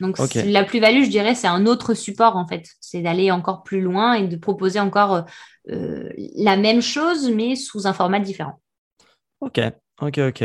Donc, 0.00 0.18
la 0.34 0.64
plus-value, 0.64 1.04
je 1.04 1.10
dirais, 1.10 1.34
c'est 1.34 1.48
un 1.48 1.66
autre 1.66 1.94
support, 1.94 2.36
en 2.36 2.46
fait. 2.46 2.66
C'est 2.80 3.00
d'aller 3.00 3.30
encore 3.30 3.62
plus 3.62 3.80
loin 3.80 4.14
et 4.14 4.28
de 4.28 4.36
proposer 4.36 4.80
encore 4.80 5.24
euh, 5.70 6.08
la 6.36 6.56
même 6.56 6.80
chose, 6.80 7.30
mais 7.30 7.56
sous 7.56 7.86
un 7.86 7.92
format 7.92 8.20
différent. 8.20 8.60
Ok, 9.40 9.60
ok, 10.00 10.18
ok. 10.18 10.42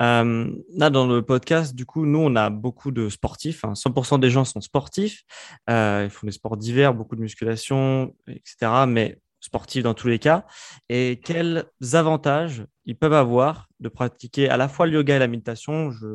Euh, 0.00 0.50
là, 0.74 0.90
dans 0.90 1.06
le 1.06 1.22
podcast, 1.22 1.74
du 1.74 1.86
coup, 1.86 2.06
nous, 2.06 2.18
on 2.18 2.36
a 2.36 2.50
beaucoup 2.50 2.90
de 2.90 3.08
sportifs. 3.08 3.62
100% 3.62 4.14
hein. 4.14 4.18
des 4.18 4.30
gens 4.30 4.44
sont 4.44 4.60
sportifs. 4.60 5.22
Euh, 5.68 6.02
ils 6.04 6.10
font 6.10 6.26
des 6.26 6.32
sports 6.32 6.56
divers, 6.56 6.94
beaucoup 6.94 7.16
de 7.16 7.20
musculation, 7.20 8.14
etc. 8.28 8.84
Mais 8.86 9.18
sportifs 9.40 9.82
dans 9.82 9.94
tous 9.94 10.08
les 10.08 10.18
cas. 10.18 10.46
Et 10.88 11.20
quels 11.22 11.66
avantages 11.92 12.64
ils 12.84 12.96
peuvent 12.96 13.12
avoir 13.12 13.68
de 13.80 13.88
pratiquer 13.88 14.48
à 14.48 14.56
la 14.56 14.68
fois 14.68 14.86
le 14.86 14.94
yoga 14.94 15.16
et 15.16 15.18
la 15.18 15.28
méditation? 15.28 15.90
Je, 15.90 16.06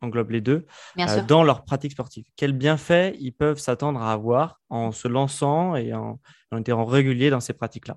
englobe 0.00 0.30
les 0.30 0.40
deux, 0.40 0.66
euh, 0.98 1.22
dans 1.26 1.42
leur 1.42 1.64
pratique 1.64 1.92
sportive. 1.92 2.24
Quels 2.36 2.52
bienfaits 2.52 3.14
ils 3.18 3.32
peuvent 3.32 3.58
s'attendre 3.58 4.00
à 4.02 4.12
avoir 4.12 4.60
en 4.68 4.92
se 4.92 5.08
lançant 5.08 5.76
et 5.76 5.92
en, 5.92 6.18
en 6.52 6.58
étant 6.58 6.84
réguliers 6.84 7.30
dans 7.30 7.40
ces 7.40 7.52
pratiques-là 7.52 7.96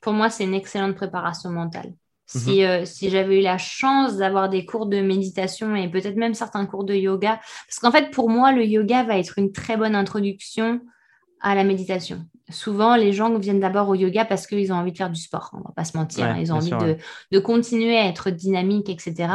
Pour 0.00 0.12
moi, 0.12 0.30
c'est 0.30 0.44
une 0.44 0.54
excellente 0.54 0.96
préparation 0.96 1.50
mentale. 1.50 1.92
Si, 2.26 2.60
mhm. 2.60 2.66
euh, 2.66 2.84
si 2.84 3.10
j'avais 3.10 3.40
eu 3.40 3.42
la 3.42 3.58
chance 3.58 4.16
d'avoir 4.16 4.48
des 4.48 4.64
cours 4.64 4.86
de 4.86 5.00
méditation 5.00 5.74
et 5.74 5.88
peut-être 5.90 6.16
même 6.16 6.34
certains 6.34 6.64
cours 6.64 6.84
de 6.84 6.94
yoga, 6.94 7.40
parce 7.66 7.80
qu'en 7.80 7.90
fait, 7.90 8.10
pour 8.12 8.30
moi, 8.30 8.52
le 8.52 8.64
yoga 8.64 9.02
va 9.02 9.18
être 9.18 9.38
une 9.38 9.50
très 9.50 9.76
bonne 9.76 9.96
introduction 9.96 10.80
à 11.40 11.54
la 11.54 11.64
méditation. 11.64 12.24
Souvent, 12.50 12.96
les 12.96 13.12
gens 13.12 13.38
viennent 13.38 13.60
d'abord 13.60 13.88
au 13.88 13.94
yoga 13.94 14.24
parce 14.24 14.46
qu'ils 14.46 14.72
ont 14.72 14.76
envie 14.76 14.92
de 14.92 14.96
faire 14.96 15.10
du 15.10 15.20
sport, 15.20 15.50
on 15.52 15.58
ne 15.58 15.62
va 15.62 15.72
pas 15.74 15.84
se 15.84 15.96
mentir. 15.96 16.36
ils 16.36 16.52
ont 16.52 16.56
envie 16.56 16.70
de, 16.70 16.96
de, 17.30 17.38
continuer 17.38 17.96
à 17.96 18.06
être 18.06 18.30
dynamiques, 18.30 18.88
etc. 18.88 19.28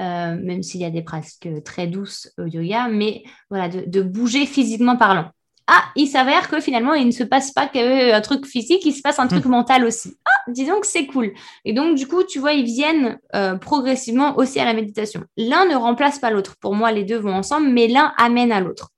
Euh, 0.00 0.36
même 0.42 0.62
s'il 0.62 0.80
y 0.80 0.84
a 0.84 0.90
des 0.90 1.02
pratiques 1.02 1.48
très 1.64 1.86
douces 1.86 2.32
au 2.38 2.44
yoga, 2.44 2.88
mais 2.88 3.22
voilà, 3.48 3.68
de, 3.68 3.84
de 3.86 4.02
bouger 4.02 4.46
physiquement 4.46 4.96
parlant. 4.96 5.30
Ah, 5.72 5.84
il 5.94 6.08
s'avère 6.08 6.50
que 6.50 6.58
finalement, 6.60 6.94
il 6.94 7.06
ne 7.06 7.12
se 7.12 7.22
passe 7.22 7.52
pas 7.52 7.68
qu'un 7.68 8.20
truc 8.22 8.44
physique, 8.44 8.84
il 8.84 8.92
se 8.92 9.02
passe 9.02 9.20
un 9.20 9.28
truc 9.28 9.44
mental 9.46 9.84
aussi. 9.84 10.16
Ah, 10.24 10.50
disons 10.50 10.80
que 10.80 10.86
c'est 10.86 11.06
cool. 11.06 11.32
Et 11.64 11.72
donc, 11.72 11.96
du 11.96 12.08
coup, 12.08 12.24
tu 12.24 12.40
vois, 12.40 12.54
ils 12.54 12.64
viennent 12.64 13.20
euh, 13.36 13.54
progressivement 13.54 14.36
aussi 14.36 14.58
à 14.58 14.64
la 14.64 14.74
méditation. 14.74 15.22
L'un 15.36 15.66
ne 15.66 15.76
remplace 15.76 16.18
pas 16.18 16.30
l'autre. 16.30 16.56
Pour 16.60 16.74
moi, 16.74 16.90
les 16.90 17.04
deux 17.04 17.18
vont 17.18 17.34
ensemble, 17.34 17.68
mais 17.68 17.86
l'un 17.86 18.12
amène 18.16 18.50
à 18.50 18.60
l'autre. 18.60 18.90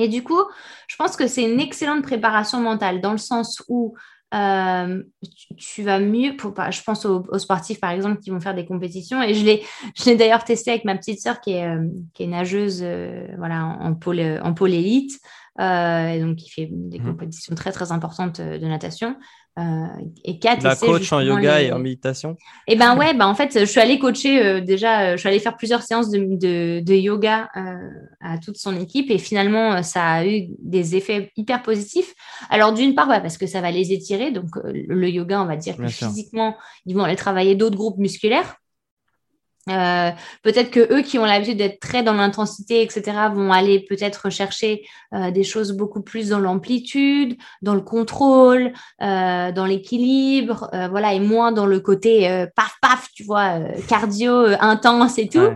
Et 0.00 0.08
du 0.08 0.22
coup, 0.22 0.42
je 0.88 0.96
pense 0.96 1.16
que 1.16 1.26
c'est 1.26 1.42
une 1.42 1.60
excellente 1.60 2.02
préparation 2.02 2.60
mentale 2.60 3.00
dans 3.00 3.12
le 3.12 3.18
sens 3.18 3.62
où 3.68 3.94
euh, 4.32 5.02
tu, 5.56 5.82
vas 5.82 6.00
mieux. 6.00 6.36
Pour, 6.36 6.54
je 6.70 6.82
pense 6.82 7.04
aux, 7.04 7.38
sportifs, 7.38 7.80
par 7.80 7.90
exemple, 7.90 8.20
qui 8.20 8.30
vont 8.30 8.40
faire 8.40 8.54
des 8.54 8.64
compétitions. 8.64 9.22
Et 9.22 9.34
je 9.34 9.44
l'ai 9.44 10.16
d'ailleurs 10.16 10.44
testé 10.44 10.70
avec 10.70 10.84
ma 10.84 10.96
petite 10.96 11.20
sœur 11.20 11.40
qui 11.40 11.52
est, 11.52 11.66
euh, 11.66 11.86
qui 12.14 12.22
est 12.22 12.28
nageuse 12.28 12.80
euh, 12.82 13.26
voilà, 13.38 13.76
en, 13.80 13.94
pôle, 13.94 14.20
en 14.42 14.54
pôle 14.54 14.72
élite. 14.72 15.20
et 15.58 16.20
donc, 16.20 16.36
qui 16.36 16.50
fait 16.50 16.68
des 16.70 16.98
mmh. 16.98 17.04
compétitions 17.04 17.54
très, 17.54 17.72
très 17.72 17.92
importantes 17.92 18.40
de 18.40 18.66
natation. 18.66 19.16
Euh, 19.60 19.86
et 20.24 20.38
Kat, 20.38 20.56
la 20.62 20.76
coach 20.76 21.12
en 21.12 21.20
yoga 21.20 21.60
et 21.60 21.72
en 21.72 21.78
méditation 21.78 22.36
Et 22.66 22.72
eh 22.72 22.76
ben 22.76 22.96
ouais, 22.96 23.14
ben 23.14 23.26
en 23.26 23.34
fait, 23.34 23.58
je 23.58 23.64
suis 23.64 23.80
allée 23.80 23.98
coacher 23.98 24.42
euh, 24.42 24.60
déjà, 24.60 25.00
euh, 25.00 25.12
je 25.12 25.18
suis 25.18 25.28
allée 25.28 25.38
faire 25.38 25.56
plusieurs 25.56 25.82
séances 25.82 26.08
de, 26.08 26.80
de, 26.80 26.94
yoga 26.94 27.48
à 28.20 28.38
toute 28.38 28.56
son 28.56 28.78
équipe 28.80 29.10
et 29.10 29.18
finalement, 29.18 29.82
ça 29.82 30.04
a 30.04 30.26
eu 30.26 30.48
des 30.60 30.96
effets 30.96 31.32
hyper 31.36 31.62
positifs. 31.62 32.14
Alors 32.48 32.72
d'une 32.72 32.94
part, 32.94 33.08
parce 33.08 33.36
que 33.36 33.46
ça 33.46 33.60
va 33.60 33.70
les 33.70 33.92
étirer, 33.92 34.30
donc 34.30 34.48
le 34.64 35.08
yoga, 35.08 35.42
on 35.42 35.46
va 35.46 35.56
dire 35.56 35.76
que 35.76 35.88
physiquement, 35.88 36.56
ils 36.86 36.94
vont 36.94 37.04
aller 37.04 37.16
travailler 37.16 37.54
d'autres 37.54 37.76
groupes 37.76 37.98
musculaires. 37.98 38.56
Euh, 39.70 40.10
peut-être 40.42 40.70
que 40.70 40.92
eux 40.92 41.02
qui 41.02 41.18
ont 41.18 41.24
l'habitude 41.24 41.58
d'être 41.58 41.80
très 41.80 42.02
dans 42.02 42.12
l'intensité, 42.12 42.82
etc., 42.82 43.02
vont 43.32 43.52
aller 43.52 43.80
peut-être 43.80 44.30
chercher 44.30 44.86
euh, 45.14 45.30
des 45.30 45.44
choses 45.44 45.72
beaucoup 45.72 46.02
plus 46.02 46.30
dans 46.30 46.40
l'amplitude, 46.40 47.36
dans 47.62 47.74
le 47.74 47.80
contrôle, 47.80 48.72
euh, 49.02 49.52
dans 49.52 49.66
l'équilibre, 49.66 50.70
voilà, 50.90 51.14
et 51.14 51.20
moins 51.20 51.52
dans 51.52 51.66
le 51.66 51.80
côté 51.80 52.46
paf 52.56 52.74
paf, 52.80 53.08
tu 53.14 53.24
vois, 53.24 53.58
cardio 53.88 54.46
intense 54.60 55.18
et 55.18 55.28
tout. 55.28 55.50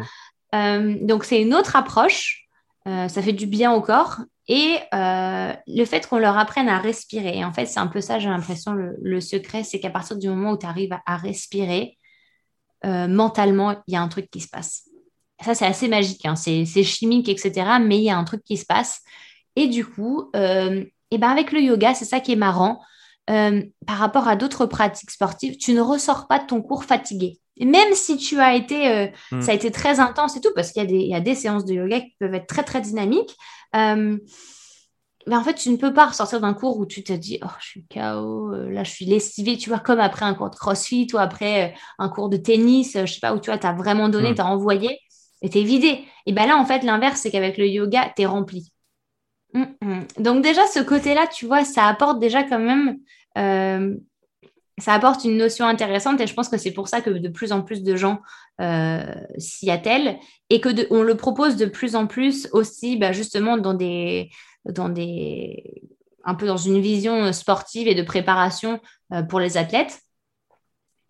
donc 0.53 1.25
c'est 1.25 1.43
une 1.43 1.55
autre 1.55 1.77
approche. 1.77 2.49
ça 2.87 3.23
fait 3.23 3.33
du 3.33 3.47
bien 3.47 3.73
au 3.73 3.81
corps 3.81 4.21
et 4.49 4.77
le 4.93 5.85
fait 5.85 6.07
qu'on 6.09 6.19
leur 6.19 6.39
apprenne 6.39 6.69
à 6.69 6.79
respirer. 6.79 7.45
en 7.45 7.53
fait, 7.53 7.67
c'est 7.67 7.81
un 7.81 7.87
peu 7.87 8.01
ça, 8.01 8.19
j'ai 8.19 8.29
l'impression, 8.29 8.73
le, 8.73 9.21
secret, 9.21 9.65
c'est 9.65 9.81
qu'à 9.81 9.91
partir 9.91 10.17
du 10.17 10.29
moment 10.29 10.53
où 10.53 10.59
tu 10.59 10.67
arrives 10.67 10.97
à 11.07 11.17
respirer, 11.17 11.99
euh, 12.85 13.09
mentalement, 13.09 13.73
il 13.87 13.95
y 13.95 13.97
a 13.97 14.03
un 14.03 14.09
truc 14.09 14.31
qui 14.31 14.41
se 14.41 14.49
passe. 14.49 14.85
Ça, 15.43 15.55
c'est 15.55 15.67
assez 15.67 15.89
magique, 15.89 16.25
hein. 16.27 16.37
c'est 16.37 16.65
chimique, 16.65 17.29
etc. 17.29 17.53
Mais 17.81 17.99
il 17.99 18.05
y 18.05 18.11
a 18.11 18.17
un 18.17 18.25
truc 18.25 18.43
qui 18.45 18.57
se 18.57 18.65
passe. 18.65 19.01
Et 19.57 19.67
du 19.67 19.85
coup, 19.85 20.31
euh, 20.37 20.85
et 21.11 21.19
ben 21.19 21.29
avec 21.29 21.53
le 21.53 21.61
yoga, 21.61 21.95
c'est 21.95 22.05
ça 22.05 22.21
qui 22.21 22.33
est 22.33 22.37
marrant. 22.37 22.81
par 23.27 23.99
rapport 23.99 24.29
à 24.29 24.37
d'autres 24.37 24.67
pratiques 24.67 25.11
sportives, 25.11 25.57
tu 25.57 25.73
ne 25.73 25.81
ressors 25.81 26.29
pas 26.29 26.39
de 26.39 26.47
ton 26.47 26.63
cours 26.63 26.85
fatigué. 26.85 27.39
Et 27.57 27.67
même 27.67 27.95
si 27.95 28.17
tu 28.17 28.41
as 28.41 28.55
été, 28.55 29.11
hmm. 29.31 29.41
ça 29.41 29.53
a 29.53 29.55
été 29.55 29.71
très 29.71 30.01
intense 30.01 30.37
et 30.37 30.41
tout, 30.41 30.53
parce 30.55 30.73
qu'il 30.73 30.91
y, 30.91 31.15
a 31.15 31.21
des 31.21 31.35
séances 31.35 31.65
de 31.65 31.75
yoga 31.75 32.01
qui 32.01 32.15
peuvent 32.19 32.35
être 32.35 32.47
très, 32.47 32.63
très 32.63 32.81
dynamiques 32.81 33.37
mais 35.27 35.37
en 35.37 35.43
fait, 35.43 35.55
tu 35.55 35.71
ne 35.71 35.77
peux 35.77 35.93
pas 35.93 36.07
ressortir 36.07 36.41
d'un 36.41 36.53
cours 36.53 36.79
où 36.79 36.87
tu 36.87 37.03
te 37.03 37.13
dis, 37.13 37.39
oh, 37.43 37.49
je 37.61 37.67
suis 37.67 37.87
KO, 37.87 38.53
euh, 38.53 38.71
là, 38.71 38.85
je 38.85 38.91
suis 38.91 39.07
lessivée, 39.07 39.57
tu 39.57 39.71
vois, 39.71 39.79
comme 39.79 40.01
après 40.01 40.25
un 40.25 40.35
cours 40.35 40.51
de 40.51 40.57
crossfit 40.57 41.07
ou 41.15 41.19
après 41.19 41.71
euh, 41.71 41.75
un 41.99 42.09
cours 42.09 42.29
de 42.29 42.37
tennis, 42.37 42.97
euh, 42.97 43.07
je 43.07 43.15
sais 43.15 43.21
pas, 43.21 43.35
où 43.35 43.41
tu 43.41 43.51
vois, 43.51 43.59
tu 43.59 43.67
as 43.67 43.73
vraiment 43.73 44.09
donné, 44.09 44.33
mm. 44.33 44.35
tu 44.35 44.41
as 44.43 44.47
envoyé 44.47 44.99
et 45.43 45.49
tu 45.49 45.59
es 45.59 45.63
vidé. 45.63 46.05
Et 46.27 46.33
bien 46.33 46.47
là, 46.47 46.57
en 46.57 46.67
fait, 46.67 46.83
l'inverse, 46.83 47.21
c'est 47.21 47.31
qu'avec 47.31 47.57
le 47.57 47.67
yoga, 47.67 48.13
tu 48.15 48.23
es 48.23 48.27
rempli. 48.27 48.71
Mm, 49.55 49.65
mm. 49.81 50.07
Donc, 50.19 50.43
déjà, 50.43 50.67
ce 50.67 50.81
côté-là, 50.81 51.27
tu 51.27 51.47
vois, 51.47 51.65
ça 51.65 51.87
apporte 51.87 52.19
déjà 52.19 52.43
quand 52.43 52.61
même, 52.61 52.99
ça 54.77 54.93
apporte 54.93 55.25
une 55.25 55.37
notion 55.37 55.67
intéressante 55.67 56.21
et 56.21 56.27
je 56.27 56.35
pense 56.35 56.49
que 56.49 56.59
c'est 56.59 56.73
pour 56.73 56.89
ça 56.89 57.01
que 57.01 57.11
de 57.11 57.29
plus 57.29 57.53
en 57.53 57.63
plus 57.63 57.83
de 57.83 57.97
gens 57.97 58.21
s'y 59.39 59.71
attellent 59.71 60.19
et 60.51 60.61
que 60.61 60.69
on 60.93 61.03
le 61.03 61.17
propose 61.17 61.57
de 61.57 61.67
plus 61.67 61.97
en 61.97 62.07
plus 62.07 62.49
aussi, 62.53 62.97
bah, 62.97 63.13
justement, 63.13 63.57
dans 63.57 63.75
des 63.75 64.31
dans 64.67 64.89
des, 64.89 65.83
un 66.25 66.35
peu 66.35 66.47
dans 66.47 66.57
une 66.57 66.81
vision 66.81 67.33
sportive 67.33 67.89
et 67.89 67.95
de 67.95 68.03
préparation 68.03 68.81
euh, 69.13 69.23
pour 69.23 69.41
les 69.41 69.57
athlètes. 69.57 70.01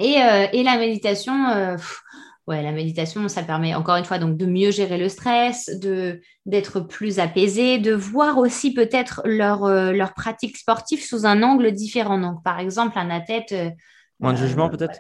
Et, 0.00 0.20
euh, 0.20 0.46
et 0.52 0.62
la 0.64 0.76
méditation, 0.76 1.48
euh, 1.50 1.76
ouais, 2.46 2.62
la 2.62 2.72
méditation, 2.72 3.28
ça 3.28 3.42
permet 3.42 3.74
encore 3.74 3.96
une 3.96 4.04
fois 4.04 4.18
donc 4.18 4.36
de 4.36 4.46
mieux 4.46 4.70
gérer 4.70 4.98
le 4.98 5.08
stress, 5.08 5.70
de 5.80 6.20
d'être 6.46 6.80
plus 6.80 7.20
apaisé, 7.20 7.78
de 7.78 7.94
voir 7.94 8.38
aussi 8.38 8.74
peut-être 8.74 9.22
leur, 9.24 9.68
leur 9.68 10.14
pratique 10.14 10.56
sportive 10.56 11.02
sous 11.02 11.26
un 11.26 11.42
angle 11.42 11.72
différent. 11.72 12.18
Donc, 12.18 12.42
par 12.42 12.58
exemple, 12.58 12.98
un 12.98 13.10
athlète. 13.10 13.54
Moins 14.18 14.32
de 14.32 14.38
jugement 14.38 14.68
peut-être? 14.68 14.98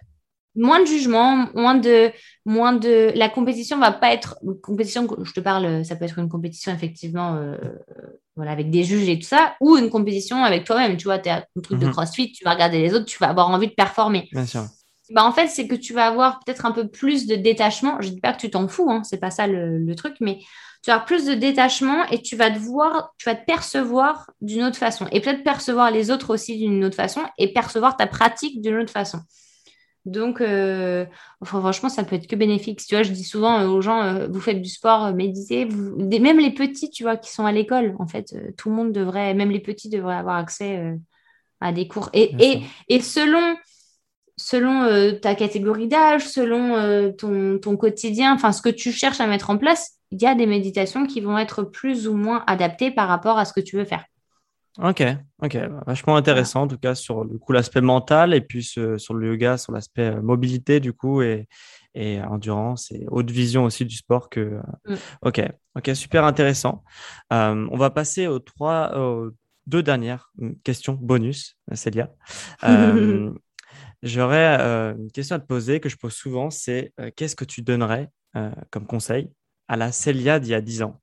Moins 0.56 0.80
de 0.80 0.86
jugement, 0.86 1.48
moins 1.54 1.74
de, 1.74 2.10
moins 2.44 2.72
de. 2.72 3.12
La 3.14 3.28
compétition 3.28 3.78
va 3.78 3.92
pas 3.92 4.12
être 4.12 4.36
une 4.42 4.60
compétition. 4.60 5.08
Je 5.22 5.32
te 5.32 5.40
parle, 5.40 5.84
ça 5.84 5.96
peut 5.96 6.04
être 6.04 6.18
une 6.18 6.28
compétition 6.28 6.72
effectivement, 6.72 7.34
euh, 7.34 7.56
voilà, 8.36 8.52
avec 8.52 8.70
des 8.70 8.84
juges 8.84 9.08
et 9.08 9.18
tout 9.18 9.26
ça, 9.26 9.54
ou 9.60 9.76
une 9.76 9.90
compétition 9.90 10.44
avec 10.44 10.64
toi-même. 10.64 10.96
Tu 10.96 11.04
vois, 11.04 11.18
tu 11.18 11.28
as 11.28 11.46
un 11.56 11.60
truc 11.60 11.78
de 11.78 11.86
mhm. 11.86 11.92
CrossFit, 11.92 12.32
tu 12.32 12.44
vas 12.44 12.54
regarder 12.54 12.78
les 12.78 12.94
autres, 12.94 13.06
tu 13.06 13.18
vas 13.18 13.28
avoir 13.28 13.48
envie 13.50 13.68
de 13.68 13.74
performer. 13.74 14.28
Bien 14.32 14.46
sûr. 14.46 14.64
Bah, 15.10 15.24
en 15.24 15.32
fait, 15.32 15.48
c'est 15.48 15.68
que 15.68 15.74
tu 15.74 15.92
vas 15.92 16.06
avoir 16.06 16.40
peut-être 16.44 16.64
un 16.64 16.72
peu 16.72 16.88
plus 16.88 17.26
de 17.26 17.36
détachement. 17.36 18.00
Je 18.00 18.08
dis 18.08 18.20
pas 18.20 18.32
que 18.32 18.40
tu 18.40 18.50
t'en 18.50 18.68
fous, 18.68 18.90
hein, 18.90 19.02
c'est 19.04 19.18
pas 19.18 19.30
ça 19.30 19.46
le, 19.46 19.78
le, 19.78 19.94
truc, 19.94 20.14
mais 20.20 20.38
tu 20.82 20.90
vas 20.90 20.94
avoir 20.94 21.06
plus 21.06 21.26
de 21.26 21.34
détachement 21.34 22.06
et 22.06 22.22
tu 22.22 22.36
vas 22.36 22.50
te 22.50 22.58
voir, 22.58 23.12
tu 23.18 23.28
vas 23.28 23.34
te 23.34 23.44
percevoir 23.44 24.30
d'une 24.40 24.64
autre 24.64 24.78
façon. 24.78 25.06
Et 25.12 25.20
peut-être 25.20 25.44
percevoir 25.44 25.90
les 25.90 26.10
autres 26.10 26.32
aussi 26.32 26.56
d'une 26.56 26.82
autre 26.84 26.96
façon 26.96 27.20
et 27.36 27.52
percevoir 27.52 27.98
ta 27.98 28.06
pratique 28.06 28.62
d'une 28.62 28.76
autre 28.76 28.92
façon. 28.92 29.18
Donc, 30.04 30.42
euh, 30.42 31.06
franchement, 31.42 31.88
ça 31.88 32.04
peut 32.04 32.16
être 32.16 32.26
que 32.26 32.36
bénéfique. 32.36 32.84
Tu 32.86 32.94
vois, 32.94 33.02
je 33.02 33.12
dis 33.12 33.24
souvent 33.24 33.60
euh, 33.60 33.68
aux 33.68 33.80
gens, 33.80 34.02
euh, 34.02 34.28
vous 34.30 34.40
faites 34.40 34.60
du 34.60 34.68
sport, 34.68 35.14
méditez. 35.14 35.64
Même 35.64 36.38
les 36.38 36.50
petits, 36.50 36.90
tu 36.90 37.04
vois, 37.04 37.16
qui 37.16 37.32
sont 37.32 37.46
à 37.46 37.52
l'école, 37.52 37.94
en 37.98 38.06
fait, 38.06 38.34
tout 38.58 38.68
le 38.68 38.74
monde 38.74 38.92
devrait, 38.92 39.34
même 39.34 39.50
les 39.50 39.60
petits 39.60 39.88
devraient 39.88 40.16
avoir 40.16 40.36
accès 40.36 40.98
à 41.60 41.72
des 41.72 41.88
cours. 41.88 42.10
Et, 42.12 42.62
et, 42.88 43.00
selon, 43.00 43.56
selon 44.36 45.18
ta 45.20 45.34
catégorie 45.34 45.88
d'âge, 45.88 46.26
selon 46.28 47.12
ton, 47.12 47.58
ton, 47.58 47.76
quotidien, 47.76 48.34
enfin, 48.34 48.52
ce 48.52 48.60
que 48.60 48.68
tu 48.68 48.92
cherches 48.92 49.20
à 49.20 49.26
mettre 49.26 49.48
en 49.48 49.56
place, 49.56 49.92
il 50.10 50.20
y 50.20 50.26
a 50.26 50.34
des 50.34 50.46
méditations 50.46 51.06
qui 51.06 51.20
vont 51.22 51.38
être 51.38 51.62
plus 51.62 52.08
ou 52.08 52.14
moins 52.14 52.44
adaptées 52.46 52.90
par 52.90 53.08
rapport 53.08 53.38
à 53.38 53.46
ce 53.46 53.54
que 53.54 53.60
tu 53.60 53.76
veux 53.76 53.86
faire. 53.86 54.04
Ok, 54.82 55.04
ok, 55.40 55.56
vachement 55.86 56.16
intéressant 56.16 56.62
en 56.62 56.66
tout 56.66 56.78
cas 56.78 56.96
sur 56.96 57.22
le 57.22 57.38
coup 57.38 57.52
l'aspect 57.52 57.80
mental 57.80 58.34
et 58.34 58.40
puis 58.40 58.64
sur 58.64 59.14
le 59.14 59.28
yoga, 59.28 59.56
sur 59.56 59.72
l'aspect 59.72 60.16
euh, 60.16 60.20
mobilité 60.20 60.80
du 60.80 60.92
coup 60.92 61.22
et, 61.22 61.46
et 61.94 62.20
endurance 62.20 62.90
et 62.90 63.06
haute 63.08 63.30
vision 63.30 63.64
aussi 63.64 63.84
du 63.84 63.94
sport 63.94 64.28
que. 64.28 64.40
Euh, 64.40 64.62
mm. 64.88 64.96
Ok, 65.22 65.42
ok, 65.76 65.90
super 65.94 66.24
intéressant. 66.24 66.82
Euh, 67.32 67.68
on 67.70 67.76
va 67.76 67.90
passer 67.90 68.26
aux 68.26 68.40
trois, 68.40 68.98
aux 68.98 69.30
deux 69.68 69.84
dernières 69.84 70.32
mm, 70.38 70.54
questions 70.64 70.94
bonus, 70.94 71.56
Célia. 71.72 72.10
J'aurais 74.02 74.60
une 74.98 75.10
question 75.12 75.36
à 75.36 75.38
te 75.38 75.46
poser 75.46 75.78
que 75.78 75.88
je 75.88 75.96
pose 75.96 76.12
souvent, 76.12 76.50
c'est 76.50 76.92
qu'est-ce 77.16 77.36
que 77.36 77.44
tu 77.44 77.62
donnerais 77.62 78.10
comme 78.70 78.86
conseil 78.86 79.30
à 79.66 79.76
la 79.76 79.92
Célia 79.92 80.40
d'il 80.40 80.50
y 80.50 80.54
a 80.54 80.60
10 80.60 80.82
ans? 80.82 81.00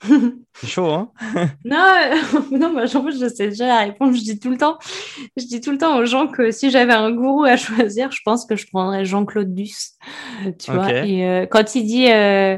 C'est 0.00 0.66
chaud, 0.66 0.90
hein 0.90 1.10
Non, 1.64 1.94
non 2.52 2.72
moi, 2.72 2.86
je 2.86 3.28
sais 3.28 3.48
déjà 3.48 3.66
la 3.66 3.78
réponse. 3.80 4.16
Je 4.16 4.22
dis 4.22 4.38
tout 4.38 4.50
le 4.50 4.56
temps, 4.56 4.78
je 5.36 5.44
dis 5.44 5.60
tout 5.60 5.72
le 5.72 5.78
temps 5.78 5.98
aux 5.98 6.04
gens 6.04 6.28
que 6.28 6.50
si 6.50 6.70
j'avais 6.70 6.92
un 6.92 7.10
gourou 7.10 7.44
à 7.44 7.56
choisir, 7.56 8.10
je 8.12 8.20
pense 8.24 8.46
que 8.46 8.56
je 8.56 8.66
prendrais 8.66 9.04
Jean-Claude 9.04 9.54
Duss. 9.54 9.94
Tu 10.58 10.70
vois 10.70 11.04
Et 11.04 11.26
euh, 11.26 11.46
quand 11.46 11.74
il 11.74 11.84
dit, 11.84 12.10
euh, 12.10 12.56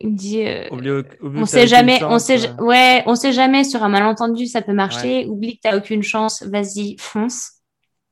il 0.00 0.14
dit, 0.14 0.46
euh, 0.46 0.68
on 1.22 1.46
sait 1.46 1.66
jamais, 1.66 2.02
on 2.04 2.18
sait, 2.18 2.50
ouais, 2.60 3.02
on 3.06 3.14
sait 3.14 3.32
jamais 3.32 3.64
sur 3.64 3.82
un 3.82 3.88
malentendu, 3.88 4.46
ça 4.46 4.62
peut 4.62 4.74
marcher. 4.74 5.26
Oublie 5.26 5.56
que 5.56 5.62
t'as 5.62 5.76
aucune 5.76 6.02
chance, 6.02 6.42
vas-y, 6.42 6.96
fonce. 6.98 7.52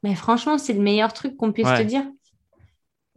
Mais 0.02 0.16
franchement, 0.16 0.58
c'est 0.58 0.72
le 0.72 0.80
meilleur 0.80 1.12
truc 1.12 1.36
qu'on 1.36 1.52
puisse 1.52 1.68
te 1.68 1.82
dire. 1.82 2.04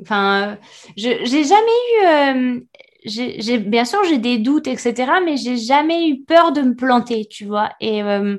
Enfin, 0.02 0.58
je 0.98 1.10
j'ai 1.24 1.46
jamais 1.46 2.60
eu 2.60 2.68
j'ai, 3.06 3.58
bien 3.60 3.86
sûr, 3.86 4.00
j'ai 4.06 4.18
des 4.18 4.38
doutes, 4.38 4.68
etc., 4.68 4.94
mais 5.24 5.38
j'ai 5.38 5.58
jamais 5.58 6.10
eu 6.10 6.24
peur 6.24 6.52
de 6.52 6.62
me 6.62 6.76
planter, 6.76 7.26
tu 7.30 7.46
vois. 7.46 7.72
Et 7.80 8.02
euh, 8.04 8.38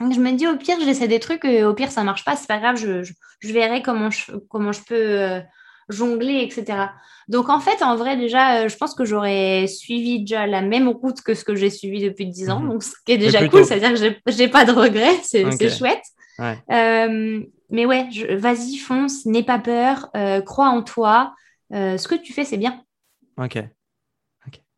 je 0.00 0.20
me 0.20 0.32
dis, 0.32 0.46
au 0.46 0.56
pire, 0.56 0.76
j'essaie 0.80 1.08
des 1.08 1.20
trucs, 1.20 1.44
et 1.44 1.64
au 1.64 1.74
pire, 1.74 1.90
ça 1.90 2.02
marche 2.02 2.24
pas, 2.24 2.34
c'est 2.36 2.48
pas 2.48 2.58
grave, 2.58 2.76
je, 2.76 3.02
je, 3.02 3.52
verrai 3.52 3.82
comment 3.82 4.10
je, 4.10 4.32
comment 4.48 4.72
je 4.72 4.80
peux 4.86 4.94
euh, 4.94 5.40
jongler, 5.90 6.40
etc. 6.40 6.86
Donc, 7.28 7.50
en 7.50 7.60
fait, 7.60 7.82
en 7.82 7.96
vrai, 7.96 8.16
déjà, 8.16 8.62
euh, 8.62 8.68
je 8.68 8.76
pense 8.76 8.94
que 8.94 9.04
j'aurais 9.04 9.66
suivi 9.66 10.20
déjà 10.20 10.46
la 10.46 10.62
même 10.62 10.88
route 10.88 11.20
que 11.20 11.34
ce 11.34 11.44
que 11.44 11.54
j'ai 11.54 11.70
suivi 11.70 12.02
depuis 12.02 12.26
10 12.26 12.50
ans, 12.50 12.60
mhm. 12.60 12.70
donc 12.70 12.82
ce 12.82 12.92
qui 13.04 13.12
est 13.12 13.18
déjà 13.18 13.46
cool, 13.48 13.66
c'est-à-dire 13.66 13.90
que 13.90 13.96
j'ai, 13.96 14.18
j'ai 14.26 14.48
pas 14.48 14.64
de 14.64 14.72
regrets, 14.72 15.20
c'est, 15.22 15.44
chouette. 15.68 16.02
mais 17.70 17.86
ouais, 17.86 18.08
vas-y, 18.30 18.76
fonce, 18.76 19.26
n'aie 19.26 19.42
pas 19.42 19.58
peur, 19.58 20.10
crois 20.46 20.68
en 20.68 20.82
toi. 20.82 21.34
ce 21.70 22.08
que 22.08 22.14
tu 22.14 22.32
fais, 22.32 22.44
c'est 22.44 22.56
bien. 22.56 22.82
Ok. 23.38 23.58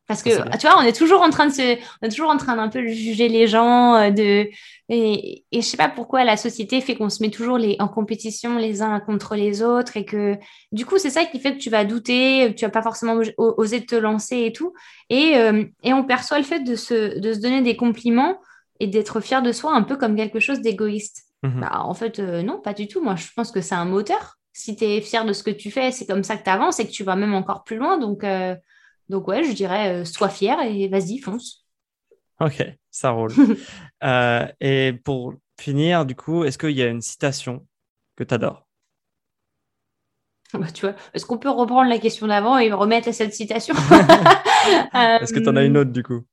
Parce 0.07 0.23
que, 0.23 0.31
tu 0.59 0.69
vois, 0.69 0.79
on 0.79 0.83
est 0.83 0.97
toujours 0.97 1.21
en 1.21 1.31
train 1.31 1.47
de 1.47 1.53
se, 1.53 1.77
on 2.01 2.07
est 2.07 2.11
toujours 2.11 2.31
en 2.31 2.37
train 2.37 2.55
d'un 2.55 2.69
peu 2.69 2.87
juger 2.87 3.29
les 3.29 3.49
gens, 3.49 3.97
euh, 3.97 4.11
de, 4.11 4.49
et, 4.89 5.45
et 5.51 5.61
je 5.61 5.67
sais 5.67 5.77
pas 5.77 5.89
pourquoi 5.89 6.23
la 6.23 6.37
société 6.37 6.81
fait 6.81 6.95
qu'on 6.95 7.11
se 7.11 7.21
met 7.23 7.31
toujours 7.31 7.59
les, 7.59 7.75
en 7.81 7.89
compétition 7.89 8.57
les 8.57 8.83
uns 8.83 9.01
contre 9.01 9.35
les 9.35 9.63
autres 9.63 9.97
et 9.97 10.05
que, 10.05 10.37
du 10.71 10.87
coup, 10.87 10.99
c'est 10.99 11.11
ça 11.11 11.25
qui 11.25 11.41
fait 11.41 11.55
que 11.55 11.59
tu 11.59 11.71
vas 11.71 11.85
douter, 11.85 12.55
tu 12.57 12.65
vas 12.65 12.71
pas 12.71 12.83
forcément 12.83 13.21
oser 13.37 13.85
te 13.85 13.97
lancer 13.97 14.45
et 14.45 14.53
tout. 14.53 14.73
Et, 15.11 15.37
euh, 15.39 15.65
et 15.83 15.93
on 15.93 16.05
perçoit 16.05 16.39
le 16.39 16.45
fait 16.45 16.61
de 16.61 16.77
se, 16.77 17.19
de 17.19 17.33
se 17.33 17.41
donner 17.41 17.63
des 17.63 17.75
compliments 17.75 18.39
et 18.79 18.87
d'être 18.87 19.21
fier 19.21 19.43
de 19.43 19.51
soi 19.51 19.75
un 19.75 19.83
peu 19.83 19.97
comme 19.97 20.15
quelque 20.15 20.39
chose 20.39 20.61
d'égoïste. 20.61 21.25
Mhm. 21.43 21.63
Bah, 21.63 21.81
en 21.83 21.95
fait, 21.95 22.21
euh, 22.21 22.43
non, 22.43 22.61
pas 22.61 22.75
du 22.75 22.87
tout. 22.87 23.03
Moi, 23.03 23.17
je 23.17 23.27
pense 23.35 23.51
que 23.51 23.61
c'est 23.61 23.75
un 23.75 23.85
moteur. 23.85 24.36
Si 24.59 24.75
tu 24.75 24.85
es 24.85 25.03
fier 25.03 25.27
de 25.27 25.35
ce 25.35 25.43
que 25.43 25.51
tu 25.51 25.71
fais, 25.71 25.93
c'est 25.93 26.07
comme 26.07 26.25
ça 26.25 26.39
que 26.39 26.43
tu 26.43 26.49
avances 26.49 26.81
et 26.81 26.87
que 26.87 26.91
tu 26.91 27.05
vas 27.05 27.15
même 27.15 27.35
encore 27.35 27.63
plus 27.63 27.77
loin. 27.77 27.99
Donc, 27.99 28.25
donc 29.09 29.29
ouais, 29.29 29.45
je 29.45 29.53
dirais, 29.53 30.01
euh, 30.01 30.05
sois 30.05 30.29
fier 30.29 30.61
et 30.63 30.89
vas-y, 30.89 31.19
fonce. 31.19 31.67
Ok, 32.41 32.65
ça 32.91 33.11
roule. 33.11 33.33
Euh, 34.05 34.47
et 34.61 34.93
pour 34.93 35.33
finir, 35.59 36.05
du 36.05 36.15
coup, 36.15 36.45
est-ce 36.45 36.59
qu'il 36.59 36.73
y 36.73 36.83
a 36.83 36.87
une 36.87 37.01
citation 37.01 37.67
que 38.15 38.25
tu 38.25 38.35
adores 38.35 38.67
bah, 40.53 40.71
tu 40.73 40.83
vois, 40.83 40.95
est-ce 41.15 41.25
qu'on 41.25 41.39
peut 41.39 41.49
reprendre 41.49 41.89
la 41.89 41.99
question 41.99 42.27
d'avant 42.27 42.59
et 42.59 42.71
remettre 42.71 43.09
à 43.09 43.13
cette 43.15 43.33
citation? 43.33 43.75
Est-ce 44.95 45.33
que 45.33 45.41
tu 45.41 45.49
en 45.49 45.57
as 45.57 45.65
une 45.65 45.79
autre 45.79 45.93
du 45.93 46.03
coup? 46.03 46.27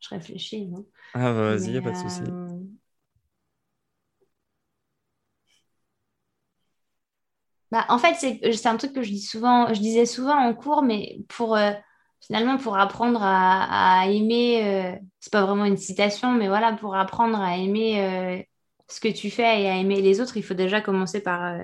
Je 0.00 0.08
réfléchis, 0.08 0.66
non? 0.66 0.86
Ah, 1.12 1.32
bah, 1.32 1.54
vas-y, 1.54 1.76
a 1.76 1.82
pas 1.82 1.90
de 1.90 1.96
souci. 1.96 2.49
Bah, 7.70 7.86
en 7.88 7.98
fait, 7.98 8.14
c'est 8.54 8.66
un 8.66 8.76
truc 8.76 8.92
que 8.92 9.02
je 9.02 9.10
dis 9.10 9.20
souvent, 9.22 9.72
je 9.72 9.80
disais 9.80 10.04
souvent 10.06 10.34
en 10.36 10.54
cours, 10.54 10.82
mais 10.82 11.20
pour 11.28 11.56
euh, 11.56 11.70
finalement 12.20 12.58
pour 12.58 12.76
apprendre 12.76 13.20
à, 13.22 14.06
aimer, 14.08 14.64
euh, 14.64 14.96
c'est 15.20 15.32
pas 15.32 15.44
vraiment 15.46 15.64
une 15.64 15.76
citation, 15.76 16.32
mais 16.32 16.48
voilà, 16.48 16.72
pour 16.72 16.96
apprendre 16.96 17.40
à 17.40 17.56
aimer 17.56 18.02
euh, 18.02 18.42
ce 18.88 18.98
que 19.00 19.08
tu 19.08 19.30
fais 19.30 19.62
et 19.62 19.68
à 19.68 19.76
aimer 19.76 20.00
les 20.02 20.20
autres, 20.20 20.36
il 20.36 20.42
faut 20.42 20.54
déjà 20.54 20.80
commencer 20.80 21.20
par 21.22 21.60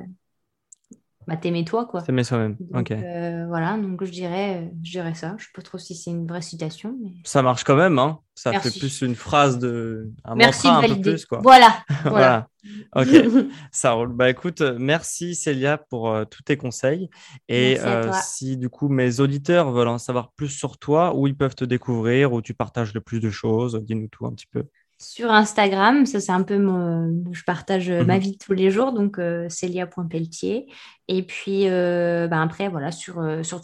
bah, 1.27 1.37
t'aimer 1.37 1.65
toi, 1.65 1.87
quoi. 1.87 2.03
T'aimer 2.03 2.23
soi-même, 2.23 2.57
ok. 2.73 2.93
Euh, 2.93 3.47
voilà, 3.49 3.77
donc 3.77 4.05
je 4.05 4.13
dirais, 4.13 4.71
je 4.85 4.93
dirais 4.93 5.15
ça. 5.15 5.35
Je 5.39 5.45
sais 5.45 5.51
pas 5.53 5.63
trop 5.63 5.77
si 5.77 5.97
c'est 5.97 6.11
une 6.11 6.27
vraie 6.27 6.43
citation. 6.43 6.97
Mais... 7.03 7.15
Ça 7.25 7.43
marche 7.43 7.65
quand 7.65 7.75
même, 7.75 7.99
hein. 7.99 8.21
Ça 8.37 8.53
fait 8.61 8.79
plus 8.79 9.01
une 9.03 9.17
phrase 9.17 9.59
de. 9.59 10.13
Un 10.25 10.37
merci 10.37 10.69
mantra 10.69 10.87
de 10.87 10.93
un 10.93 10.97
peu 10.97 11.03
plus, 11.03 11.27
quoi. 11.27 11.41
Voilà. 11.43 11.79
voilà. 12.05 12.49
Ok, 12.95 13.09
ça 13.73 13.93
roule. 13.93 14.13
Bah 14.13 14.31
écoute, 14.31 14.61
merci 14.61 15.35
Célia 15.35 15.79
pour 15.79 16.11
euh, 16.11 16.25
tous 16.25 16.43
tes 16.43 16.57
conseils. 16.57 17.09
Et 17.49 17.81
euh, 17.81 18.13
si 18.23 18.57
du 18.57 18.69
coup 18.69 18.89
mes 18.89 19.19
auditeurs 19.21 19.73
veulent 19.73 19.89
en 19.89 19.99
savoir 19.99 20.31
plus 20.33 20.49
sur 20.49 20.79
toi, 20.79 21.17
où 21.17 21.27
ils 21.27 21.37
peuvent 21.37 21.55
te 21.55 21.65
découvrir, 21.65 22.33
où 22.33 22.43
tu 22.43 22.55
partages 22.55 22.95
le 22.95 23.01
plus 23.01 23.19
de 23.19 23.31
choses, 23.31 23.81
dis-nous 23.83 24.09
tout 24.09 24.27
un 24.27 24.33
petit 24.33 24.47
peu 24.47 24.65
sur 24.99 25.31
Instagram. 25.31 26.07
Ça, 26.07 26.21
c'est 26.21 26.33
un 26.33 26.43
peu 26.43 26.59
mon. 26.59 27.25
Je 27.33 27.43
partage 27.45 27.91
euh, 27.91 28.05
ma 28.05 28.17
mhm. 28.17 28.21
vie 28.21 28.39
tous 28.39 28.53
les 28.53 28.71
jours, 28.71 28.93
donc 28.93 29.19
euh, 29.19 29.49
Célia.pelletier. 29.49 30.67
Et 31.09 31.23
puis 31.23 31.69
euh, 31.69 32.27
ben 32.29 32.43
après, 32.43 32.69
voilà, 32.69 32.91
sur, 32.91 33.23
sur, 33.45 33.61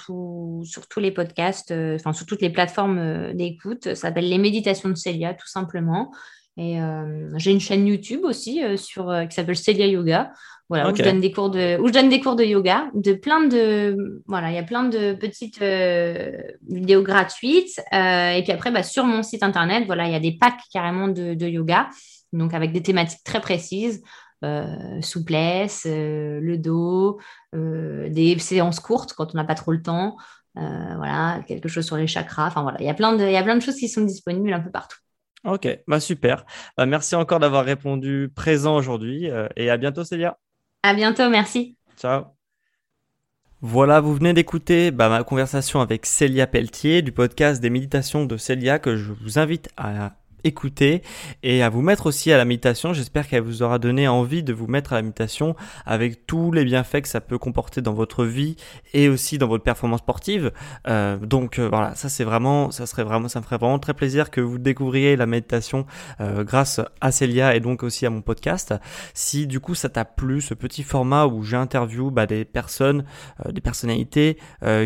sur, 0.65 0.89
tous 0.89 1.01
les 1.01 1.11
podcasts, 1.11 1.73
enfin 1.73 2.13
sur 2.13 2.27
toutes 2.27 2.41
les 2.41 2.51
plateformes 2.51 3.33
d'écoute. 3.33 3.85
Ça 3.85 3.95
s'appelle 3.95 4.29
Les 4.29 4.39
Méditations 4.39 4.89
de 4.89 4.95
Célia, 4.95 5.35
tout 5.35 5.49
simplement. 5.49 6.13
Et 6.59 6.77
j'ai 7.37 7.51
une 7.51 7.61
chaîne 7.61 7.87
YouTube 7.87 8.25
aussi 8.25 8.61
sur, 8.77 9.11
qui 9.29 9.35
s'appelle 9.35 9.57
Célia 9.57 9.87
Yoga. 9.87 10.33
Voilà, 10.73 10.91
où, 10.91 10.97
je 10.97 11.03
donne 11.03 11.21
des 11.21 11.33
cours 11.33 11.51
de, 11.51 11.79
où 11.83 11.89
je 11.89 11.93
donne 11.93 12.09
des 12.09 12.19
cours 12.19 12.35
de 12.35 12.45
yoga, 12.45 12.91
de 12.95 13.13
plein 13.13 13.47
de, 13.47 14.23
voilà, 14.27 14.51
il 14.51 14.55
y 14.55 14.59
a 14.59 14.63
plein 14.63 14.85
de 14.85 15.13
petites 15.13 15.61
euh, 15.61 16.33
vidéos 16.67 17.03
gratuites. 17.03 17.79
Euh, 17.93 18.31
et 18.31 18.43
puis 18.43 18.53
après, 18.53 18.71
bah, 18.71 18.83
sur 18.83 19.05
mon 19.05 19.23
site 19.23 19.43
internet, 19.43 19.85
voilà, 19.85 20.07
il 20.07 20.13
y 20.13 20.17
a 20.17 20.21
des 20.21 20.33
packs 20.33 20.63
carrément 20.73 21.09
de, 21.09 21.47
yoga, 21.47 21.91
donc 22.33 22.55
avec 22.55 22.73
des 22.73 22.83
thématiques 22.83 23.23
très 23.23 23.43
précises. 23.43 24.03
Euh, 24.45 25.01
souplesse, 25.03 25.87
le 25.87 26.57
dos, 26.57 27.19
des 27.53 28.39
séances 28.39 28.81
courtes 28.81 29.13
quand 29.13 29.35
on 29.35 29.37
n'a 29.37 29.45
pas 29.45 29.55
trop 29.55 29.73
le 29.73 29.83
temps, 29.83 30.17
voilà, 30.55 31.43
quelque 31.47 31.69
chose 31.69 31.85
sur 31.85 31.97
les 31.97 32.07
chakras. 32.07 32.47
Enfin 32.47 32.63
voilà, 32.63 32.81
il 32.81 32.87
y 32.87 32.91
a 32.91 32.95
plein 32.95 33.15
de, 33.15 33.27
il 33.27 33.33
y 33.33 33.37
a 33.37 33.43
plein 33.43 33.57
de 33.57 33.63
choses 33.63 33.77
qui 33.77 33.91
sont 33.91 34.01
disponibles 34.01 34.55
un 34.55 34.61
peu 34.61 34.71
partout. 34.71 34.97
Ok, 35.45 35.69
bah 35.87 36.01
super. 36.01 36.45
Bah, 36.77 36.87
merci 36.87 37.15
encore 37.15 37.41
d'avoir 37.41 37.65
répondu 37.65 38.31
présent 38.35 38.77
aujourd'hui 38.77 39.29
et 39.57 39.71
à 39.71 39.77
bientôt 39.77 40.05
Célia. 40.05 40.39
À 40.83 40.95
bientôt, 40.95 41.29
merci. 41.31 41.77
Ciao. 41.97 42.25
Voilà, 43.65 44.01
vous 44.01 44.15
venez 44.15 44.33
d'écouter 44.33 44.91
bah, 44.91 45.09
ma 45.09 45.23
conversation 45.23 45.81
avec 45.81 46.05
Célia 46.05 46.49
Pelletier 46.49 47.01
du 47.01 47.13
podcast 47.13 47.63
des 47.63 47.71
méditations 47.71 48.25
de 48.25 48.37
Célia 48.37 48.81
que 48.81 48.97
je 48.97 49.13
vous 49.13 49.39
invite 49.39 49.69
à 49.77 50.15
écouter 50.45 51.03
et 51.43 51.63
à 51.63 51.69
vous 51.69 51.83
mettre 51.83 52.07
aussi 52.07 52.33
à 52.33 52.37
la 52.37 52.45
méditation. 52.45 52.93
J'espère 52.93 53.29
qu'elle 53.29 53.43
vous 53.43 53.63
aura 53.63 53.79
donné 53.79 54.09
envie 54.09 54.43
de 54.43 54.53
vous 54.53 54.67
mettre 54.67 54.93
à 54.93 54.97
la 54.97 55.03
méditation 55.03 55.57
avec 55.87 56.27
tous 56.27 56.53
les 56.53 56.65
bienfaits 56.65 57.03
que 57.03 57.09
ça 57.09 57.21
peut 57.21 57.39
comporter 57.39 57.81
dans 57.81 57.95
votre 57.95 58.25
vie 58.25 58.57
et 58.95 59.09
aussi 59.09 59.39
dans 59.39 59.49
votre 59.49 59.65
performance 59.65 60.01
sportive. 60.01 60.53
Euh, 60.89 61.17
donc 61.19 61.59
euh, 61.59 61.69
voilà, 61.69 61.95
ça 61.95 62.09
c'est 62.09 62.25
vraiment, 62.25 62.71
ça 62.71 62.87
serait 62.87 63.05
vraiment, 63.05 63.29
ça 63.29 63.41
me 63.41 63.45
ferait 63.45 63.59
vraiment 63.59 63.79
très 63.79 63.95
plaisir 63.95 64.31
que 64.31 64.41
vous 64.41 64.59
découvriez 64.59 65.17
la 65.17 65.27
méditation 65.27 65.87
euh, 66.21 66.45
grâce 66.45 66.81
à 67.01 67.13
Célia 67.13 67.55
et 67.55 67.61
donc 67.61 67.83
aussi 67.83 68.07
à 68.07 68.11
mon 68.11 68.23
podcast. 68.23 68.75
Si 69.15 69.47
du 69.47 69.61
coup 69.61 69.75
ça 69.75 69.89
t'a 69.89 70.05
plu, 70.05 70.41
ce 70.41 70.55
petit 70.55 70.83
format 70.83 71.27
où 71.27 71.43
j'interview 71.43 72.11
bah, 72.11 72.27
des 72.27 72.45
personnes, 72.45 73.05
des 73.49 73.61
personnalités 73.61 74.39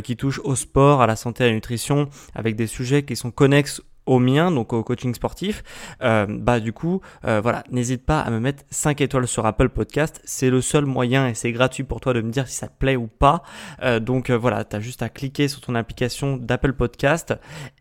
qui 0.02 0.16
touchent 0.16 0.40
au 0.40 0.54
sport, 0.56 1.02
à 1.02 1.06
la 1.06 1.16
santé, 1.16 1.44
à 1.44 1.46
la 1.48 1.52
nutrition, 1.52 2.08
avec 2.34 2.56
des 2.56 2.66
sujets 2.66 3.04
qui 3.04 3.16
sont 3.16 3.30
connexes 3.30 3.82
au 4.06 4.18
mien, 4.18 4.50
donc 4.50 4.72
au 4.72 4.82
coaching 4.82 5.14
sportif, 5.14 5.62
euh, 6.02 6.26
bah 6.28 6.60
du 6.60 6.72
coup, 6.72 7.00
euh, 7.24 7.40
voilà, 7.40 7.64
n'hésite 7.70 8.04
pas 8.04 8.20
à 8.20 8.30
me 8.30 8.40
mettre 8.40 8.62
5 8.70 9.00
étoiles 9.00 9.26
sur 9.26 9.46
Apple 9.46 9.68
Podcast. 9.68 10.20
C'est 10.24 10.50
le 10.50 10.60
seul 10.60 10.86
moyen 10.86 11.28
et 11.28 11.34
c'est 11.34 11.52
gratuit 11.52 11.84
pour 11.84 12.00
toi 12.00 12.12
de 12.12 12.20
me 12.20 12.30
dire 12.30 12.48
si 12.48 12.56
ça 12.56 12.68
te 12.68 12.78
plaît 12.78 12.96
ou 12.96 13.08
pas. 13.08 13.42
Euh, 13.82 14.00
donc 14.00 14.30
voilà, 14.30 14.64
tu 14.64 14.76
as 14.76 14.80
juste 14.80 15.02
à 15.02 15.08
cliquer 15.08 15.48
sur 15.48 15.60
ton 15.60 15.74
application 15.74 16.36
d'Apple 16.36 16.72
Podcast 16.72 17.34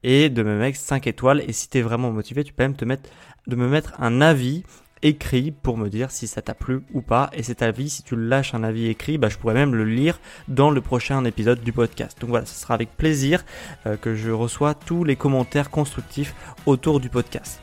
et 0.03 0.29
de 0.29 0.43
me 0.43 0.57
mettre 0.57 0.79
5 0.79 1.07
étoiles. 1.07 1.43
Et 1.47 1.53
si 1.53 1.69
tu 1.69 1.77
es 1.77 1.81
vraiment 1.81 2.11
motivé, 2.11 2.43
tu 2.43 2.53
peux 2.53 2.63
même 2.63 2.75
te 2.75 2.85
mettre, 2.85 3.09
de 3.47 3.55
me 3.55 3.67
mettre 3.67 3.93
un 3.99 4.21
avis 4.21 4.63
écrit 5.05 5.51
pour 5.51 5.77
me 5.77 5.87
dire 5.87 6.09
si 6.09 6.27
ça 6.27 6.41
t'a 6.41 6.55
plu 6.55 6.81
ou 6.93 7.01
pas. 7.01 7.29
Et 7.33 7.43
cet 7.43 7.61
avis, 7.61 7.89
si 7.89 8.03
tu 8.03 8.15
lâches 8.15 8.53
un 8.55 8.63
avis 8.63 8.87
écrit, 8.87 9.17
bah, 9.17 9.29
je 9.29 9.37
pourrais 9.37 9.53
même 9.53 9.75
le 9.75 9.85
lire 9.85 10.19
dans 10.47 10.71
le 10.71 10.81
prochain 10.81 11.23
épisode 11.25 11.61
du 11.61 11.71
podcast. 11.71 12.17
Donc 12.19 12.31
voilà, 12.31 12.45
ce 12.45 12.59
sera 12.59 12.73
avec 12.73 12.97
plaisir 12.97 13.45
euh, 13.85 13.97
que 13.97 14.15
je 14.15 14.31
reçois 14.31 14.73
tous 14.73 15.03
les 15.03 15.15
commentaires 15.15 15.69
constructifs 15.69 16.33
autour 16.65 16.99
du 16.99 17.09
podcast. 17.09 17.61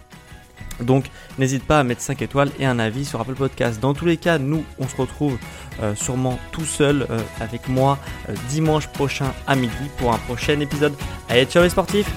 Donc 0.80 1.10
n'hésite 1.38 1.64
pas 1.64 1.80
à 1.80 1.84
mettre 1.84 2.00
5 2.00 2.22
étoiles 2.22 2.50
et 2.60 2.64
un 2.64 2.78
avis 2.78 3.04
sur 3.04 3.20
Apple 3.20 3.34
Podcast. 3.34 3.80
Dans 3.80 3.92
tous 3.92 4.06
les 4.06 4.16
cas, 4.16 4.38
nous, 4.38 4.64
on 4.78 4.86
se 4.86 4.96
retrouve 4.96 5.36
euh, 5.82 5.94
sûrement 5.96 6.38
tout 6.52 6.64
seul 6.64 7.06
euh, 7.10 7.20
avec 7.40 7.68
moi 7.68 7.98
dimanche 8.48 8.86
prochain 8.88 9.32
à 9.48 9.56
midi 9.56 9.90
pour 9.98 10.12
un 10.12 10.18
prochain 10.18 10.60
épisode. 10.60 10.94
Allez, 11.28 11.44
ciao 11.46 11.62
les 11.64 11.70
sportifs 11.70 12.10